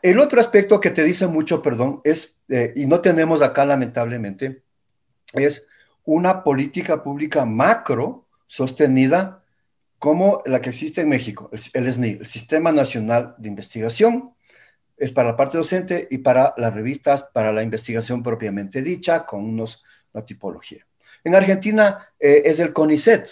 El 0.00 0.18
otro 0.18 0.40
aspecto 0.40 0.80
que 0.80 0.90
te 0.90 1.04
dice 1.04 1.26
mucho, 1.26 1.60
perdón, 1.60 2.00
es, 2.04 2.38
eh, 2.48 2.72
y 2.74 2.86
no 2.86 3.00
tenemos 3.00 3.42
acá 3.42 3.64
lamentablemente, 3.66 4.62
es 5.34 5.68
una 6.04 6.42
política 6.42 7.02
pública 7.02 7.44
macro 7.44 8.26
sostenida 8.46 9.41
como 10.02 10.42
la 10.46 10.60
que 10.60 10.70
existe 10.70 11.02
en 11.02 11.08
México, 11.08 11.48
el, 11.52 11.92
SNI, 11.92 12.18
el 12.18 12.26
Sistema 12.26 12.72
Nacional 12.72 13.36
de 13.38 13.46
Investigación, 13.46 14.34
es 14.96 15.12
para 15.12 15.28
la 15.28 15.36
parte 15.36 15.58
docente 15.58 16.08
y 16.10 16.18
para 16.18 16.54
las 16.56 16.74
revistas, 16.74 17.22
para 17.32 17.52
la 17.52 17.62
investigación 17.62 18.20
propiamente 18.20 18.82
dicha, 18.82 19.24
con 19.24 19.44
unos, 19.44 19.84
una 20.12 20.26
tipología. 20.26 20.84
En 21.22 21.36
Argentina 21.36 22.08
eh, 22.18 22.42
es 22.44 22.58
el 22.58 22.72
CONICET, 22.72 23.28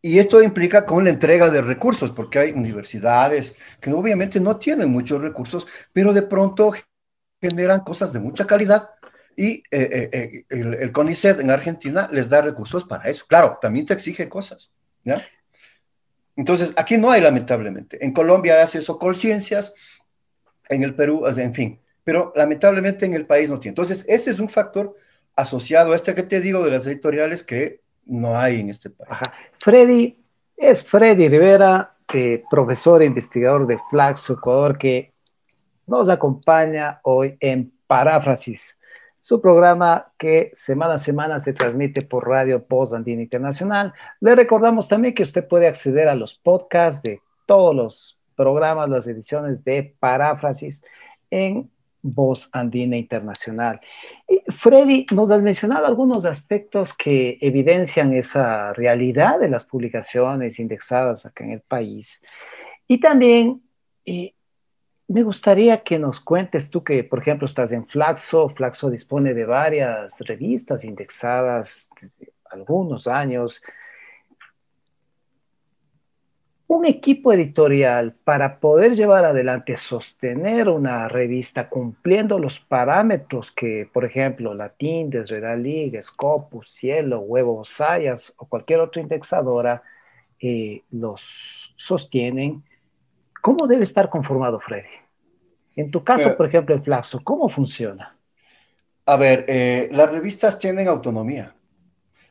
y 0.00 0.18
esto 0.18 0.42
implica 0.42 0.86
con 0.86 1.04
la 1.04 1.10
entrega 1.10 1.50
de 1.50 1.60
recursos, 1.60 2.12
porque 2.12 2.38
hay 2.38 2.52
universidades 2.52 3.54
que 3.78 3.92
obviamente 3.92 4.40
no 4.40 4.56
tienen 4.56 4.88
muchos 4.88 5.20
recursos, 5.20 5.66
pero 5.92 6.14
de 6.14 6.22
pronto 6.22 6.72
generan 7.42 7.80
cosas 7.80 8.10
de 8.10 8.20
mucha 8.20 8.46
calidad 8.46 8.88
y 9.36 9.56
eh, 9.56 9.62
eh, 9.70 10.08
eh, 10.12 10.44
el, 10.48 10.72
el, 10.72 10.92
CONICET 10.92 11.40
en 11.40 11.50
Argentina 11.50 12.08
les 12.10 12.30
da 12.30 12.40
recursos 12.40 12.84
para 12.84 13.10
eso. 13.10 13.26
Claro, 13.28 13.58
también 13.60 13.84
te 13.84 13.92
exige 13.92 14.30
cosas. 14.30 14.70
¿ya? 15.04 15.22
Entonces, 16.36 16.72
aquí 16.76 16.96
no 16.96 17.10
hay 17.10 17.20
lamentablemente. 17.20 18.04
En 18.04 18.12
Colombia 18.12 18.62
hace 18.62 18.78
eso 18.78 18.98
con 18.98 19.14
ciencias, 19.14 19.74
en 20.68 20.82
el 20.82 20.94
Perú, 20.94 21.26
en 21.26 21.54
fin, 21.54 21.80
pero 22.02 22.32
lamentablemente 22.34 23.06
en 23.06 23.14
el 23.14 23.26
país 23.26 23.50
no 23.50 23.60
tiene. 23.60 23.70
Entonces, 23.70 24.04
ese 24.08 24.30
es 24.30 24.40
un 24.40 24.48
factor 24.48 24.96
asociado 25.36 25.92
a 25.92 25.96
este 25.96 26.14
que 26.14 26.22
te 26.22 26.40
digo 26.40 26.64
de 26.64 26.70
las 26.70 26.86
editoriales 26.86 27.44
que 27.44 27.80
no 28.06 28.38
hay 28.38 28.60
en 28.60 28.70
este 28.70 28.90
país. 28.90 29.10
Ajá. 29.10 29.32
Freddy, 29.58 30.16
es 30.56 30.82
Freddy 30.82 31.28
Rivera, 31.28 31.96
profesor 32.50 33.02
e 33.02 33.06
investigador 33.06 33.66
de 33.66 33.78
Flaxo 33.90 34.34
Ecuador, 34.34 34.78
que 34.78 35.12
nos 35.86 36.08
acompaña 36.08 37.00
hoy 37.02 37.36
en 37.40 37.72
Paráfrasis, 37.86 38.78
su 39.24 39.40
programa 39.40 40.12
que 40.18 40.50
semana 40.52 40.94
a 40.94 40.98
semana 40.98 41.40
se 41.40 41.54
transmite 41.54 42.02
por 42.02 42.28
Radio 42.28 42.62
Post 42.62 42.92
Andina 42.92 43.22
Internacional. 43.22 43.94
Le 44.20 44.34
recordamos 44.34 44.86
también 44.86 45.14
que 45.14 45.22
usted 45.22 45.48
puede 45.48 45.66
acceder 45.66 46.08
a 46.08 46.14
los 46.14 46.34
podcasts 46.34 47.02
de 47.02 47.22
todos 47.46 47.74
los 47.74 48.18
programas, 48.36 48.90
las 48.90 49.06
ediciones 49.06 49.64
de 49.64 49.94
Paráfrasis 49.98 50.84
en 51.30 51.70
Voz 52.02 52.50
Andina 52.52 52.98
Internacional. 52.98 53.80
Freddy, 54.48 55.06
nos 55.10 55.30
has 55.30 55.40
mencionado 55.40 55.86
algunos 55.86 56.26
aspectos 56.26 56.92
que 56.92 57.38
evidencian 57.40 58.12
esa 58.12 58.74
realidad 58.74 59.40
de 59.40 59.48
las 59.48 59.64
publicaciones 59.64 60.58
indexadas 60.58 61.24
acá 61.24 61.44
en 61.44 61.52
el 61.52 61.60
país. 61.62 62.20
Y 62.86 63.00
también 63.00 63.62
eh, 64.04 64.34
me 65.08 65.22
gustaría 65.22 65.82
que 65.82 65.98
nos 65.98 66.20
cuentes 66.20 66.70
tú 66.70 66.82
que, 66.82 67.04
por 67.04 67.20
ejemplo, 67.20 67.46
estás 67.46 67.72
en 67.72 67.86
Flaxo. 67.86 68.48
Flaxo 68.48 68.90
dispone 68.90 69.34
de 69.34 69.44
varias 69.44 70.18
revistas 70.20 70.84
indexadas 70.84 71.88
desde 72.00 72.32
algunos 72.50 73.06
años 73.06 73.60
un 76.66 76.86
equipo 76.86 77.32
editorial 77.32 78.14
para 78.24 78.58
poder 78.58 78.94
llevar 78.94 79.24
adelante, 79.24 79.76
sostener 79.76 80.68
una 80.68 81.08
revista 81.08 81.68
cumpliendo 81.68 82.38
los 82.38 82.58
parámetros 82.58 83.52
que, 83.52 83.88
por 83.92 84.04
ejemplo, 84.04 84.54
la 84.54 84.70
Tindes, 84.70 85.28
Redaliga, 85.28 86.00
Scopus, 86.00 86.70
Cielo, 86.70 87.20
Huevo 87.20 87.64
Sayas 87.64 88.32
o 88.38 88.46
cualquier 88.46 88.80
otra 88.80 89.02
indexadora 89.02 89.82
eh, 90.40 90.82
los 90.90 91.74
sostienen, 91.76 92.64
¿cómo 93.44 93.66
debe 93.66 93.84
estar 93.84 94.08
conformado, 94.08 94.58
Freddy? 94.58 94.88
En 95.76 95.90
tu 95.90 96.02
caso, 96.02 96.34
por 96.34 96.46
ejemplo, 96.46 96.74
el 96.74 96.80
Flaxo, 96.80 97.20
¿cómo 97.22 97.50
funciona? 97.50 98.16
A 99.04 99.18
ver, 99.18 99.44
eh, 99.48 99.90
las 99.92 100.10
revistas 100.10 100.58
tienen 100.58 100.88
autonomía. 100.88 101.54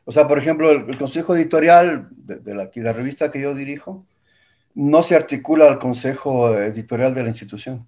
O 0.04 0.10
sea, 0.10 0.26
por 0.26 0.38
ejemplo, 0.38 0.72
el, 0.72 0.98
consejo 0.98 1.36
editorial 1.36 2.08
de, 2.10 2.54
la, 2.56 2.66
de 2.66 2.82
la 2.82 2.92
revista 2.92 3.30
que 3.30 3.40
yo 3.40 3.54
dirijo, 3.54 4.04
no 4.74 5.04
se 5.04 5.14
articula 5.14 5.66
al 5.66 5.78
consejo 5.78 6.52
editorial 6.58 7.14
de 7.14 7.22
la 7.22 7.28
institución. 7.28 7.86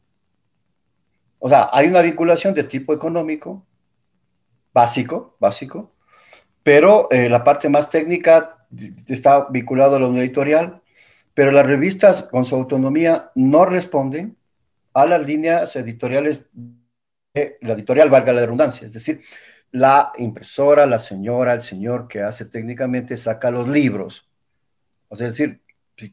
O 1.41 1.49
sea, 1.49 1.69
hay 1.73 1.89
una 1.89 2.03
vinculación 2.03 2.55
de 2.55 2.62
tipo 2.62 2.95
económico, 2.95 3.67
básico, 4.73 5.37
básico, 5.41 5.91
pero 6.62 7.09
eh, 7.11 7.29
la 7.29 7.43
parte 7.43 7.69
más 7.69 7.91
técnica 7.91 8.67
está 9.09 9.49
vinculada 9.51 9.97
a 9.97 10.01
la 10.01 10.07
editorial, 10.21 10.81
pero 11.37 11.53
las 11.53 11.66
revistas 11.66 12.22
con 12.22 12.46
su 12.46 12.57
autonomía 12.57 13.31
no 13.35 13.66
responden 13.66 14.38
a 14.94 15.05
las 15.05 15.27
líneas 15.27 15.77
editoriales 15.77 16.49
de 17.35 17.59
la 17.61 17.75
editorial, 17.75 18.09
valga 18.09 18.33
la 18.33 18.40
redundancia, 18.40 18.87
es 18.87 18.94
decir, 18.94 19.20
la 19.70 20.12
impresora, 20.16 20.87
la 20.87 20.99
señora, 20.99 21.53
el 21.53 21.61
señor 21.61 22.09
que 22.09 22.22
hace 22.22 22.46
técnicamente 22.46 23.18
saca 23.18 23.51
los 23.51 23.68
libros. 23.68 24.27
O 25.09 25.16
sea, 25.16 25.27
es 25.27 25.35
decir, 25.35 25.61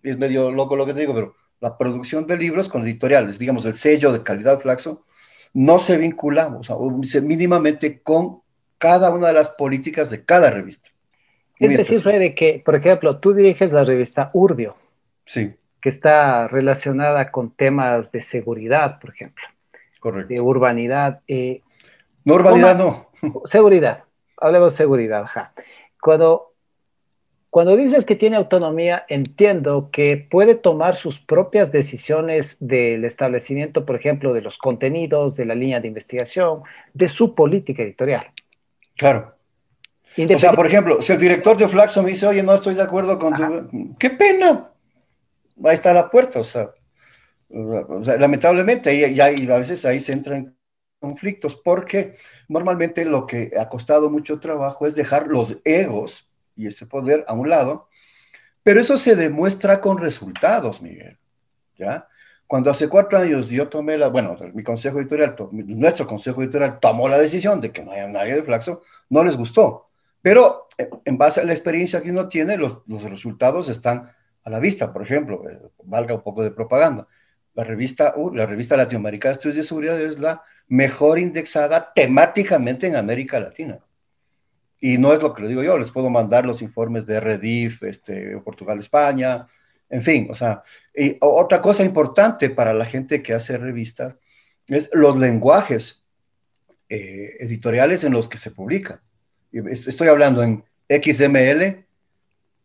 es 0.03 0.17
medio 0.17 0.51
loco 0.51 0.75
lo 0.75 0.86
que 0.86 0.93
te 0.93 0.99
digo, 0.99 1.13
pero 1.13 1.36
la 1.62 1.77
producción 1.77 2.25
de 2.25 2.38
libros 2.38 2.67
con 2.67 2.83
editoriales, 2.83 3.39
digamos, 3.39 3.63
el 3.63 3.75
sello 3.75 4.12
de 4.12 4.23
calidad 4.23 4.59
Flaxo, 4.59 5.05
no 5.53 5.79
se 5.79 5.97
vincula, 5.97 6.47
o 6.47 6.63
sea, 6.65 6.75
mínimamente 7.21 8.01
con 8.01 8.41
cada 8.77 9.09
una 9.13 9.29
de 9.29 9.36
las 9.36 9.47
políticas 9.47 10.09
de 10.09 10.25
cada 10.25 10.49
revista. 10.49 10.89
es 11.59 11.77
decir, 11.77 12.01
Freddy, 12.01 12.36
que, 12.36 12.62
por 12.65 12.75
ejemplo, 12.75 13.19
tú 13.19 13.33
diriges 13.33 13.71
la 13.71 13.86
revista 13.86 14.29
Urbio. 14.33 14.83
Sí. 15.25 15.53
Que 15.81 15.89
está 15.89 16.47
relacionada 16.47 17.31
con 17.31 17.51
temas 17.51 18.12
de 18.12 18.21
seguridad, 18.21 18.99
por 18.99 19.12
ejemplo. 19.12 19.43
Correcto. 19.99 20.33
De 20.33 20.41
urbanidad. 20.41 21.21
Eh, 21.27 21.62
no, 22.25 22.36
urbanidad 22.36 22.77
no. 22.77 23.09
Seguridad. 23.45 24.03
Hablemos 24.38 24.73
de 24.73 24.77
seguridad, 24.77 25.25
ja. 25.25 25.53
Cuando 26.01 26.53
cuando 27.53 27.77
dices 27.77 28.03
que 28.03 28.15
tiene 28.15 28.36
autonomía, 28.36 29.05
entiendo 29.09 29.89
que 29.91 30.17
puede 30.17 30.55
tomar 30.55 30.95
sus 30.95 31.19
propias 31.19 31.71
decisiones 31.71 32.57
del 32.59 33.05
establecimiento, 33.05 33.86
por 33.86 33.95
ejemplo, 33.95 34.33
de 34.33 34.41
los 34.41 34.57
contenidos, 34.57 35.36
de 35.36 35.45
la 35.45 35.53
línea 35.53 35.79
de 35.79 35.88
investigación, 35.88 36.63
de 36.95 37.09
su 37.09 37.36
política 37.36 37.83
editorial. 37.83 38.25
Claro. 38.97 39.36
O 40.17 40.39
sea, 40.39 40.53
por 40.53 40.65
ejemplo, 40.65 40.99
si 40.99 41.13
el 41.13 41.19
director 41.19 41.55
de 41.55 41.67
Flaxo 41.67 42.01
me 42.01 42.09
dice, 42.09 42.25
oye, 42.25 42.41
no 42.41 42.55
estoy 42.55 42.73
de 42.73 42.81
acuerdo 42.81 43.19
con 43.19 43.36
tu... 43.36 43.95
¡Qué 43.99 44.09
pena! 44.09 44.71
Ahí 45.63 45.73
está 45.73 45.93
la 45.93 46.10
puerta, 46.10 46.39
o 46.39 46.43
sea, 46.43 46.73
lamentablemente, 47.49 48.93
y, 48.93 49.19
a 49.19 49.58
veces 49.58 49.85
ahí 49.85 49.99
se 49.99 50.13
entran 50.13 50.58
conflictos, 50.99 51.56
porque 51.56 52.13
normalmente 52.47 53.06
lo 53.06 53.25
que 53.25 53.51
ha 53.60 53.67
costado 53.69 54.10
mucho 54.10 54.39
trabajo 54.39 54.87
es 54.87 54.95
dejar 54.95 55.27
los 55.27 55.58
egos 55.65 56.29
y 56.56 56.67
ese 56.67 56.85
poder 56.85 57.25
a 57.27 57.33
un 57.33 57.49
lado, 57.49 57.89
pero 58.63 58.79
eso 58.79 58.97
se 58.97 59.15
demuestra 59.15 59.81
con 59.81 59.97
resultados, 59.97 60.81
Miguel, 60.81 61.19
¿ya? 61.77 62.08
Cuando 62.47 62.69
hace 62.69 62.87
cuatro 62.87 63.17
años 63.17 63.49
yo 63.49 63.67
tomé 63.67 63.97
la, 63.97 64.08
bueno, 64.08 64.35
mi 64.54 64.63
consejo 64.63 64.99
editorial, 64.99 65.35
nuestro 65.51 66.08
consejo 66.08 66.41
editorial 66.41 66.79
tomó 66.79 67.10
la 67.10 67.17
decisión 67.17 67.60
de 67.60 67.71
que 67.71 67.83
no 67.83 67.91
haya 67.91 68.08
nadie 68.08 68.35
de 68.35 68.43
Flaxo, 68.43 68.83
no 69.10 69.23
les 69.23 69.35
gustó, 69.35 69.89
pero 70.21 70.67
eh, 70.77 70.89
en 71.06 71.17
base 71.17 71.41
a 71.41 71.43
la 71.43 71.51
experiencia 71.51 72.01
que 72.01 72.12
uno 72.12 72.27
tiene, 72.27 72.58
los, 72.58 72.79
los 72.87 73.04
resultados 73.04 73.69
están 73.69 74.12
a 74.44 74.50
la 74.50 74.60
vista, 74.60 74.91
por 74.91 75.04
ejemplo, 75.04 75.50
eh, 75.50 75.60
valga 75.83 76.15
un 76.15 76.21
poco 76.21 76.44
de 76.44 76.52
propaganda. 76.52 77.08
La 77.54 77.63
revista, 77.63 78.13
la 78.33 78.46
revista 78.46 78.75
Latinoamericana 78.75 79.31
de 79.31 79.37
Estudios 79.37 79.58
de 79.58 79.63
Seguridad 79.63 80.02
es 80.02 80.19
la 80.19 80.41
mejor 80.67 81.19
indexada 81.19 81.94
temáticamente 81.94 82.87
en 82.87 82.96
América 82.96 83.39
Latina. 83.39 83.79
Y 84.79 84.98
no 84.98 85.13
es 85.13 85.21
lo 85.21 85.33
que 85.33 85.44
le 85.44 85.48
digo 85.48 85.63
yo, 85.63 85.77
les 85.77 85.91
puedo 85.91 86.10
mandar 86.10 86.46
los 86.46 86.62
informes 86.62 87.06
de 87.06 87.19
Redif, 87.19 87.83
este, 87.83 88.37
Portugal, 88.39 88.79
España, 88.79 89.48
en 89.89 90.02
fin, 90.02 90.27
o 90.29 90.35
sea, 90.35 90.63
y 90.96 91.17
otra 91.21 91.62
cosa 91.62 91.83
importante 91.83 92.50
para 92.50 92.73
la 92.73 92.85
gente 92.85 93.21
que 93.21 93.33
hace 93.33 93.58
revistas 93.58 94.17
es 94.67 94.89
los 94.91 95.17
lenguajes 95.17 96.04
eh, 96.89 97.37
editoriales 97.39 98.04
en 98.04 98.13
los 98.13 98.27
que 98.27 98.37
se 98.37 98.52
publica. 98.52 99.04
Estoy 99.52 100.08
hablando 100.08 100.41
en 100.41 100.63
XML, 100.89 101.85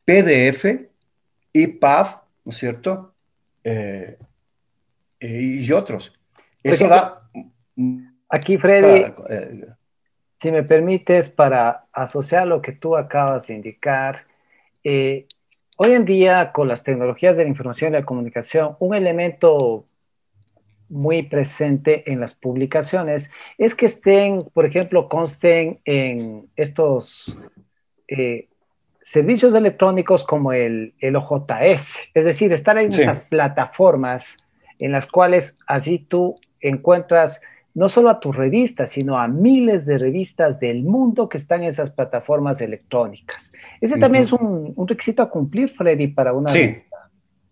PDF, 0.05 0.88
EPUB, 1.65 2.07
¿no 2.45 2.51
es 2.51 2.57
cierto? 2.57 3.15
Eh, 3.65 4.19
eh, 5.21 5.41
y 5.61 5.73
otros. 5.73 6.13
Eso 6.63 6.89
da... 6.89 7.29
Aquí, 8.29 8.59
Freddy, 8.59 9.13
si 10.35 10.53
me 10.53 10.63
permites, 10.63 11.29
para 11.29 11.87
asociar 11.93 12.47
lo 12.47 12.63
que 12.63 12.73
tú 12.73 12.97
acabas 12.97 13.47
de 13.47 13.55
indicar, 13.55 14.27
eh, 14.85 15.27
hoy 15.77 15.93
en 15.93 16.05
día 16.05 16.53
con 16.53 16.69
las 16.69 16.85
tecnologías 16.85 17.37
de 17.37 17.45
la 17.45 17.49
información 17.49 17.93
y 17.93 17.99
la 17.99 18.05
comunicación, 18.05 18.77
un 18.79 18.95
elemento 18.95 19.87
muy 20.89 21.23
presente 21.23 22.11
en 22.11 22.21
las 22.21 22.35
publicaciones 22.35 23.31
es 23.59 23.75
que 23.75 23.87
estén, 23.87 24.45
por 24.55 24.65
ejemplo, 24.65 25.09
consten 25.09 25.81
en 25.85 26.49
estos 26.57 27.37
eh, 28.09 28.49
servicios 29.11 29.55
electrónicos 29.55 30.25
como 30.25 30.53
el, 30.53 30.93
el, 31.01 31.17
OJS, 31.17 31.95
es 32.13 32.25
decir, 32.27 32.53
estar 32.53 32.77
en 32.77 32.89
esas 32.89 33.21
plataformas 33.21 34.37
en 34.79 34.93
las 34.93 35.07
cuales 35.07 35.57
así 35.67 35.99
tú 35.99 36.39
encuentras 36.61 37.41
no 37.73 37.89
solo 37.89 38.11
a 38.11 38.21
tu 38.21 38.33
revista, 38.33 38.87
sino 38.87 39.19
a 39.19 39.27
miles 39.27 39.87
de 39.87 39.97
revistas 39.97 40.61
del 40.61 40.83
mundo 40.83 41.29
que 41.29 41.39
están 41.39 41.63
en 41.63 41.69
esas 41.69 41.91
plataformas 41.91 42.61
electrónicas. 42.61 43.51
Ese 43.81 43.99
también 43.99 44.25
es 44.25 44.33
un, 44.33 44.75
requisito 44.87 45.23
a 45.23 45.31
cumplir, 45.31 45.71
Freddy, 45.71 46.09
para 46.09 46.33
una 46.33 46.51
sí. 46.51 46.77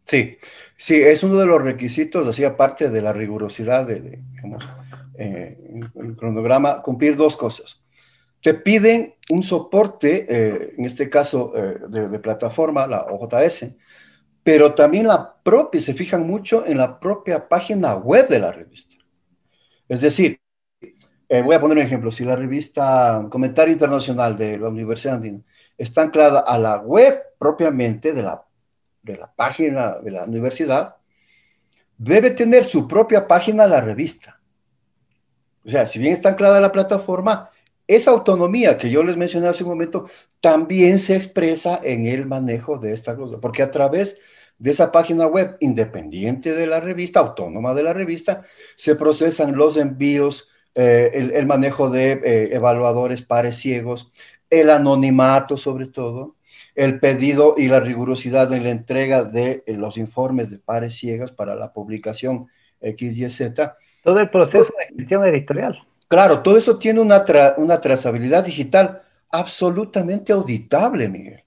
Sí, 0.04 0.36
sí, 0.76 0.94
es 0.94 1.24
uno 1.24 1.36
de 1.38 1.46
los 1.46 1.62
requisitos, 1.62 2.28
así 2.28 2.44
aparte 2.44 2.90
de 2.90 3.02
la 3.02 3.12
rigurosidad 3.12 3.86
de, 3.86 4.20
eh, 5.18 5.80
cronograma, 6.16 6.82
cumplir 6.82 7.16
dos 7.16 7.36
cosas. 7.36 7.80
Te 8.46 8.54
piden 8.54 9.12
un 9.30 9.42
soporte, 9.42 10.24
eh, 10.28 10.74
en 10.78 10.84
este 10.84 11.10
caso 11.10 11.52
eh, 11.56 11.80
de, 11.88 12.18
plataforma, 12.20 12.86
la 12.86 13.06
OJS, 13.06 13.72
pero 14.40 14.72
también 14.72 15.08
la 15.08 15.34
propia, 15.42 15.80
se 15.80 15.94
fijan 15.94 16.28
mucho 16.28 16.64
en 16.64 16.78
la 16.78 17.00
propia 17.00 17.48
página 17.48 17.96
web 17.96 18.28
de 18.28 18.38
la 18.38 18.52
revista. 18.52 18.94
Es 19.88 20.00
decir, 20.00 20.40
voy 21.28 21.56
a 21.56 21.60
poner 21.60 21.78
un 21.78 21.82
ejemplo, 21.82 22.12
si 22.12 22.24
la 22.24 22.36
revista 22.36 23.26
Comentario 23.28 23.72
Internacional 23.72 24.38
de 24.38 24.58
la 24.58 24.68
Universidad 24.68 25.16
Andina 25.16 25.40
está 25.76 26.02
anclada 26.02 26.38
a 26.38 26.56
la 26.56 26.76
web 26.76 27.20
propiamente 27.40 28.12
de 28.12 28.22
la, 28.22 28.44
de 29.02 29.16
la 29.16 29.34
página 29.34 29.96
de 29.96 30.12
la 30.12 30.22
universidad, 30.22 30.94
debe 31.98 32.30
tener 32.30 32.62
su 32.62 32.86
propia 32.86 33.26
página 33.26 33.66
la 33.66 33.80
revista. 33.80 34.40
O 35.64 35.68
sea, 35.68 35.88
si 35.88 35.98
bien 35.98 36.12
está 36.12 36.28
anclada 36.28 36.58
a 36.58 36.60
la 36.60 36.70
plataforma, 36.70 37.50
esa 37.86 38.10
autonomía 38.10 38.78
que 38.78 38.90
yo 38.90 39.02
les 39.02 39.16
mencioné 39.16 39.48
hace 39.48 39.64
un 39.64 39.70
momento 39.70 40.06
también 40.40 40.98
se 40.98 41.14
expresa 41.14 41.80
en 41.82 42.06
el 42.06 42.26
manejo 42.26 42.78
de 42.78 42.92
esta 42.92 43.16
cosa, 43.16 43.38
porque 43.40 43.62
a 43.62 43.70
través 43.70 44.20
de 44.58 44.70
esa 44.70 44.90
página 44.90 45.26
web 45.26 45.56
independiente 45.60 46.52
de 46.52 46.66
la 46.66 46.80
revista, 46.80 47.20
autónoma 47.20 47.74
de 47.74 47.82
la 47.82 47.92
revista, 47.92 48.40
se 48.74 48.96
procesan 48.96 49.56
los 49.56 49.76
envíos, 49.76 50.48
eh, 50.74 51.30
el, 51.34 51.46
manejo 51.46 51.90
de 51.90 52.12
eh, 52.12 52.48
evaluadores 52.52 53.22
pares 53.22 53.56
ciegos, 53.56 54.12
el 54.50 54.70
anonimato 54.70 55.56
sobre 55.56 55.86
todo, 55.86 56.36
el 56.74 57.00
pedido 57.00 57.54
y 57.56 57.68
la 57.68 57.80
rigurosidad 57.80 58.52
en 58.52 58.64
la 58.64 58.70
entrega 58.70 59.24
de 59.24 59.62
eh, 59.66 59.74
los 59.74 59.96
informes 59.96 60.50
de 60.50 60.58
pares 60.58 60.94
ciegas 60.94 61.32
para 61.32 61.54
la 61.54 61.72
publicación 61.72 62.48
X, 62.80 63.18
Y, 63.18 63.30
Z. 63.30 63.76
Todo 64.02 64.20
el 64.20 64.30
proceso 64.30 64.72
de 64.78 64.96
gestión 64.96 65.24
editorial. 65.24 65.82
Claro, 66.08 66.42
todo 66.42 66.56
eso 66.56 66.78
tiene 66.78 67.00
una, 67.00 67.24
una 67.56 67.80
trazabilidad 67.80 68.44
digital 68.44 69.02
absolutamente 69.30 70.32
auditable, 70.32 71.08
Miguel. 71.08 71.42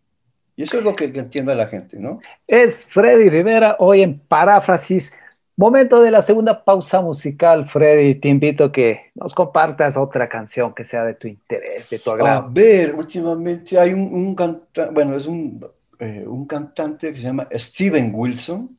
Y 0.55 0.63
eso 0.63 0.77
es 0.77 0.83
lo 0.83 0.95
que, 0.95 1.11
que 1.11 1.19
entiende 1.19 1.55
la 1.55 1.67
gente, 1.67 1.97
¿no? 1.97 2.19
Es 2.45 2.85
Freddy 2.85 3.29
Rivera, 3.29 3.77
hoy 3.79 4.01
en 4.01 4.19
paráfrasis 4.19 5.13
Momento 5.59 6.01
de 6.01 6.09
la 6.09 6.21
segunda 6.21 6.63
pausa 6.63 7.01
musical, 7.01 7.67
Freddy. 7.67 8.15
Te 8.15 8.29
invito 8.29 8.63
a 8.63 8.71
que 8.71 9.11
nos 9.13 9.33
compartas 9.33 9.97
otra 9.97 10.29
canción 10.29 10.73
que 10.73 10.85
sea 10.85 11.03
de 11.03 11.15
tu 11.15 11.27
interés, 11.27 11.89
de 11.89 11.99
tu 11.99 12.11
agrado. 12.11 12.47
A 12.47 12.49
ver, 12.49 12.95
últimamente 12.95 13.77
hay 13.77 13.91
un, 13.91 14.33
cantante, 14.35 14.93
bueno, 14.93 15.17
es 15.17 15.27
eh, 15.27 16.23
un, 16.25 16.45
cantante 16.47 17.11
que 17.11 17.17
se 17.17 17.23
llama 17.23 17.45
Steven 17.51 18.09
Wilson. 18.15 18.73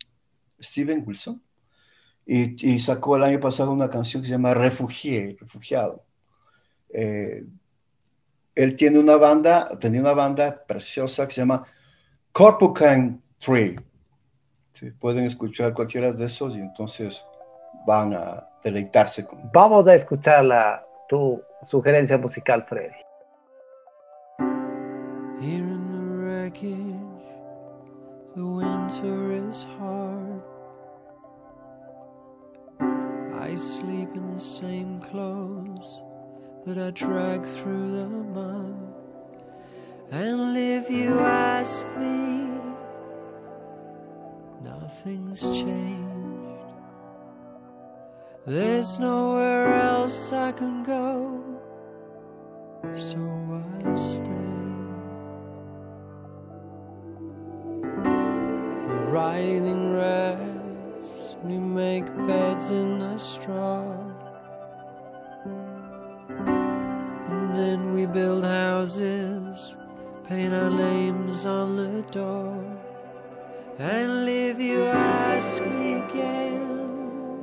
Steven 0.59 1.05
Wilson. 1.07 1.43
Y, 2.27 2.79
sacó 2.79 3.17
el 3.17 3.25
año 3.25 3.41
pasado 3.41 3.73
una 3.73 3.91
canción 3.91 4.23
que 4.23 4.29
se 4.29 4.33
llama 4.33 4.55
Refugié, 4.55 5.37
Refugiado. 5.41 6.05
Eh, 6.91 7.45
él 8.55 8.77
tiene 8.77 8.99
una 8.99 9.17
banda, 9.17 9.77
tenía 9.81 10.01
una 10.01 10.13
banda 10.13 10.65
preciosa 10.65 11.27
que 11.27 11.35
se 11.35 11.41
llama 11.41 11.65
Corpucan 12.33 13.21
Tree 13.39 13.77
pueden 14.99 15.25
escuchar 15.25 15.75
cualquiera 15.75 16.13
de 16.13 16.25
esos 16.25 16.57
y 16.57 16.61
entonces 16.61 17.27
van 17.87 18.15
a 18.15 18.49
deleitarse 18.63 19.27
con. 19.27 19.51
Vamos 19.53 19.87
a 19.87 19.95
escuchar 19.95 20.45
la, 20.45 20.85
tu 21.09 21.43
sugerencia 21.63 22.19
musical, 22.19 22.65
Freddy. 22.65 22.95
Here 25.41 25.65
in 25.65 25.91
the 25.91 26.03
wreckage, 26.17 26.97
the 28.35 28.45
winter 28.45 29.33
is 29.49 29.67
hard. 29.79 30.30
I 33.51 33.57
sleep 33.57 34.15
in 34.15 34.33
the 34.33 34.39
same 34.39 35.01
clothes 35.01 36.03
that 36.67 36.79
I 36.79 36.91
drag 36.91 37.45
through 37.45 37.91
the 37.91 38.09
mud. 38.09 38.77
And 40.13 40.57
if 40.57 40.89
you 40.89 41.19
ask 41.19 41.85
me, 41.99 42.47
nothing's 44.63 45.43
changed. 45.43 46.63
There's 48.47 49.01
nowhere 49.01 49.75
else 49.75 50.33
I 50.33 50.53
can 50.53 50.85
go, 50.85 51.43
so 52.95 53.19
I 53.83 53.97
stay. 53.97 54.31
Riding 59.11 59.93
rats, 59.95 60.60
we 61.43 61.59
make 61.59 62.05
beds 62.27 62.71
in 62.71 62.99
the 62.99 63.17
straw. 63.19 63.83
And 67.29 67.57
then 67.57 67.95
we 67.95 68.07
build 68.07 68.45
houses, 68.45 69.77
paint 70.29 70.53
our 70.53 70.71
names 70.71 71.47
on 71.47 71.77
the 71.77 72.03
door. 72.11 72.63
And 73.79 74.29
if 74.29 74.61
you 74.61 74.83
ask 74.85 75.65
me 75.65 75.95
again, 75.95 77.43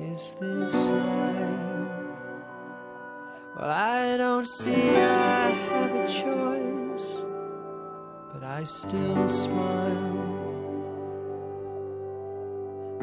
is 0.00 0.34
this 0.40 0.74
life? 0.74 1.58
Well, 3.56 3.70
I 3.70 4.16
don't 4.16 4.46
see 4.46 4.96
I 4.96 5.50
have 5.70 5.94
a 5.94 6.06
choice, 6.06 7.24
but 8.32 8.42
I 8.42 8.64
still 8.64 9.28
smile. 9.28 10.27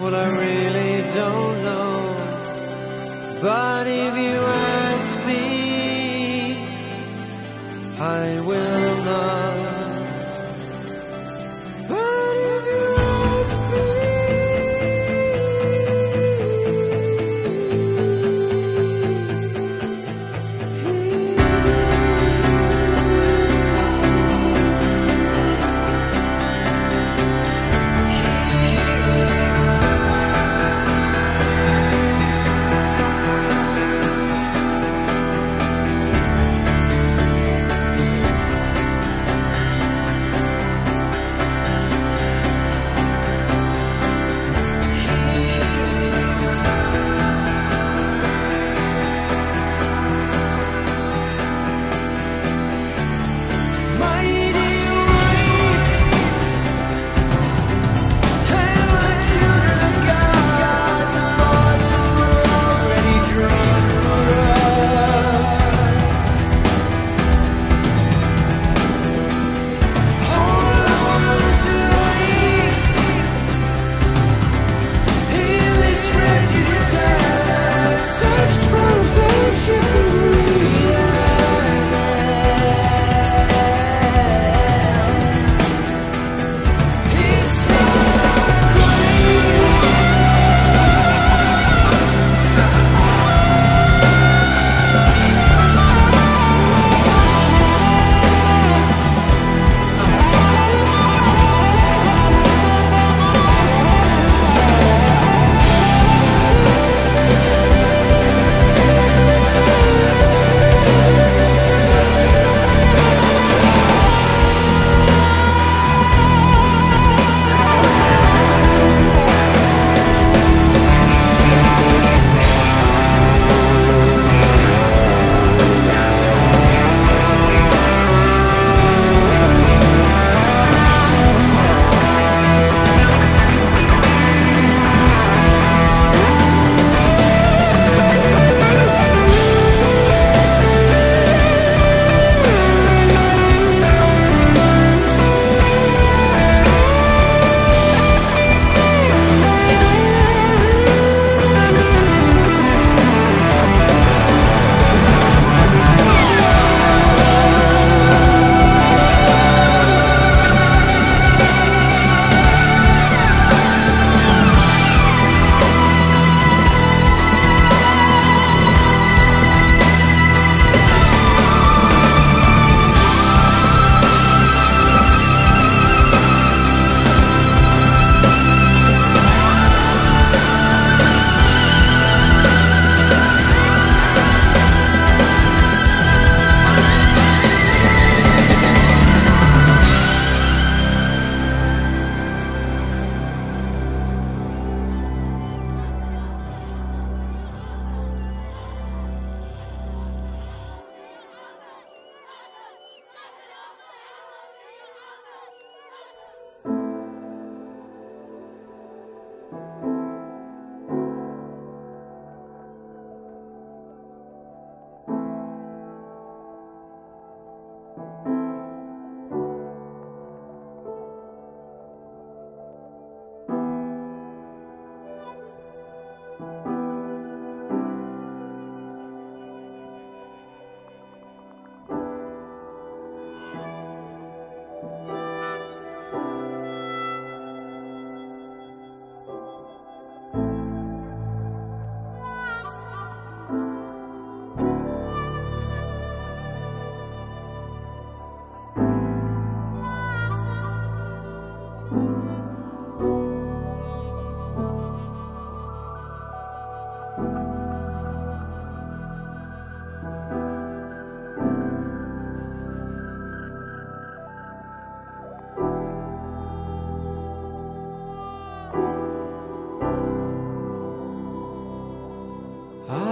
Well, 0.00 0.14
I 0.14 0.28
really 0.30 1.02
don't 1.12 1.62
know. 1.62 2.16
But 3.42 3.86
if 3.86 4.16
you 4.16 4.40
ask 4.40 5.26
me, 5.26 6.56
I 7.98 8.40
will 8.40 9.04
not. 9.04 9.59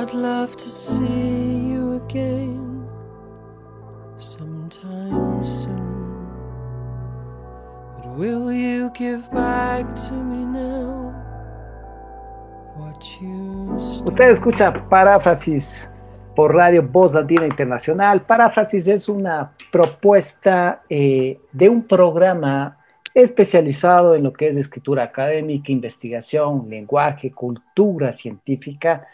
Would 0.09 0.23
love 0.23 0.57
to 0.57 0.69
see 0.69 1.69
you 1.71 2.01
again 2.07 2.87
sometime 4.19 5.45
soon. 5.45 6.29
But 7.97 8.17
will 8.17 8.53
you 8.53 8.91
give 8.95 9.31
back 9.31 9.85
to 10.09 10.15
me 10.15 10.39
Usted 14.05 14.31
escucha 14.31 14.89
paráfrasis 14.89 15.89
por 16.35 16.55
Radio 16.55 16.83
Voz 16.83 17.15
Latina 17.15 17.47
Internacional. 17.47 18.23
Paráfrasis 18.23 18.89
es 18.89 19.09
una 19.09 19.53
propuesta 19.71 20.83
eh, 20.89 21.39
de 21.53 21.69
un 21.69 21.83
programa 21.87 22.77
especializado 23.15 24.15
en 24.15 24.25
lo 24.25 24.33
que 24.33 24.49
es 24.49 24.57
escritura 24.57 25.05
académica, 25.05 25.71
investigación, 25.71 26.69
lenguaje, 26.69 27.31
cultura 27.31 28.13
científica. 28.13 29.07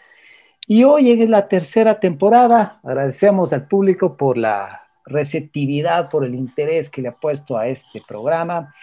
Y 0.67 0.83
hoy 0.83 1.11
en 1.11 1.31
la 1.31 1.47
tercera 1.47 1.99
temporada 1.99 2.79
agradecemos 2.83 3.53
al 3.53 3.67
público 3.67 4.17
por 4.17 4.37
la 4.37 4.83
receptividad, 5.05 6.09
por 6.09 6.25
el 6.25 6.33
interés 6.33 6.89
que 6.89 7.01
le 7.01 7.09
ha 7.09 7.15
puesto 7.15 7.57
a 7.57 7.67
este 7.67 8.01
programa. 8.07 8.73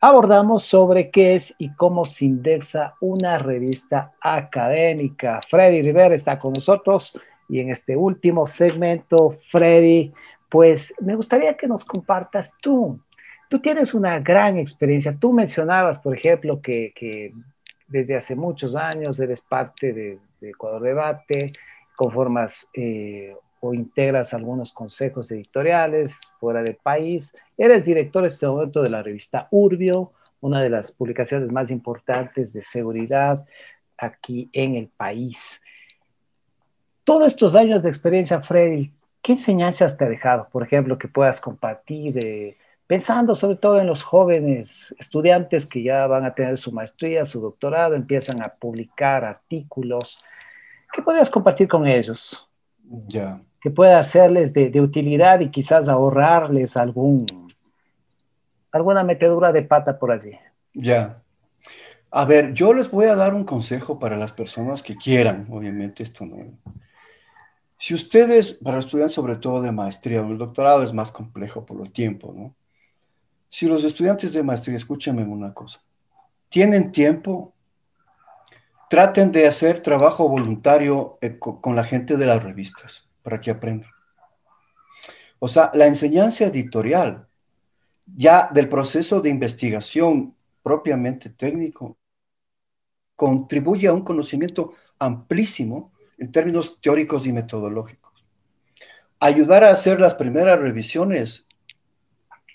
Abordamos 0.00 0.64
sobre 0.64 1.10
qué 1.10 1.34
es 1.34 1.54
y 1.58 1.74
cómo 1.74 2.04
se 2.04 2.26
indexa 2.26 2.94
una 3.00 3.38
revista 3.38 4.12
académica. 4.20 5.40
Freddy 5.48 5.82
Rivera 5.82 6.14
está 6.14 6.38
con 6.38 6.52
nosotros 6.52 7.18
y 7.48 7.60
en 7.60 7.70
este 7.70 7.96
último 7.96 8.46
segmento, 8.46 9.38
Freddy, 9.50 10.12
pues 10.48 10.94
me 11.00 11.16
gustaría 11.16 11.56
que 11.56 11.66
nos 11.66 11.84
compartas 11.84 12.52
tú 12.60 13.00
Tú 13.48 13.60
tienes 13.60 13.94
una 13.94 14.20
gran 14.20 14.58
experiencia. 14.58 15.16
Tú 15.18 15.32
mencionabas, 15.32 15.98
por 15.98 16.14
ejemplo, 16.14 16.60
que, 16.60 17.32
desde 17.86 18.16
hace 18.16 18.36
muchos 18.36 18.76
años 18.76 19.18
eres 19.18 19.40
parte 19.40 19.94
de, 19.94 20.18
Ecuador 20.40 20.82
Debate, 20.82 21.52
conformas 21.96 22.68
eh, 22.72 23.34
o 23.60 23.74
integras 23.74 24.34
algunos 24.34 24.72
consejos 24.72 25.30
editoriales 25.30 26.18
fuera 26.38 26.62
del 26.62 26.76
país. 26.76 27.34
Eres 27.56 27.84
director 27.84 28.22
en 28.22 28.28
este 28.28 28.46
momento 28.46 28.82
de 28.82 28.90
la 28.90 29.02
revista 29.02 29.48
Urbio, 29.50 30.12
una 30.40 30.60
de 30.60 30.70
las 30.70 30.92
publicaciones 30.92 31.50
más 31.50 31.70
importantes 31.70 32.52
de 32.52 32.62
seguridad 32.62 33.44
aquí 33.96 34.48
en 34.52 34.76
el 34.76 34.88
país. 34.88 35.60
Todos 37.02 37.32
estos 37.32 37.54
años 37.54 37.82
de 37.82 37.88
experiencia, 37.88 38.40
Freddy, 38.40 38.92
¿qué 39.22 39.32
enseñanzas 39.32 39.96
te 39.96 40.04
ha 40.04 40.08
dejado? 40.08 40.48
Por 40.52 40.62
ejemplo, 40.62 40.98
que 40.98 41.08
puedas 41.08 41.40
compartir. 41.40 42.56
Pensando 42.88 43.34
sobre 43.34 43.56
todo 43.56 43.78
en 43.78 43.86
los 43.86 44.02
jóvenes 44.02 44.94
estudiantes 44.98 45.66
que 45.66 45.82
ya 45.82 46.06
van 46.06 46.24
a 46.24 46.34
tener 46.34 46.56
su 46.56 46.72
maestría, 46.72 47.26
su 47.26 47.38
doctorado, 47.38 47.94
empiezan 47.94 48.42
a 48.42 48.48
publicar 48.48 49.24
artículos. 49.24 50.18
¿Qué 50.90 51.02
podrías 51.02 51.28
compartir 51.28 51.68
con 51.68 51.86
ellos? 51.86 52.48
Ya. 53.06 53.42
Que 53.60 53.70
pueda 53.70 53.98
hacerles 53.98 54.54
de, 54.54 54.80
utilidad 54.80 55.40
y 55.40 55.50
quizás 55.50 55.86
ahorrarles 55.86 56.78
algún, 56.78 57.26
alguna 58.72 59.04
metedura 59.04 59.52
de 59.52 59.62
pata 59.62 59.98
por 59.98 60.10
allí. 60.10 60.32
Ya. 60.72 61.20
A 62.10 62.24
ver, 62.24 62.54
yo 62.54 62.72
les 62.72 62.90
voy 62.90 63.04
a 63.04 63.16
dar 63.16 63.34
un 63.34 63.44
consejo 63.44 63.98
para 63.98 64.16
las 64.16 64.32
personas 64.32 64.82
que 64.82 64.96
quieran, 64.96 65.46
obviamente 65.50 66.04
esto 66.04 66.24
no. 66.24 66.38
Si 67.78 67.92
ustedes, 67.92 68.54
para 68.54 68.78
estudiar 68.78 69.10
sobre 69.10 69.36
todo 69.36 69.60
de 69.60 69.72
maestría 69.72 70.22
o 70.22 70.30
el 70.30 70.38
doctorado 70.38 70.82
es 70.82 70.94
más 70.94 71.12
complejo 71.12 71.66
por 71.66 71.82
el 71.82 71.92
tiempo, 71.92 72.32
¿no? 72.34 72.54
Si 73.50 73.66
los 73.66 73.84
estudiantes 73.84 74.32
de 74.32 74.42
maestría, 74.42 74.76
escúchenme 74.76 75.22
una 75.22 75.54
cosa, 75.54 75.80
tienen 76.48 76.92
tiempo, 76.92 77.54
traten 78.88 79.32
de 79.32 79.46
hacer 79.46 79.80
trabajo 79.80 80.28
voluntario 80.28 81.18
eh, 81.20 81.38
con 81.38 81.76
la 81.76 81.84
gente 81.84 82.16
de 82.16 82.26
las 82.26 82.42
revistas 82.42 83.08
para 83.22 83.40
que 83.40 83.50
aprendan. 83.50 83.90
O 85.38 85.48
sea, 85.48 85.70
la 85.74 85.86
enseñanza 85.86 86.44
editorial, 86.46 87.26
ya 88.06 88.48
del 88.52 88.68
proceso 88.68 89.20
de 89.20 89.30
investigación 89.30 90.34
propiamente 90.62 91.30
técnico, 91.30 91.96
contribuye 93.14 93.88
a 93.88 93.92
un 93.92 94.04
conocimiento 94.04 94.74
amplísimo 94.98 95.92
en 96.18 96.32
términos 96.32 96.80
teóricos 96.80 97.26
y 97.26 97.32
metodológicos. 97.32 98.24
Ayudar 99.20 99.64
a 99.64 99.70
hacer 99.70 100.00
las 100.00 100.14
primeras 100.14 100.60
revisiones 100.60 101.47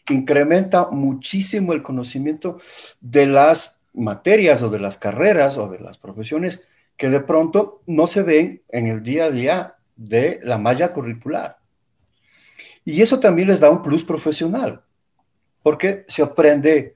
incrementa 0.09 0.89
muchísimo 0.89 1.73
el 1.73 1.83
conocimiento 1.83 2.59
de 2.99 3.25
las 3.25 3.79
materias 3.93 4.63
o 4.63 4.69
de 4.69 4.79
las 4.79 4.97
carreras 4.97 5.57
o 5.57 5.69
de 5.69 5.79
las 5.79 5.97
profesiones 5.97 6.65
que 6.97 7.09
de 7.09 7.21
pronto 7.21 7.81
no 7.85 8.07
se 8.07 8.23
ven 8.23 8.61
en 8.69 8.87
el 8.87 9.03
día 9.03 9.25
a 9.25 9.31
día 9.31 9.75
de 9.95 10.39
la 10.43 10.57
malla 10.57 10.91
curricular. 10.91 11.57
Y 12.85 13.01
eso 13.01 13.19
también 13.19 13.47
les 13.47 13.59
da 13.59 13.69
un 13.69 13.81
plus 13.81 14.03
profesional, 14.03 14.83
porque 15.61 16.05
se 16.07 16.21
aprende 16.21 16.95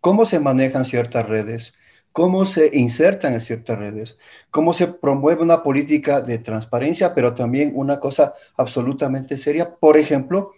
cómo 0.00 0.24
se 0.24 0.38
manejan 0.38 0.84
ciertas 0.84 1.28
redes, 1.28 1.74
cómo 2.12 2.44
se 2.44 2.70
insertan 2.72 3.34
en 3.34 3.40
ciertas 3.40 3.78
redes, 3.78 4.18
cómo 4.50 4.72
se 4.72 4.86
promueve 4.86 5.42
una 5.42 5.62
política 5.62 6.20
de 6.20 6.38
transparencia, 6.38 7.12
pero 7.12 7.34
también 7.34 7.72
una 7.74 7.98
cosa 7.98 8.34
absolutamente 8.56 9.36
seria, 9.36 9.74
por 9.74 9.96
ejemplo, 9.96 10.52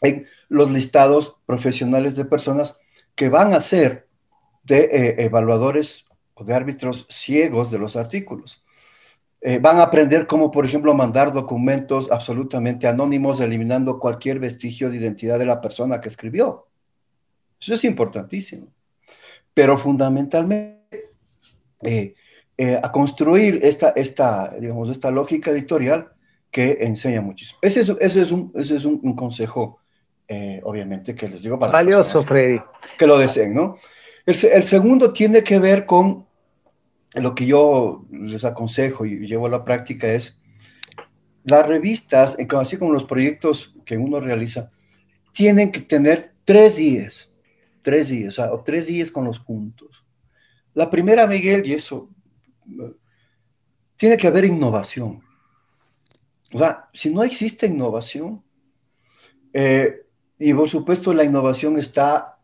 en 0.00 0.26
los 0.48 0.70
listados 0.70 1.36
profesionales 1.46 2.16
de 2.16 2.24
personas 2.24 2.78
que 3.14 3.28
van 3.28 3.54
a 3.54 3.60
ser 3.60 4.06
de 4.62 4.80
eh, 4.84 5.24
evaluadores 5.24 6.04
o 6.34 6.44
de 6.44 6.54
árbitros 6.54 7.06
ciegos 7.08 7.70
de 7.70 7.78
los 7.78 7.96
artículos. 7.96 8.62
Eh, 9.40 9.58
van 9.58 9.78
a 9.78 9.84
aprender 9.84 10.26
cómo, 10.26 10.50
por 10.50 10.66
ejemplo, 10.66 10.92
mandar 10.92 11.32
documentos 11.32 12.10
absolutamente 12.10 12.86
anónimos, 12.86 13.40
eliminando 13.40 13.98
cualquier 13.98 14.38
vestigio 14.38 14.90
de 14.90 14.96
identidad 14.96 15.38
de 15.38 15.46
la 15.46 15.60
persona 15.60 16.00
que 16.00 16.08
escribió. 16.08 16.66
Eso 17.60 17.74
es 17.74 17.84
importantísimo. 17.84 18.68
Pero 19.54 19.78
fundamentalmente, 19.78 21.04
eh, 21.82 22.14
a 22.82 22.90
construir 22.90 23.60
esta, 23.62 23.90
esta, 23.90 24.54
digamos, 24.58 24.90
esta 24.90 25.10
lógica 25.10 25.50
editorial 25.50 26.12
que 26.50 26.78
enseña 26.80 27.20
muchísimo. 27.20 27.58
Ese 27.62 27.80
es, 27.80 27.88
un, 27.88 28.50
ese 28.54 28.76
es 28.76 28.84
un 28.84 29.14
consejo 29.14 29.78
eh, 30.28 30.60
obviamente, 30.64 31.14
que 31.14 31.28
les 31.28 31.42
digo 31.42 31.58
para... 31.58 31.72
Valioso, 31.72 32.22
Freddy. 32.22 32.60
Que 32.98 33.06
lo 33.06 33.18
deseen, 33.18 33.54
¿no? 33.54 33.76
El, 34.26 34.64
segundo 34.64 35.12
tiene 35.12 35.44
que 35.44 35.60
ver 35.60 35.86
con 35.86 36.26
lo 37.14 37.34
que 37.34 37.46
yo 37.46 38.04
les 38.10 38.44
aconsejo 38.44 39.06
y 39.06 39.26
llevo 39.26 39.46
a 39.46 39.50
la 39.50 39.64
práctica 39.64 40.08
es 40.08 40.40
las 41.44 41.64
revistas, 41.64 42.36
así 42.58 42.76
como 42.76 42.92
los 42.92 43.04
proyectos 43.04 43.76
que 43.84 43.96
uno 43.96 44.18
realiza, 44.18 44.72
tienen 45.32 45.70
que 45.70 45.80
tener 45.80 46.32
tres 46.44 46.76
días, 46.76 47.32
tres 47.82 48.08
días, 48.08 48.36
o, 48.40 48.62
tres 48.64 48.88
días 48.88 49.12
con 49.12 49.24
los 49.24 49.38
puntos. 49.38 50.04
La 50.74 50.90
primera, 50.90 51.24
Miguel, 51.28 51.64
y 51.64 51.74
eso, 51.74 52.10
tiene 53.96 54.16
que 54.16 54.26
haber 54.26 54.44
innovación. 54.44 55.22
O 56.52 56.58
sea, 56.58 56.88
si 56.92 57.14
no 57.14 57.22
existe 57.22 57.66
innovación, 57.66 58.42
eh, 59.52 60.05
y 60.38 60.52
por 60.52 60.68
supuesto 60.68 61.12
la 61.12 61.24
innovación 61.24 61.78
está 61.78 62.38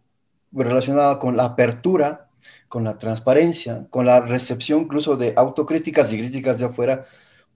relacionada 0.51 1.19
con 1.19 1.37
la 1.37 1.45
apertura, 1.45 2.29
con 2.69 2.85
la 2.85 2.97
transparencia, 2.99 3.87
con 3.91 4.07
la 4.07 4.21
recepción 4.21 4.83
incluso 4.83 5.17
de 5.17 5.35
autocríticas 5.37 6.13
y 6.13 6.19
críticas 6.19 6.59
de 6.59 6.67
afuera 6.67 7.05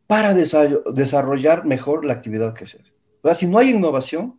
para 0.06 0.34
desarrollar 0.34 1.64
mejor 1.64 2.04
la 2.04 2.12
actividad 2.12 2.54
que 2.54 2.66
se 2.66 2.78
hace. 2.78 2.92
Si 3.34 3.46
no 3.46 3.58
hay 3.58 3.70
innovación, 3.70 4.38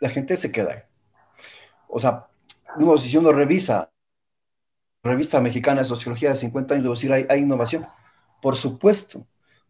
la 0.00 0.08
gente 0.08 0.36
se 0.36 0.50
queda 0.50 0.72
ahí. 0.72 0.80
O 1.88 2.00
sea, 2.00 2.26
uno, 2.76 2.96
si 2.96 3.16
uno 3.16 3.32
revisa 3.32 3.90
revista 5.02 5.40
mexicana 5.40 5.82
de 5.82 5.84
sociología 5.84 6.30
de 6.30 6.36
50 6.36 6.74
años, 6.74 6.98
decir, 6.98 7.12
hay 7.12 7.40
innovación. 7.40 7.86
Por 8.40 8.56
supuesto, 8.56 9.26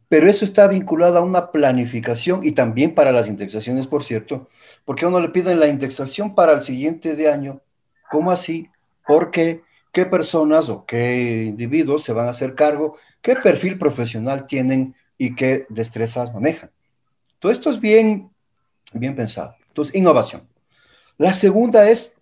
pero 0.08 0.28
eso 0.30 0.44
está 0.44 0.68
vinculado 0.68 1.18
a 1.18 1.22
una 1.22 1.50
planificación 1.50 2.44
y 2.44 2.52
también 2.52 2.94
para 2.94 3.12
las 3.12 3.28
indexaciones, 3.28 3.86
por 3.86 4.04
cierto, 4.04 4.48
porque 4.84 5.06
uno 5.06 5.20
le 5.20 5.30
piden 5.30 5.58
la 5.58 5.68
indexación 5.68 6.34
para 6.34 6.52
el 6.52 6.60
siguiente 6.60 7.16
de 7.16 7.30
año. 7.30 7.60
¿Cómo 8.10 8.30
así? 8.30 8.68
Porque 9.06 9.62
qué 9.92 10.06
personas 10.06 10.68
o 10.68 10.86
qué 10.86 11.44
individuos 11.48 12.04
se 12.04 12.12
van 12.12 12.26
a 12.26 12.30
hacer 12.30 12.54
cargo, 12.54 12.96
qué 13.20 13.34
perfil 13.36 13.78
profesional 13.78 14.46
tienen 14.46 14.94
y 15.18 15.34
qué 15.34 15.66
destrezas 15.68 16.32
manejan. 16.32 16.70
Todo 17.40 17.50
esto 17.50 17.70
es 17.70 17.80
bien, 17.80 18.30
bien 18.92 19.16
pensado. 19.16 19.56
Entonces, 19.68 19.94
innovación. 19.94 20.48
La 21.18 21.32
segunda 21.32 21.88
es, 21.88 22.16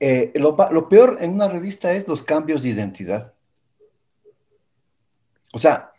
eh, 0.00 0.32
lo, 0.34 0.56
lo 0.70 0.88
peor 0.88 1.16
en 1.20 1.32
una 1.32 1.48
revista 1.48 1.92
es 1.92 2.06
los 2.06 2.22
cambios 2.22 2.62
de 2.62 2.70
identidad. 2.70 3.32
O 5.52 5.58
sea, 5.58 5.92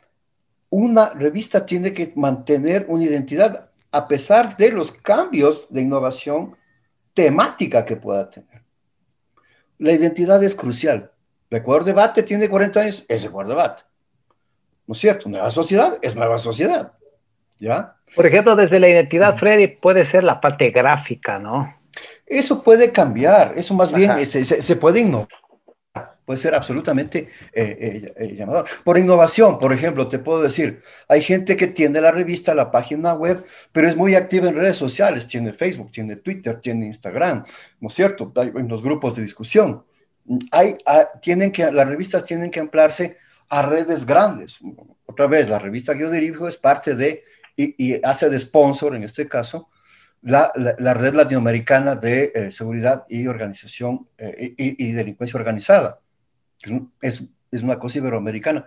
una 0.70 1.10
revista 1.10 1.66
tiene 1.66 1.94
que 1.94 2.12
mantener 2.16 2.86
una 2.90 3.04
identidad 3.04 3.70
a 3.92 4.08
pesar 4.08 4.58
de 4.58 4.72
los 4.72 4.92
cambios 4.92 5.66
de 5.70 5.82
innovación 5.82 6.56
temática 7.14 7.86
que 7.86 7.96
pueda 7.96 8.30
tener. 8.30 8.62
La 9.80 9.94
identidad 9.94 10.44
es 10.44 10.56
crucial. 10.56 11.12
El 11.50 11.60
Ecuador 11.60 11.84
Debate 11.84 12.24
tiene 12.24 12.50
40 12.50 12.80
años, 12.80 13.06
es 13.08 13.24
Ecuador 13.24 13.50
Debate. 13.50 13.84
¿no 14.88 14.94
es 14.94 15.00
cierto? 15.00 15.30
Nueva 15.30 15.52
sociedad 15.52 16.00
es 16.02 16.16
nueva 16.16 16.38
sociedad, 16.38 16.94
¿ya? 17.60 17.96
Por 18.16 18.26
ejemplo, 18.26 18.56
desde 18.56 18.80
la 18.80 18.88
identidad, 18.88 19.38
Freddy, 19.38 19.68
puede 19.68 20.06
ser 20.06 20.24
la 20.24 20.40
parte 20.40 20.72
gráfica, 20.72 21.38
¿no? 21.38 21.76
Eso 22.26 22.64
puede 22.64 22.92
cambiar, 22.92 23.54
eso 23.58 23.74
más 23.74 23.94
bien 23.94 24.26
se, 24.26 24.46
se, 24.46 24.76
puede 24.76 25.02
innovar, 25.02 25.28
puede 26.28 26.40
ser 26.42 26.56
absolutamente 26.56 27.30
eh, 27.54 27.78
eh, 27.80 28.14
eh, 28.18 28.36
llamador. 28.36 28.66
Por 28.84 28.98
innovación, 28.98 29.58
por 29.58 29.72
ejemplo, 29.72 30.10
te 30.10 30.20
puedo 30.20 30.42
decir, 30.42 30.82
hay 31.08 31.22
gente 31.22 31.56
que 31.56 31.68
tiene 31.68 32.02
la 32.02 32.12
revista, 32.12 32.54
la 32.54 32.70
página 32.70 33.14
web, 33.14 33.46
pero 33.72 33.88
es 33.88 33.96
muy 33.96 34.14
activa 34.14 34.50
en 34.50 34.56
redes 34.56 34.76
sociales, 34.76 35.26
tiene 35.26 35.54
Facebook, 35.54 35.90
tiene 35.90 36.18
Twitter, 36.18 36.60
tiene 36.60 36.88
Instagram, 36.88 37.46
¿no 37.80 37.88
es 37.88 37.94
cierto? 37.94 38.34
Hay 38.36 38.52
en 38.54 38.68
los 38.68 38.84
grupos 38.84 39.16
de 39.16 39.22
discusión. 39.22 39.86
Hay, 40.52 40.76
tienen 41.22 41.50
que, 41.50 41.72
las 41.72 41.88
revistas 41.88 42.26
tienen 42.26 42.52
que 42.52 42.60
ampliarse 42.60 43.16
a 43.48 43.62
redes 43.62 44.06
grandes. 44.06 44.60
Otra 45.06 45.28
vez, 45.28 45.50
la 45.50 45.60
revista 45.60 45.94
que 45.94 46.02
yo 46.02 46.12
dirijo 46.12 46.50
es 46.50 46.58
parte 46.58 46.94
de, 46.94 47.24
y, 47.56 48.06
hace 48.06 48.30
de 48.30 48.38
sponsor 48.38 48.98
en 48.98 49.04
este 49.04 49.30
caso, 49.30 49.70
la, 50.24 50.52
la, 50.78 50.94
red 50.94 51.14
latinoamericana 51.14 51.96
de 51.96 52.50
seguridad 52.52 53.06
y 53.08 53.28
organización 53.28 54.10
y, 54.20 54.92
delincuencia 54.92 55.40
organizada. 55.40 56.02
Es, 57.02 57.24
es, 57.52 57.64
una 57.64 57.80
cosa 57.80 58.00
iberoamericana 58.00 58.66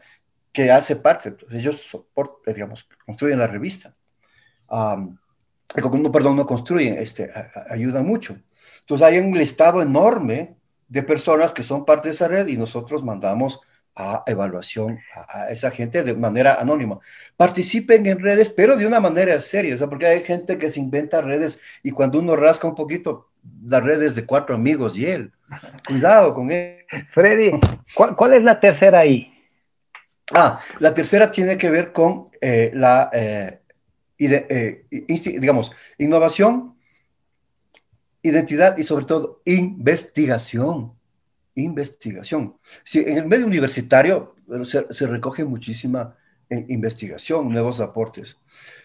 que 0.53 0.70
hace 0.70 0.97
parte, 0.97 1.36
ellos 1.51 1.82
soportan, 1.82 2.55
digamos, 2.55 2.88
construyen 3.07 3.38
la 3.38 3.47
revista. 3.47 3.95
no, 4.70 6.12
perdón, 6.12 6.36
no 6.36 6.47
construyen, 6.47 6.99
este, 6.99 7.30
ayudan 7.68 8.07
mucho. 8.07 8.36
Entonces 8.80 9.07
hay 9.07 9.18
un 9.18 9.36
listado 9.36 9.82
enorme 9.82 10.57
de 10.88 11.03
personas 11.03 11.53
que 11.53 11.62
son 11.62 11.84
parte 11.84 12.09
de 12.09 12.14
esa 12.14 12.28
red 12.28 12.49
y 12.49 12.57
nosotros 12.57 13.05
mandamos 13.05 13.61
a 13.95 14.22
evaluación 14.26 14.99
a, 15.14 15.51
esa 15.51 15.70
gente 15.70 16.03
de 16.03 16.14
manera 16.14 16.55
anónima. 16.55 16.99
Participen 17.36 18.07
en 18.07 18.20
redes, 18.20 18.49
pero 18.51 18.76
de 18.76 18.86
una 18.86 19.01
manera 19.01 19.38
seria, 19.41 19.74
o 19.74 19.78
sea, 19.78 19.88
porque 19.88 20.07
hay 20.07 20.22
gente 20.22 20.59
que 20.59 20.70
se 20.70 20.80
inventa 20.80 21.20
redes 21.20 21.61
y 21.82 21.91
cuando 21.91 22.18
uno 22.18 22.36
rasca 22.36 22.66
un 22.66 22.74
poquito, 22.74 23.30
las 23.64 23.82
redes 23.82 24.14
de 24.14 24.26
cuatro 24.26 24.55
amigos 24.55 24.97
y 24.97 25.07
él. 25.07 25.32
Cuidado 25.86 26.34
con 26.34 26.51
él. 26.51 26.78
Freddy, 27.12 27.53
¿cuál, 27.94 28.34
es 28.34 28.42
la 28.42 28.61
tercera 28.61 29.01
ahí? 29.01 29.32
Ah, 30.32 30.61
la 30.78 30.94
tercera 30.94 31.30
tiene 31.30 31.57
que 31.57 31.70
ver 31.70 31.92
con 31.92 32.28
eh, 32.40 32.70
la, 32.74 33.11
eh, 33.12 33.61
eh, 34.18 34.84
digamos, 34.88 35.72
innovación, 35.98 36.76
identidad 38.22 38.76
y 38.76 38.82
sobre 38.82 39.05
todo 39.05 39.42
investigación 39.44 40.92
investigación. 41.55 42.57
Sí, 42.84 43.03
en 43.07 43.18
el 43.18 43.26
medio 43.26 43.46
universitario 43.46 44.34
se, 44.64 45.07
recoge 45.07 45.44
muchísima 45.44 46.16
investigación, 46.51 47.48
nuevos 47.48 47.80
aportes. 47.80 48.36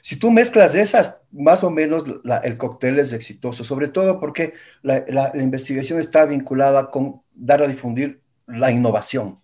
Si 0.01 0.17
tú 0.17 0.31
mezclas 0.31 0.75
esas, 0.75 1.21
más 1.31 1.63
o 1.63 1.71
menos 1.71 2.03
el 2.43 2.57
cóctel 2.57 2.99
es 2.99 3.11
exitoso, 3.11 3.63
sobre 3.63 3.87
todo 3.87 4.19
porque 4.19 4.53
la, 4.83 5.31
investigación 5.33 5.99
está 5.99 6.25
vinculada 6.25 6.91
con 6.91 7.21
dar 7.33 7.63
a 7.63 7.67
difundir 7.67 8.21
la 8.45 8.71
innovación, 8.71 9.39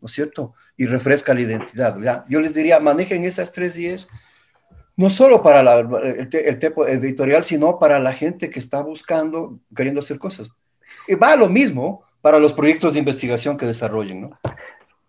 ¿no 0.00 0.06
es 0.06 0.12
cierto? 0.12 0.54
Y 0.76 0.86
refresca 0.86 1.34
la 1.34 1.40
identidad. 1.40 2.24
Yo 2.28 2.40
les 2.40 2.54
diría, 2.54 2.78
manejen 2.78 3.24
esas 3.24 3.52
tres 3.52 3.74
días, 3.74 4.06
no 4.96 5.10
solo 5.10 5.42
para 5.42 5.60
el, 5.60 6.28
el 6.32 6.58
editorial, 6.88 7.42
sino 7.42 7.80
para 7.80 7.98
la 7.98 8.12
gente 8.12 8.50
que 8.50 8.60
está 8.60 8.82
buscando, 8.82 9.58
queriendo 9.74 10.00
hacer 10.00 10.18
cosas. 10.18 10.48
Y 11.08 11.16
va 11.16 11.34
lo 11.34 11.48
mismo 11.48 12.04
para 12.20 12.38
los 12.38 12.54
proyectos 12.54 12.94
de 12.94 13.00
investigación 13.00 13.56
que 13.56 13.66
desarrollen, 13.66 14.22
¿no? 14.22 14.38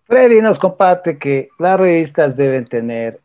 Freddy 0.06 0.40
nos 0.40 0.60
comparte 0.60 1.18
que 1.18 1.50
las 1.58 1.80
revistas 1.80 2.38
deben 2.38 2.66
tener 2.66 3.22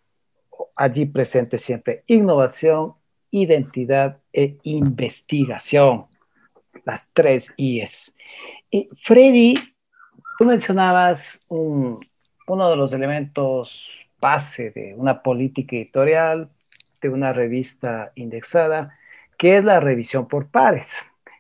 allí 0.75 1.05
presente 1.05 1.59
siempre 1.59 2.05
innovación, 2.07 2.95
identidad 3.31 4.19
e 4.33 4.57
investigación, 4.63 6.07
las 6.85 7.11
tres 7.13 7.53
I's. 7.59 8.15
Y 8.71 8.89
Freddy, 9.03 9.55
tú 10.39 10.47
mencionabas 10.47 11.45
uno 11.49 12.01
de 12.47 12.77
los 12.77 12.93
elementos 12.95 14.07
base 14.19 14.71
de 14.71 14.95
una 14.97 15.23
política 15.23 15.77
editorial, 15.77 16.49
de 17.03 17.09
una 17.11 17.35
revista 17.35 18.13
indexada, 18.15 18.99
que 19.37 19.59
es 19.59 19.65
la 19.65 19.81
revisión 19.81 20.29
por 20.29 20.49
pares. 20.49 20.95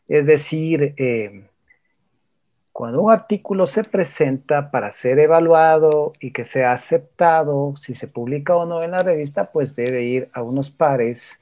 Es 0.07 0.27
decir, 0.27 0.95
eh, 0.99 1.45
cuando 2.81 3.03
un 3.03 3.13
artículo 3.13 3.67
se 3.67 3.85
presenta 3.85 4.71
para 4.71 4.91
ser 4.91 5.19
evaluado 5.19 6.15
y 6.19 6.33
que 6.33 6.47
sea 6.47 6.73
aceptado, 6.73 7.75
si 7.77 7.95
se 7.95 8.09
publica 8.09 8.57
o 8.57 8.65
no 8.65 8.83
en 8.83 8.93
la 8.93 9.03
revista, 9.03 9.53
pues 9.53 9.77
debe 9.77 10.05
ir 10.05 10.31
a 10.33 10.43
unos 10.43 10.71
pares 10.71 11.39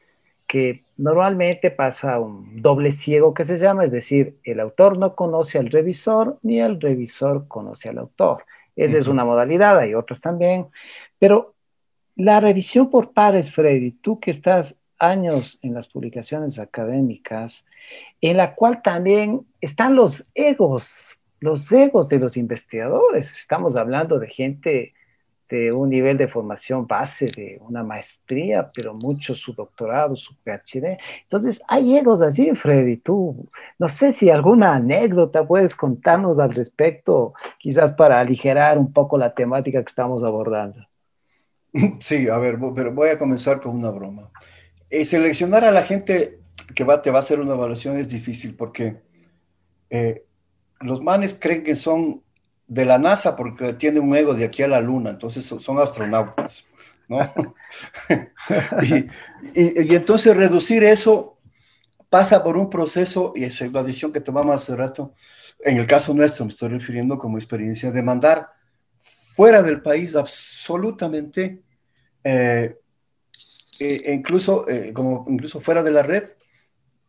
que 0.49 0.83
normalmente 0.97 1.71
pasa 1.71 2.19
un 2.19 2.61
doble 2.61 2.91
ciego 2.91 3.35
que 3.35 3.45
se 3.45 3.57
llama, 3.57 3.85
es 3.85 3.93
decir, 3.93 4.35
el 4.43 4.59
autor 4.59 4.99
no 4.99 5.15
conoce 5.15 5.61
al 5.61 5.71
revisor 5.71 6.39
ni 6.43 6.61
el 6.61 6.81
revisor 6.81 7.47
conoce 7.47 7.89
al 7.89 7.99
autor. 7.99 8.45
Esa 8.75 8.99
es 8.99 9.07
una 9.07 9.25
modalidad, 9.25 9.79
hay 9.79 9.95
otras 9.95 10.21
también, 10.21 10.67
pero 11.21 11.55
la 12.17 12.41
revisión 12.41 12.91
por 12.91 13.13
pares, 13.13 13.53
Freddy, 13.53 13.93
tú 13.93 14.19
que 14.19 14.33
estás 14.33 14.75
años 14.99 15.61
en 15.63 15.73
las 15.73 15.87
publicaciones 15.87 16.59
académicas, 16.59 17.65
en 18.21 18.37
la 18.39 18.57
cual 18.57 18.83
también 18.83 19.47
están 19.61 19.95
los 19.95 20.27
egos 20.35 21.18
los 21.41 21.71
egos 21.73 22.09
de 22.09 22.19
los 22.19 22.37
investigadores. 22.37 23.39
Estamos 23.39 23.77
hablando 23.77 24.19
de 24.19 24.29
gente 24.29 24.95
de 25.49 25.73
un 25.73 25.89
nivel 25.89 26.19
de 26.19 26.29
formación 26.29 26.87
base, 26.87 27.27
de 27.27 27.59
una 27.61 27.83
maestría, 27.83 28.71
pero 28.75 28.93
mucho 28.93 29.35
su 29.35 29.55
doctorado, 29.55 30.15
su 30.15 30.35
PhD. 30.37 30.99
Entonces, 31.23 31.63
hay 31.67 31.97
egos 31.97 32.21
así, 32.21 32.55
Freddy. 32.55 32.99
Tú, 32.99 33.49
no 33.79 33.89
sé 33.89 34.13
si 34.13 34.29
alguna 34.29 34.75
anécdota 34.75 35.47
puedes 35.47 35.75
contarnos 35.75 36.39
al 36.39 36.55
respecto, 36.55 37.33
quizás 37.59 37.93
para 37.93 38.21
aligerar 38.21 38.79
un 38.79 38.93
poco 38.93 39.17
la 39.17 39.35
temática 39.35 39.83
que 39.83 39.89
estamos 39.89 40.23
abordando. 40.23 40.87
Sí, 42.01 42.29
a 42.29 42.39
ver, 42.39 42.59
pero 42.75 42.93
voy 42.93 43.11
a 43.11 43.19
comenzar 43.19 43.61
con 43.61 43.75
una 43.75 43.91
broma. 43.91 44.31
Eh, 44.91 45.05
seleccionar 45.05 45.65
a 45.65 45.71
la 45.71 45.83
gente 45.83 46.41
que 46.75 46.85
va, 46.85 47.01
te 47.01 47.11
va 47.11 47.19
a 47.19 47.21
hacer 47.21 47.41
una 47.41 47.55
evaluación 47.55 47.97
es 47.97 48.09
difícil 48.09 48.55
porque 48.55 48.97
eh, 49.91 50.25
los 50.81 51.01
manes 51.01 51.37
creen 51.39 51.63
que 51.63 51.75
son 51.75 52.23
de 52.67 52.85
la 52.85 52.99
NASA 52.99 53.35
porque 53.35 53.73
tienen 53.73 54.03
un 54.03 54.15
ego 54.15 54.35
de 54.35 54.45
aquí 54.45 54.63
a 54.63 54.69
la 54.69 54.81
luna, 54.81 55.11
entonces 55.11 55.45
son 55.45 55.79
astronautas, 55.79 56.65
¿no? 57.09 57.19
y, 58.83 59.95
entonces 59.95 60.37
reducir 60.37 60.85
eso 60.85 61.39
pasa 62.11 62.43
por 62.43 62.57
un 62.57 62.71
proceso, 62.71 63.33
y 63.35 63.45
es 63.45 63.61
la 63.73 63.83
decisión 63.83 64.13
que 64.13 64.21
tomamos 64.21 64.55
hace 64.55 64.77
rato, 64.77 65.15
en 65.61 65.79
el 65.79 65.87
caso 65.87 66.15
nuestro, 66.15 66.45
me 66.45 66.53
estoy 66.53 66.69
refiriendo 66.69 67.19
como 67.19 67.39
experiencia 67.39 67.91
de 67.91 68.03
mandar 68.03 68.49
fuera 68.99 69.63
del 69.63 69.83
país 69.83 70.15
absolutamente, 70.15 71.63
eh, 72.25 72.77
e 73.81 74.13
incluso, 74.13 74.69
eh, 74.69 74.93
como 74.93 75.25
incluso 75.29 75.61
fuera 75.61 75.83
de 75.83 75.93
la 75.93 76.03
red, 76.03 76.25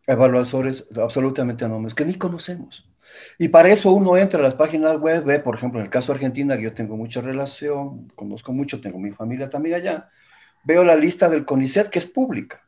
evaluadores 0.06 0.88
absolutamente 0.98 1.66
anónimos 1.66 1.94
que 1.94 2.06
ni 2.06 2.16
conocemos. 2.16 2.89
Y 3.38 3.48
para 3.50 3.70
eso 3.70 3.92
uno 3.92 4.18
entra 4.18 4.40
a 4.40 4.44
las 4.44 4.56
páginas 4.56 4.98
web, 4.98 5.24
ve, 5.24 5.40
por 5.40 5.56
ejemplo, 5.56 5.80
en 5.80 5.86
el 5.86 5.92
caso 5.92 6.12
de 6.12 6.18
Argentina, 6.18 6.58
que 6.58 6.64
yo 6.64 6.74
tengo 6.74 6.98
mucha 6.98 7.22
relación, 7.22 8.10
conozco 8.16 8.52
mucho, 8.52 8.82
tengo 8.82 9.00
mi 9.00 9.12
familia 9.12 9.50
también 9.50 9.76
allá, 9.76 10.10
veo 10.64 10.84
la 10.84 10.96
lista 10.96 11.30
del 11.30 11.46
CONICET 11.46 11.90
que 11.90 12.00
es 12.00 12.06
pública. 12.06 12.68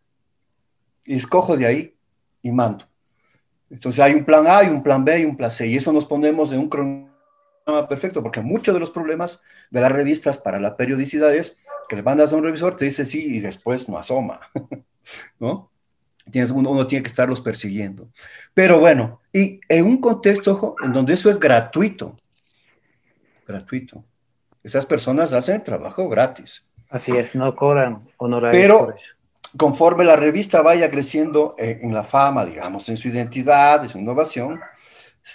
Y 1.06 1.16
escojo 1.16 1.58
de 1.58 1.66
ahí 1.66 1.96
y 2.42 2.52
mando. 2.52 2.86
Entonces 3.70 4.00
hay 4.00 4.14
un 4.14 4.26
plan 4.26 4.48
A, 4.48 4.62
un 4.62 4.84
plan 4.84 5.04
B 5.04 5.20
y 5.20 5.26
un 5.26 5.38
plan 5.38 5.52
C. 5.52 5.68
Y 5.68 5.78
eso 5.78 5.92
nos 5.94 6.06
ponemos 6.06 6.52
en 6.52 6.60
un 6.60 6.70
cronograma 6.70 7.88
perfecto, 7.88 8.22
porque 8.22 8.42
muchos 8.42 8.74
de 8.74 8.80
los 8.80 8.92
problemas 8.92 9.42
de 9.70 9.82
las 9.82 9.92
revistas 9.92 10.38
para 10.38 10.60
la 10.60 10.76
periodicidad 10.76 11.34
es 11.34 11.58
que 11.88 11.96
le 11.96 12.04
mandas 12.04 12.34
a 12.34 12.36
un 12.36 12.44
revisor, 12.44 12.76
te 12.76 12.86
dice 12.86 13.06
sí 13.06 13.36
y 13.36 13.40
después 13.40 13.88
no 13.90 13.98
asoma. 13.98 14.42
¿No? 15.40 15.71
Uno, 16.54 16.86
tiene 16.86 17.04
que 17.04 17.10
estarlos 17.10 17.42
persiguiendo. 17.42 18.10
Pero 18.54 18.80
bueno, 18.80 19.22
y 19.34 19.60
en 19.68 19.86
un 19.86 19.98
contexto 20.00 20.76
en 20.84 20.94
donde 20.94 21.14
eso 21.14 21.30
es 21.30 21.40
gratuito, 21.40 22.18
gratuito. 23.48 24.04
Esas 24.64 24.86
personas 24.86 25.34
hacen 25.34 25.64
trabajo 25.64 26.08
gratis. 26.08 26.66
Así 26.90 27.16
es, 27.16 27.36
no 27.36 27.56
cobran 27.56 28.08
honorarios. 28.18 28.62
Pero 28.62 28.96
conforme 29.58 30.04
la 30.04 30.16
revista 30.16 30.62
vaya 30.62 30.90
creciendo 30.90 31.56
en 31.58 31.94
la 31.94 32.04
fama, 32.04 32.46
digamos, 32.46 32.88
en 32.90 32.98
su 32.98 33.10
identidad, 33.10 33.84
en 33.84 33.90
su 33.90 33.98
innovación, 33.98 34.60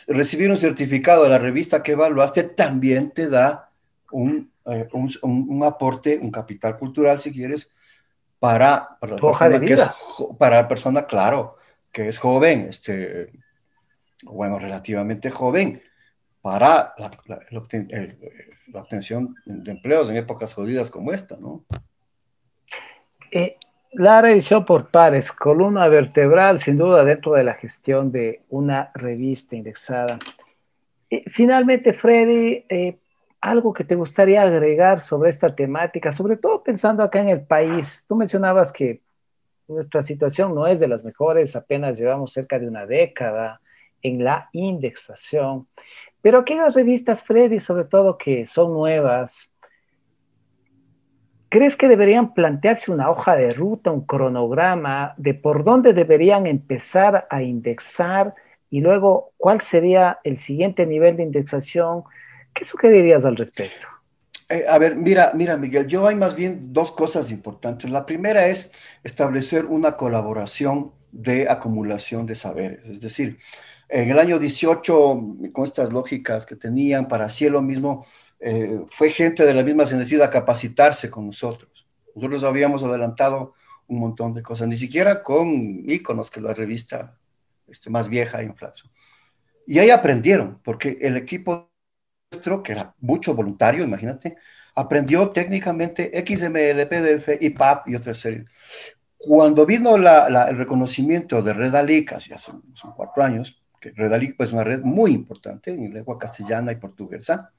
recibir 0.09 0.51
un 0.51 0.57
certificado 0.57 1.25
de 1.25 1.31
la 1.31 1.39
revista 1.39 1.83
que 1.83 1.93
evaluaste 1.93 2.45
también 2.45 3.11
te 3.11 3.29
da 3.29 3.71
un, 4.11 4.51
eh, 4.67 4.89
un, 4.93 5.11
un 5.23 5.65
aporte, 5.65 6.19
un 6.21 6.31
capital 6.31 6.77
cultural, 6.79 7.19
si 7.19 7.33
quieres, 7.33 7.73
para, 8.39 8.97
para, 9.01 9.15
la 9.15 9.21
persona, 9.21 9.61
que 9.61 9.73
es, 9.73 9.83
para 10.39 10.57
la 10.63 10.69
persona, 10.69 11.07
claro, 11.07 11.57
que 11.91 12.09
es 12.09 12.19
joven, 12.19 12.69
este, 12.71 13.33
bueno, 14.25 14.59
relativamente 14.59 15.31
joven, 15.31 15.83
para 16.43 16.95
la, 16.99 17.11
obtención 18.75 19.35
de 19.45 19.71
empleos 19.71 20.11
en 20.11 20.17
épocas 20.17 20.55
jodidas 20.55 20.91
como 20.91 21.13
esta, 21.13 21.37
¿no? 21.37 21.65
Eh, 23.33 23.57
la 23.93 24.21
revisión 24.21 24.65
por 24.65 24.91
pares, 24.91 25.33
columna 25.33 25.89
vertebral, 25.89 26.61
sin 26.61 26.77
duda, 26.77 27.05
dentro 27.05 27.33
de 27.33 27.45
la 27.45 27.55
gestión 27.55 28.13
de 28.13 28.43
una 28.51 28.91
revista 28.95 29.57
indexada. 29.57 30.19
Eh, 31.09 31.25
finalmente, 31.31 31.95
Freddy, 31.95 32.65
eh, 32.69 32.99
algo 33.51 33.73
que 33.73 33.85
te 33.85 33.95
gustaría 33.95 34.43
agregar 34.43 35.03
sobre 35.03 35.31
esta 35.31 35.55
temática, 35.55 36.11
sobre 36.11 36.37
todo 36.37 36.65
pensando 36.65 37.05
acá 37.05 37.21
en 37.21 37.29
el 37.29 37.43
país. 37.43 38.05
Tú 38.09 38.17
mencionabas 38.17 38.73
que 38.73 39.03
nuestra 39.69 40.03
situación 40.03 40.53
no 40.53 40.67
es 40.67 40.81
de 40.81 40.89
las 40.89 41.05
mejores, 41.05 41.55
apenas 41.55 41.97
llevamos 41.97 42.33
cerca 42.33 42.59
de 42.59 42.67
una 42.67 42.87
década 42.87 43.61
en 44.03 44.25
la 44.25 44.49
indexación, 44.53 45.69
pero 46.21 46.41
aquellas 46.41 46.75
revistas, 46.75 47.23
Freddy, 47.23 47.61
sobre 47.61 47.85
todo 47.85 48.19
que 48.19 48.49
son 48.49 48.73
nuevas, 48.73 49.53
¿crees 51.49 51.77
que 51.77 51.87
deberían 51.87 52.35
plantearse 52.35 52.91
una 52.91 53.11
hoja 53.11 53.37
de 53.37 53.53
ruta, 53.53 53.93
un 53.93 54.05
cronograma 54.05 55.15
de 55.19 55.35
por 55.35 55.63
dónde 55.63 55.93
deberían 55.93 56.49
empezar 56.49 57.29
a 57.31 57.43
indexar 57.43 58.35
y 58.71 58.81
luego 58.81 59.33
cuál 59.37 59.61
sería 59.61 60.19
el 60.25 60.37
siguiente 60.37 60.85
nivel 60.85 61.17
de 61.17 61.23
indexación? 61.23 62.03
¿Qué 62.57 62.65
sugerirías 62.65 63.25
al 63.27 63.37
respecto? 63.37 63.87
Eh, 64.49 64.65
a 64.67 64.79
ver, 64.79 64.97
mira, 64.97 65.33
mira, 65.35 65.57
Miguel, 65.59 65.87
yo 65.87 66.07
hay 66.07 66.15
más 66.15 66.35
bien 66.35 66.73
dos 66.73 66.91
cosas 66.93 67.31
importantes. 67.31 67.91
La 67.91 68.07
primera 68.07 68.47
es 68.47 68.73
establecer 69.05 69.67
una 69.67 69.97
colaboración 69.97 70.93
de 71.13 71.49
acumulación 71.49 72.25
de 72.25 72.35
saberes. 72.35 72.89
Es 72.89 73.01
decir, 73.01 73.39
en 73.89 74.11
el 74.11 74.19
año 74.19 74.39
18, 74.39 75.37
con 75.53 75.65
estas 75.65 75.93
lógicas 75.93 76.47
que 76.47 76.57
tenían 76.57 77.09
para 77.09 77.29
cielo 77.29 77.61
mismo, 77.61 78.07
eh, 78.41 78.81
fue 78.89 79.11
gente 79.11 79.45
de 79.45 79.55
la 79.55 79.63
misma 79.63 79.85
se 79.85 80.23
a 80.23 80.31
capacitarse 80.31 81.11
con 81.11 81.27
nosotros. 81.27 81.87
Nosotros 82.15 82.43
habíamos 82.45 82.83
adelantado 82.85 83.53
un 83.89 84.01
montón 84.01 84.33
de 84.33 84.43
cosas, 84.43 84.67
ni 84.67 84.77
siquiera 84.77 85.23
con 85.23 85.85
íconos 85.89 86.31
que 86.31 86.41
la 86.41 86.55
revista 86.55 87.19
este, 87.69 87.91
más 87.91 88.09
vieja 88.09 88.43
y 88.43 88.47
inflación. 88.47 88.91
Y 89.67 89.79
ahí 89.79 89.91
aprendieron, 89.91 90.61
porque 90.63 90.99
el 91.01 91.17
equipo 91.17 91.71
que 92.63 92.73
era 92.73 92.95
mucho 93.01 93.35
voluntario, 93.35 93.85
imagínate, 93.85 94.37
aprendió 94.75 95.31
técnicamente 95.31 96.11
XML, 96.27 96.87
PDF, 96.87 97.41
IPAP 97.41 97.89
y 97.89 97.95
otras 97.95 98.19
series. 98.19 98.47
Cuando 99.17 99.65
vino 99.65 99.97
el 99.97 100.57
reconocimiento 100.57 101.43
de 101.43 101.53
Redalic, 101.53 102.13
hace, 102.13 102.35
hace 102.35 102.53
cuatro 102.95 103.23
años, 103.23 103.63
que 103.81 103.91
Redalic 103.91 104.37
pues, 104.37 104.51
es 104.51 104.53
una 104.53 104.65
red 104.65 104.83
muy 104.83 105.13
importante 105.13 105.71
en 105.71 105.93
lengua 105.93 106.19
castellana 106.19 106.73
y 106.73 106.77
portuguesa, 106.77 107.51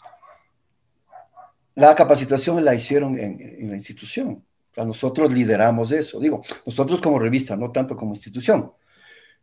la 1.76 1.96
capacitación 1.96 2.64
la 2.64 2.74
hicieron 2.74 3.18
en, 3.20 3.70
la 3.70 3.76
institución. 3.76 4.44
O 4.76 4.86
nosotros 4.86 5.34
lideramos 5.34 5.92
eso. 5.92 6.20
Digo, 6.20 6.42
nosotros 6.66 7.02
como 7.02 7.20
revista, 7.20 7.56
no 7.56 7.72
tanto 7.72 7.96
como 7.96 8.14
institución. 8.14 8.72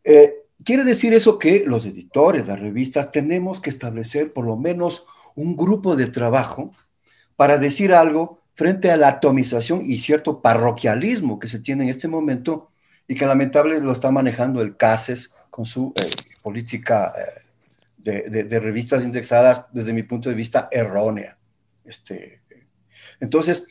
Eh, 0.02 0.43
quiere 0.64 0.84
decir 0.84 1.14
eso 1.14 1.38
que 1.38 1.64
los 1.66 1.86
editores, 1.86 2.46
las 2.46 2.60
revistas, 2.60 3.10
tenemos 3.10 3.60
que 3.60 3.70
establecer 3.70 4.32
por 4.32 4.46
lo 4.46 4.56
menos 4.56 5.06
un 5.34 5.56
grupo 5.56 5.96
de 5.96 6.06
trabajo 6.06 6.72
para 7.36 7.58
decir 7.58 7.92
algo 7.92 8.40
frente 8.54 8.90
a 8.90 8.96
la 8.96 9.08
atomización 9.08 9.82
y 9.84 9.98
cierto 9.98 10.40
parroquialismo 10.40 11.38
que 11.38 11.48
se 11.48 11.60
tiene 11.60 11.84
en 11.84 11.90
este 11.90 12.08
momento 12.08 12.70
y 13.06 13.14
que 13.14 13.26
lamentablemente 13.26 13.84
lo 13.84 13.92
está 13.92 14.10
manejando 14.10 14.62
el 14.62 14.76
CASES 14.76 15.34
con 15.50 15.66
su 15.66 15.92
eh, 15.96 16.10
política 16.42 17.12
eh, 18.04 18.30
de, 18.30 18.60
revistas 18.60 19.02
indexadas 19.02 19.66
desde 19.72 19.92
mi 19.92 20.02
punto 20.02 20.28
de 20.28 20.34
vista 20.34 20.68
errónea. 20.70 21.36
Este, 21.84 22.40
entonces, 23.20 23.66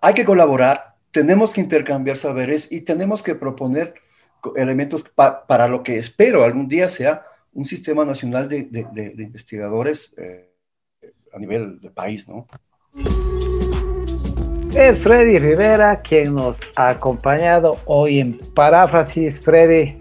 hay 0.00 0.14
que 0.14 0.24
colaborar, 0.24 0.96
tenemos 1.10 1.52
que 1.52 1.60
intercambiar 1.60 2.16
saberes 2.16 2.70
y 2.70 2.82
tenemos 2.82 3.22
que 3.22 3.34
proponer 3.34 3.94
elementos 4.56 5.04
para 5.14 5.68
lo 5.68 5.82
que 5.82 5.98
espero 5.98 6.44
algún 6.44 6.68
día 6.68 6.88
sea 6.88 7.24
un 7.52 7.64
sistema 7.64 8.04
nacional 8.04 8.48
de, 8.48 8.68
investigadores. 9.18 10.14
Eh, 10.16 10.48
a 11.32 11.38
nivel 11.38 11.80
de 11.80 11.90
país, 11.90 12.28
¿no? 12.28 12.46
Es 14.74 14.98
Freddy 15.00 15.38
Rivera 15.38 16.00
quien 16.02 16.34
nos 16.34 16.60
ha 16.76 16.90
acompañado 16.90 17.78
hoy 17.86 18.20
en 18.20 18.38
Paráfrasis. 18.54 19.40
Freddy, 19.40 19.96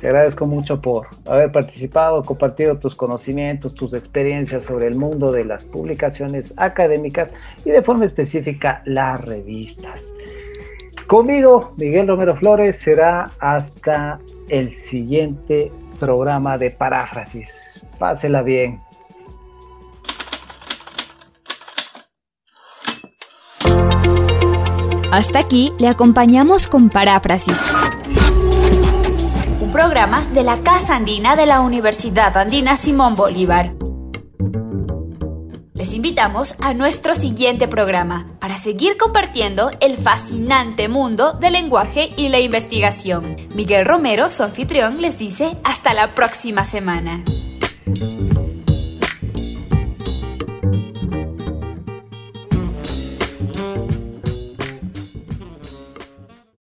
te 0.00 0.06
agradezco 0.06 0.46
mucho 0.46 0.80
por 0.80 1.08
haber 1.26 1.50
participado, 1.50 2.22
compartido 2.22 2.78
tus 2.78 2.94
conocimientos, 2.94 3.74
tus 3.74 3.94
experiencias 3.94 4.64
sobre 4.64 4.86
el 4.86 4.96
mundo 4.96 5.32
de 5.32 5.44
las 5.44 5.64
publicaciones 5.64 6.54
académicas 6.56 7.32
y 7.64 7.70
de 7.70 7.82
forma 7.82 8.04
específica 8.04 8.82
las 8.84 9.20
revistas. 9.24 10.12
Conmigo, 11.06 11.74
Miguel 11.76 12.08
Romero 12.08 12.36
Flores, 12.36 12.78
será 12.78 13.30
hasta 13.38 14.18
el 14.48 14.72
siguiente 14.72 15.70
programa 15.98 16.58
de 16.58 16.70
Paráfrasis. 16.70 17.84
Pásela 17.98 18.42
bien. 18.42 18.80
Hasta 25.12 25.40
aquí 25.40 25.74
le 25.78 25.88
acompañamos 25.88 26.66
con 26.66 26.88
Paráfrasis. 26.88 27.60
Un 29.60 29.70
programa 29.70 30.24
de 30.32 30.42
la 30.42 30.56
Casa 30.60 30.96
Andina 30.96 31.36
de 31.36 31.44
la 31.44 31.60
Universidad 31.60 32.34
Andina 32.38 32.76
Simón 32.76 33.14
Bolívar. 33.14 33.74
Les 35.82 35.94
invitamos 35.94 36.54
a 36.60 36.74
nuestro 36.74 37.16
siguiente 37.16 37.66
programa 37.66 38.28
para 38.38 38.56
seguir 38.56 38.96
compartiendo 38.96 39.68
el 39.80 39.96
fascinante 39.96 40.88
mundo 40.88 41.32
del 41.32 41.54
lenguaje 41.54 42.10
y 42.16 42.28
la 42.28 42.38
investigación. 42.38 43.34
Miguel 43.56 43.84
Romero, 43.84 44.30
su 44.30 44.44
anfitrión, 44.44 45.02
les 45.02 45.18
dice 45.18 45.56
hasta 45.64 45.92
la 45.92 46.14
próxima 46.14 46.62
semana. 46.62 47.24